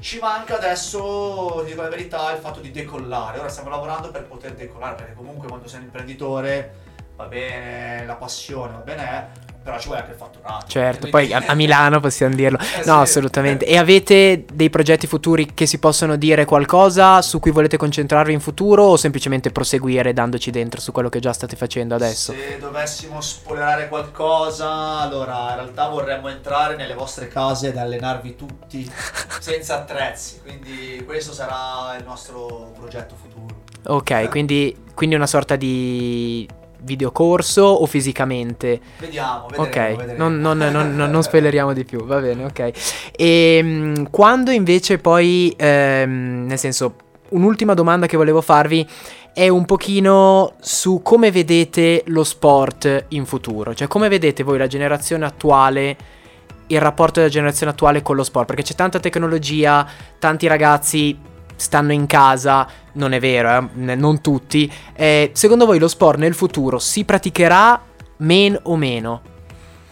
Ci 0.00 0.18
manca 0.18 0.56
adesso, 0.56 1.62
dico 1.64 1.82
la 1.82 1.88
verità, 1.88 2.32
il 2.32 2.40
fatto 2.40 2.60
di 2.60 2.70
decollare. 2.70 3.38
Ora 3.38 3.48
stiamo 3.48 3.70
lavorando 3.70 4.10
per 4.10 4.24
poter 4.24 4.54
decollare, 4.54 4.96
perché 4.96 5.14
comunque 5.14 5.48
quando 5.48 5.68
sei 5.68 5.78
un 5.78 5.84
imprenditore 5.84 6.82
va 7.16 7.26
bene 7.26 8.04
la 8.04 8.16
passione, 8.16 8.72
va 8.72 8.78
bene, 8.80 9.30
eh, 9.48 9.52
però 9.64 9.78
ci 9.78 9.86
vuole 9.86 10.02
anche 10.02 10.12
il 10.12 10.18
fatturato. 10.18 10.66
Certo, 10.68 11.08
poi 11.08 11.32
a, 11.32 11.42
a 11.46 11.54
Milano 11.54 11.98
possiamo 11.98 12.34
dirlo. 12.34 12.58
Eh, 12.58 12.84
No, 12.84 12.96
sì. 12.96 13.10
assolutamente. 13.10 13.64
E 13.64 13.78
avete 13.78 14.44
dei 14.52 14.68
progetti 14.68 15.06
futuri 15.06 15.54
che 15.54 15.64
si 15.64 15.78
possono 15.78 16.16
dire 16.16 16.44
qualcosa 16.44 17.22
su 17.22 17.40
cui 17.40 17.50
volete 17.50 17.78
concentrarvi 17.78 18.32
in 18.34 18.40
futuro 18.40 18.82
o 18.84 18.96
semplicemente 18.98 19.50
proseguire 19.50 20.12
dandoci 20.12 20.50
dentro 20.50 20.82
su 20.82 20.92
quello 20.92 21.08
che 21.08 21.18
già 21.18 21.32
state 21.32 21.56
facendo 21.56 21.94
adesso? 21.94 22.32
Se 22.32 22.58
dovessimo 22.60 23.22
spoilerare 23.22 23.88
qualcosa, 23.88 24.98
allora 25.00 25.48
in 25.50 25.54
realtà 25.56 25.88
vorremmo 25.88 26.28
entrare 26.28 26.76
nelle 26.76 26.94
vostre 26.94 27.28
case 27.28 27.68
ed 27.68 27.78
allenarvi 27.78 28.36
tutti 28.36 28.88
senza 29.40 29.76
attrezzi, 29.76 30.40
quindi 30.42 31.02
questo 31.06 31.32
sarà 31.32 31.96
il 31.98 32.04
nostro 32.04 32.72
progetto 32.78 33.14
futuro. 33.20 33.62
Ok, 33.86 34.28
quindi, 34.28 34.76
quindi 34.94 35.14
una 35.14 35.26
sorta 35.26 35.56
di 35.56 36.46
videocorso 36.84 37.62
o 37.62 37.86
fisicamente? 37.86 38.80
Vediamo, 38.98 39.46
Ok, 39.56 39.74
vedremo, 39.74 39.96
vedremo. 39.96 40.28
non, 40.28 40.40
non, 40.40 40.58
non, 40.58 40.94
non, 40.94 41.10
non 41.10 41.22
spoileriamo 41.24 41.72
di 41.72 41.84
più, 41.84 42.04
va 42.04 42.20
bene, 42.20 42.44
ok. 42.44 42.70
E 43.16 43.92
quando 44.10 44.50
invece 44.50 44.98
poi, 44.98 45.54
ehm, 45.56 46.44
nel 46.46 46.58
senso, 46.58 46.94
un'ultima 47.30 47.74
domanda 47.74 48.06
che 48.06 48.16
volevo 48.16 48.40
farvi 48.40 48.86
è 49.32 49.48
un 49.48 49.64
pochino 49.64 50.52
su 50.60 51.00
come 51.02 51.32
vedete 51.32 52.04
lo 52.06 52.22
sport 52.22 53.06
in 53.08 53.26
futuro, 53.26 53.74
cioè 53.74 53.88
come 53.88 54.08
vedete 54.08 54.44
voi 54.44 54.58
la 54.58 54.68
generazione 54.68 55.24
attuale, 55.24 55.96
il 56.68 56.80
rapporto 56.80 57.18
della 57.18 57.32
generazione 57.32 57.72
attuale 57.72 58.00
con 58.00 58.14
lo 58.14 58.22
sport, 58.22 58.46
perché 58.46 58.62
c'è 58.62 58.74
tanta 58.74 59.00
tecnologia, 59.00 59.86
tanti 60.20 60.46
ragazzi 60.46 61.18
stanno 61.56 61.92
in 61.92 62.06
casa, 62.06 62.66
non 62.92 63.12
è 63.12 63.20
vero, 63.20 63.68
eh, 63.76 63.94
non 63.94 64.20
tutti. 64.20 64.70
Eh, 64.94 65.30
secondo 65.34 65.66
voi 65.66 65.78
lo 65.78 65.88
sport 65.88 66.18
nel 66.18 66.34
futuro 66.34 66.78
si 66.78 67.04
praticherà 67.04 67.80
men 68.18 68.58
o 68.62 68.76
meno? 68.76 69.22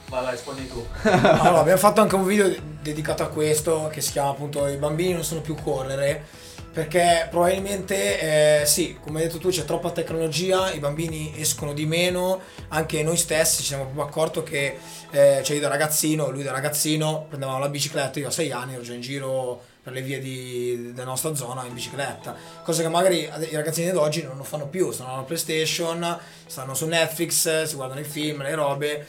Vai, 0.08 0.22
vai, 0.22 0.32
rispondi 0.32 0.68
tu. 0.68 0.84
Allora, 1.08 1.60
abbiamo 1.60 1.78
fatto 1.78 2.00
anche 2.00 2.14
un 2.14 2.26
video 2.26 2.52
dedicato 2.80 3.22
a 3.22 3.28
questo 3.28 3.88
che 3.92 4.00
si 4.00 4.12
chiama 4.12 4.30
appunto 4.30 4.66
I 4.66 4.76
bambini 4.76 5.12
non 5.12 5.24
sono 5.24 5.40
più 5.40 5.54
correre 5.54 6.24
Perché 6.72 7.28
probabilmente, 7.28 8.62
eh, 8.62 8.66
sì, 8.66 8.96
come 8.98 9.20
hai 9.20 9.26
detto 9.26 9.38
tu, 9.38 9.50
c'è 9.50 9.66
troppa 9.66 9.90
tecnologia, 9.90 10.72
i 10.72 10.78
bambini 10.78 11.34
escono 11.36 11.74
di 11.74 11.84
meno, 11.84 12.40
anche 12.68 13.02
noi 13.02 13.18
stessi 13.18 13.60
ci 13.60 13.68
siamo 13.68 13.82
proprio 13.82 14.04
accorto 14.04 14.42
che, 14.42 14.78
eh, 15.10 15.42
cioè 15.44 15.56
io 15.56 15.60
da 15.60 15.68
ragazzino, 15.68 16.30
lui 16.30 16.42
da 16.42 16.50
ragazzino, 16.50 17.26
prendevamo 17.28 17.58
la 17.58 17.68
bicicletta, 17.68 18.20
io 18.20 18.28
a 18.28 18.30
6 18.30 18.52
anni 18.52 18.72
ero 18.72 18.82
già 18.82 18.94
in 18.94 19.02
giro 19.02 19.60
per 19.82 19.92
le 19.92 20.00
vie 20.02 20.20
di- 20.20 20.92
della 20.92 21.06
nostra 21.06 21.34
zona 21.34 21.64
in 21.64 21.74
bicicletta, 21.74 22.36
cosa 22.62 22.82
che 22.82 22.88
magari 22.88 23.22
i 23.22 23.54
ragazzini 23.56 23.90
di 23.90 23.96
oggi 23.96 24.22
non 24.22 24.36
lo 24.36 24.44
fanno 24.44 24.66
più, 24.68 24.92
stanno 24.92 25.14
alla 25.14 25.22
PlayStation, 25.22 26.18
stanno 26.46 26.74
su 26.74 26.86
Netflix, 26.86 27.64
si 27.64 27.74
guardano 27.74 28.00
i 28.00 28.04
film, 28.04 28.42
le 28.42 28.54
robe. 28.54 29.06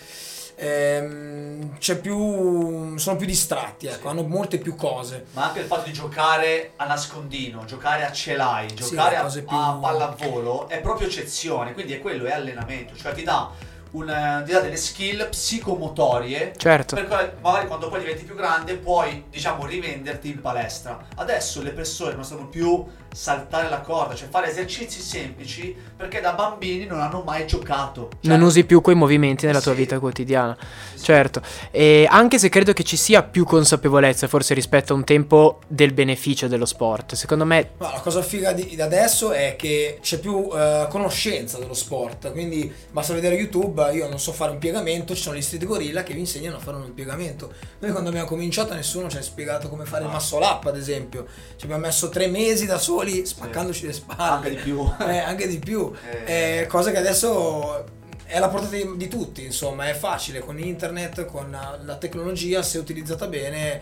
Ehm, 0.55 1.77
c'è 1.79 1.97
più 1.99 2.95
sono 2.97 3.15
più 3.17 3.25
distratti 3.25 3.87
ecco 3.87 4.09
hanno 4.09 4.23
molte 4.23 4.59
più 4.59 4.75
cose. 4.75 5.25
Ma 5.31 5.45
anche 5.47 5.61
il 5.61 5.65
fatto 5.65 5.85
di 5.87 5.93
giocare 5.93 6.73
a 6.75 6.85
nascondino, 6.85 7.65
giocare 7.65 8.05
a 8.05 8.11
celai, 8.11 8.69
Sì, 8.69 8.75
giocare 8.75 9.15
le 9.15 9.21
a, 9.21 9.25
più- 9.29 9.45
a 9.49 9.77
pallavolo 9.81 10.67
è 10.69 10.79
proprio 10.79 11.07
eccezione, 11.07 11.73
quindi 11.73 11.93
è 11.93 11.99
quello, 12.01 12.25
è 12.25 12.31
allenamento, 12.31 12.95
cioè 12.95 13.13
ti 13.13 13.23
dà, 13.23 13.49
un, 13.93 14.09
eh, 14.09 14.43
dà 14.45 14.59
delle 14.59 14.75
skill 14.75 15.29
psicomotorie 15.29 16.53
Certo. 16.55 16.95
per 16.95 17.07
cui 17.07 17.17
magari 17.41 17.67
quando 17.67 17.89
poi 17.89 17.99
diventi 17.99 18.23
più 18.23 18.35
grande 18.35 18.75
puoi 18.75 19.25
diciamo 19.29 19.65
rivenderti 19.65 20.29
in 20.29 20.41
palestra. 20.41 21.05
Adesso 21.15 21.61
le 21.61 21.71
persone 21.71 22.13
non 22.13 22.23
sanno 22.23 22.47
più 22.47 22.85
saltare 23.13 23.69
la 23.69 23.79
corda, 23.81 24.15
cioè 24.15 24.27
fare 24.27 24.49
esercizi 24.49 24.99
semplici 24.99 25.75
perché 25.95 26.19
da 26.19 26.33
bambini 26.33 26.85
non 26.85 26.99
hanno 26.99 27.21
mai 27.23 27.45
giocato. 27.45 28.09
Cioè, 28.21 28.31
Non 28.35 28.41
usi 28.41 28.63
più 28.65 28.81
quei 28.81 28.95
movimenti 28.95 29.45
nella 29.45 29.61
tua 29.61 29.73
Sì. 29.73 29.77
vita 29.79 29.99
quotidiana. 29.99 30.57
sì. 30.95 31.03
Certo, 31.03 31.41
e 31.71 32.07
anche 32.09 32.39
se 32.39 32.49
credo 32.49 32.73
che 32.73 32.83
ci 32.83 32.95
sia 32.97 33.23
più 33.23 33.45
consapevolezza 33.45 34.27
forse 34.27 34.53
rispetto 34.53 34.93
a 34.93 34.95
un 34.95 35.03
tempo 35.03 35.59
del 35.67 35.93
beneficio 35.93 36.47
dello 36.47 36.65
sport, 36.65 37.13
secondo 37.15 37.45
me 37.45 37.71
Ma 37.77 37.91
la 37.91 37.99
cosa 37.99 38.21
figa 38.21 38.51
di, 38.53 38.65
di 38.65 38.81
adesso 38.81 39.31
è 39.31 39.55
che 39.57 39.99
c'è 40.01 40.17
più 40.19 40.49
eh, 40.53 40.87
conoscenza 40.89 41.57
dello 41.59 41.73
sport, 41.73 42.31
quindi 42.31 42.71
basta 42.91 43.13
vedere 43.13 43.35
YouTube, 43.35 43.91
io 43.93 44.07
non 44.09 44.19
so 44.19 44.31
fare 44.31 44.51
un 44.51 44.57
piegamento, 44.57 45.13
ci 45.13 45.21
sono 45.21 45.35
gli 45.35 45.41
street 45.41 45.65
gorilla 45.65 46.03
che 46.03 46.13
vi 46.13 46.19
insegnano 46.21 46.55
a 46.57 46.59
fare 46.59 46.77
un 46.77 46.93
piegamento. 46.93 47.51
Noi 47.79 47.91
quando 47.91 48.09
abbiamo 48.09 48.27
cominciato 48.27 48.73
nessuno 48.73 49.09
ci 49.09 49.17
ha 49.17 49.21
spiegato 49.21 49.69
come 49.69 49.85
fare 49.85 50.03
il 50.03 50.09
No. 50.09 50.15
muscle 50.15 50.43
up, 50.45 50.65
ad 50.65 50.77
esempio. 50.77 51.25
Ci 51.57 51.65
abbiamo 51.65 51.85
messo 51.85 52.09
tre 52.09 52.27
mesi 52.27 52.65
da 52.65 52.77
soli 52.77 53.02
spaccandoci 53.25 53.85
le 53.85 53.93
spalle. 53.93 54.21
Anche 54.21 54.49
di 54.49 54.55
più. 54.55 54.91
Eh, 54.99 55.17
anche 55.19 55.47
di 55.47 55.59
più. 55.59 55.91
Eh. 56.25 56.59
Eh, 56.61 56.67
cosa 56.67 56.91
che 56.91 56.97
adesso 56.97 57.85
è 58.25 58.37
alla 58.37 58.49
portata 58.49 58.75
di, 58.75 58.97
di 58.97 59.07
tutti, 59.07 59.43
insomma, 59.43 59.89
è 59.89 59.93
facile 59.93 60.39
con 60.39 60.57
internet, 60.57 61.25
con 61.25 61.51
la 61.51 61.95
tecnologia, 61.97 62.63
se 62.63 62.77
utilizzata 62.77 63.27
bene, 63.27 63.81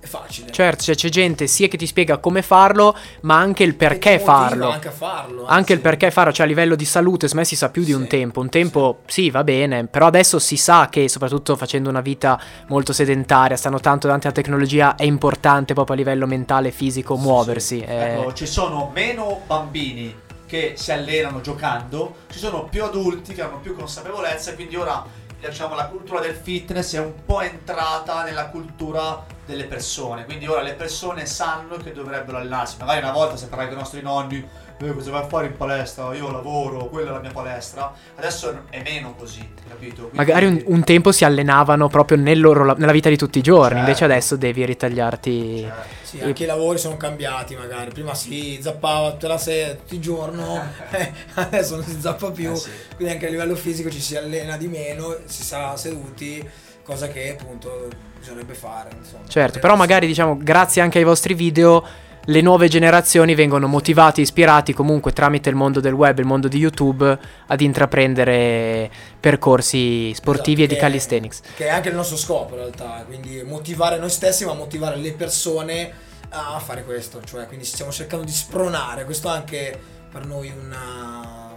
è 0.00 0.06
facile. 0.06 0.50
certo, 0.50 0.82
cioè, 0.82 0.94
c'è 0.94 1.08
gente 1.10 1.46
sia 1.46 1.68
che 1.68 1.76
ti 1.76 1.86
spiega 1.86 2.16
come 2.18 2.40
farlo, 2.42 2.96
ma 3.22 3.36
anche 3.36 3.64
il 3.64 3.74
perché 3.74 4.18
farlo. 4.18 4.70
Anche 4.70 4.88
a 4.88 4.92
farlo. 4.92 5.44
Anche 5.46 5.74
il 5.74 5.80
perché 5.80 6.10
farlo, 6.10 6.32
cioè 6.32 6.46
a 6.46 6.48
livello 6.48 6.74
di 6.74 6.84
salute, 6.86 7.28
secondo 7.28 7.42
me 7.42 7.44
si 7.44 7.56
sa 7.56 7.68
più 7.70 7.84
di 7.84 7.92
un 7.92 8.02
Sì, 8.02 8.08
tempo. 8.08 8.40
Un 8.40 8.48
tempo 8.48 9.00
sì, 9.06 9.30
va 9.30 9.44
bene, 9.44 9.86
però 9.86 10.06
adesso 10.06 10.38
si 10.38 10.56
sa 10.56 10.88
che 10.88 11.08
soprattutto 11.08 11.54
facendo 11.56 11.88
una 11.90 12.00
vita 12.00 12.40
molto 12.68 12.92
sedentaria, 12.94 13.56
stanno 13.56 13.78
tanto 13.78 14.06
davanti 14.06 14.26
alla 14.26 14.34
tecnologia, 14.36 14.94
è 14.94 15.04
importante 15.04 15.74
proprio 15.74 15.94
a 15.94 15.98
livello 15.98 16.26
mentale, 16.26 16.70
fisico, 16.70 17.16
muoversi. 17.16 17.80
eh. 17.80 17.94
Ecco, 18.14 18.32
ci 18.32 18.46
sono 18.46 18.90
meno 18.94 19.42
bambini 19.46 20.14
che 20.46 20.72
si 20.76 20.90
allenano 20.90 21.40
giocando, 21.40 22.16
ci 22.32 22.38
sono 22.38 22.64
più 22.64 22.82
adulti 22.82 23.34
che 23.34 23.42
hanno 23.42 23.58
più 23.60 23.76
consapevolezza, 23.76 24.54
quindi 24.54 24.74
ora 24.74 25.04
diciamo 25.48 25.74
la 25.74 25.86
cultura 25.86 26.20
del 26.20 26.34
fitness 26.34 26.94
è 26.94 26.98
un 26.98 27.24
po' 27.24 27.40
entrata 27.40 28.24
nella 28.24 28.48
cultura 28.48 29.24
delle 29.46 29.64
persone, 29.64 30.24
quindi 30.24 30.46
ora 30.46 30.62
le 30.62 30.74
persone 30.74 31.26
sanno 31.26 31.76
che 31.76 31.92
dovrebbero 31.92 32.36
allenarsi, 32.38 32.76
magari 32.78 32.98
una 33.00 33.12
volta 33.12 33.36
se 33.36 33.46
parlavi 33.46 33.70
con 33.70 33.78
i 33.78 33.82
nostri 33.82 34.02
nonni, 34.02 34.48
eh, 34.82 34.92
cosa 34.94 35.10
vai 35.10 35.22
a 35.22 35.26
fare 35.26 35.46
in 35.46 35.56
palestra? 35.56 36.14
Io 36.14 36.30
lavoro, 36.30 36.86
quella 36.86 37.10
è 37.10 37.12
la 37.12 37.20
mia 37.20 37.30
palestra, 37.32 37.92
adesso 38.16 38.62
è 38.70 38.82
meno 38.82 39.14
così, 39.14 39.46
capito? 39.68 40.08
Quindi- 40.08 40.16
Magari 40.16 40.46
un, 40.46 40.62
un 40.66 40.84
tempo 40.84 41.12
si 41.12 41.24
allenavano 41.24 41.88
proprio 41.88 42.16
nel 42.18 42.40
loro- 42.40 42.74
nella 42.76 42.92
vita 42.92 43.08
di 43.08 43.16
tutti 43.16 43.38
i 43.38 43.42
giorni, 43.42 43.68
Certo. 43.68 43.78
invece 43.78 44.04
adesso 44.04 44.36
devi 44.36 44.64
ritagliarti. 44.64 45.60
Cioè, 45.60 45.72
Sì, 46.02 46.20
anche 46.20 46.42
i 46.42 46.46
lavori 46.46 46.78
sono 46.78 46.96
cambiati 46.96 47.54
magari. 47.54 47.90
Prima 47.92 48.14
si 48.14 48.58
zappava 48.60 49.12
tutta 49.12 49.28
la 49.28 49.38
sera, 49.38 49.74
tutto 49.74 49.94
il 49.94 50.00
giorno, 50.00 50.60
eh, 50.90 51.12
adesso 51.34 51.76
non 51.76 51.84
si 51.84 52.00
zappa 52.00 52.30
più. 52.30 52.50
Eh 52.50 52.56
sì. 52.56 52.70
Quindi 52.96 53.12
anche 53.14 53.26
a 53.26 53.30
livello 53.30 53.54
fisico 53.54 53.90
ci 53.90 54.00
si 54.00 54.16
allena 54.16 54.56
di 54.56 54.66
meno, 54.66 55.16
si 55.26 55.42
sta 55.44 55.76
seduti, 55.76 56.46
cosa 56.82 57.06
che 57.08 57.36
appunto 57.38 57.88
bisognerebbe 58.18 58.54
fare. 58.54 58.90
Insomma. 58.98 59.22
Certo, 59.28 59.58
però 59.60 59.76
magari 59.76 60.06
diciamo 60.06 60.36
grazie 60.36 60.82
anche 60.82 60.98
ai 60.98 61.04
vostri 61.04 61.34
video 61.34 61.84
le 62.24 62.40
nuove 62.42 62.68
generazioni 62.68 63.34
vengono 63.34 63.66
motivate, 63.66 64.20
ispirati 64.20 64.72
comunque 64.72 65.12
tramite 65.12 65.48
il 65.48 65.54
mondo 65.54 65.80
del 65.80 65.92
web, 65.94 66.18
il 66.18 66.26
mondo 66.26 66.48
di 66.48 66.58
YouTube 66.58 67.18
ad 67.46 67.60
intraprendere 67.60 68.90
percorsi 69.18 70.12
sportivi 70.14 70.62
Esatto, 70.62 70.64
e 70.64 70.66
di 70.66 70.74
che- 70.74 70.80
calisthenics. 70.80 71.40
Che 71.56 71.66
è 71.66 71.70
anche 71.70 71.88
il 71.88 71.94
nostro 71.94 72.16
scopo 72.16 72.54
in 72.54 72.60
realtà, 72.60 73.04
quindi 73.06 73.42
motivare 73.44 73.98
noi 73.98 74.10
stessi, 74.10 74.44
ma 74.44 74.54
motivare 74.54 74.96
le 74.96 75.12
persone 75.12 75.92
a 76.30 76.60
fare 76.64 76.84
questo. 76.84 77.20
Cioè, 77.24 77.46
quindi 77.46 77.64
stiamo 77.64 77.90
cercando 77.90 78.24
di 78.24 78.32
spronare, 78.32 79.04
questo 79.04 79.28
è 79.28 79.32
anche 79.32 79.78
per 80.10 80.26
noi 80.26 80.52
una... 80.56 81.54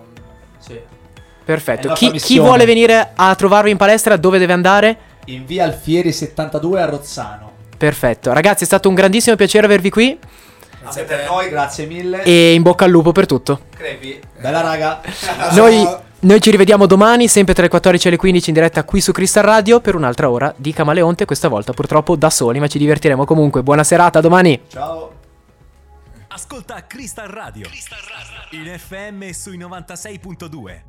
sì. 0.60 0.80
Perfetto. 1.46 1.92
È 1.92 1.94
Chi, 1.94 2.12
chi 2.12 2.40
vuole 2.40 2.64
venire 2.64 3.12
a 3.14 3.36
trovarvi 3.36 3.70
in 3.70 3.76
palestra 3.76 4.16
dove 4.16 4.40
deve 4.40 4.54
andare? 4.54 4.98
In 5.26 5.46
via 5.46 5.66
Alfieri 5.66 6.14
72 6.14 6.82
a 6.82 6.86
Rozzano. 6.86 7.52
Perfetto. 7.78 8.32
Ragazzi, 8.32 8.64
è 8.64 8.66
stato 8.66 8.88
un 8.88 8.96
grandissimo 8.96 9.36
piacere 9.36 9.66
avervi 9.66 9.90
qui 9.90 10.18
Te. 10.92 11.04
per 11.04 11.26
noi, 11.28 11.50
grazie 11.50 11.86
mille. 11.86 12.24
e 12.24 12.54
in 12.54 12.62
bocca 12.62 12.86
al 12.86 12.92
lupo 12.92 13.12
per 13.12 13.26
tutto. 13.26 13.62
Crepi. 13.76 14.20
Bella 14.40 14.62
raga. 14.62 15.02
Noi, 15.54 15.88
noi 16.20 16.42
ci 16.42 16.52
rivediamo 16.52 16.86
domani, 16.86 17.28
sempre 17.28 17.54
tra 17.54 17.64
le 17.64 17.70
14 17.70 18.08
e 18.08 18.12
le 18.12 18.18
15 18.18 18.50
in 18.50 18.56
diretta 18.56 18.84
qui 18.84 19.02
su 19.02 19.12
Crystal 19.12 19.44
Radio 19.44 19.80
per 19.82 19.96
un'altra 19.96 20.30
ora 20.30 20.54
di 20.56 20.72
Camaleonte, 20.72 21.26
questa 21.26 21.48
volta 21.48 21.74
purtroppo 21.74 22.16
da 22.16 22.30
soli, 22.30 22.60
ma 22.60 22.68
ci 22.68 22.78
divertiremo 22.78 23.26
comunque. 23.26 23.62
Buona 23.62 23.84
serata, 23.84 24.22
domani. 24.22 24.60
Ciao. 24.68 25.12
Ascolta 26.30 26.88
Crystal 26.88 27.28
Radio. 27.28 27.68
In 28.52 28.74
FM 28.76 29.30
sui 29.30 29.58
96.2. 29.58 30.50
Da 30.50 30.84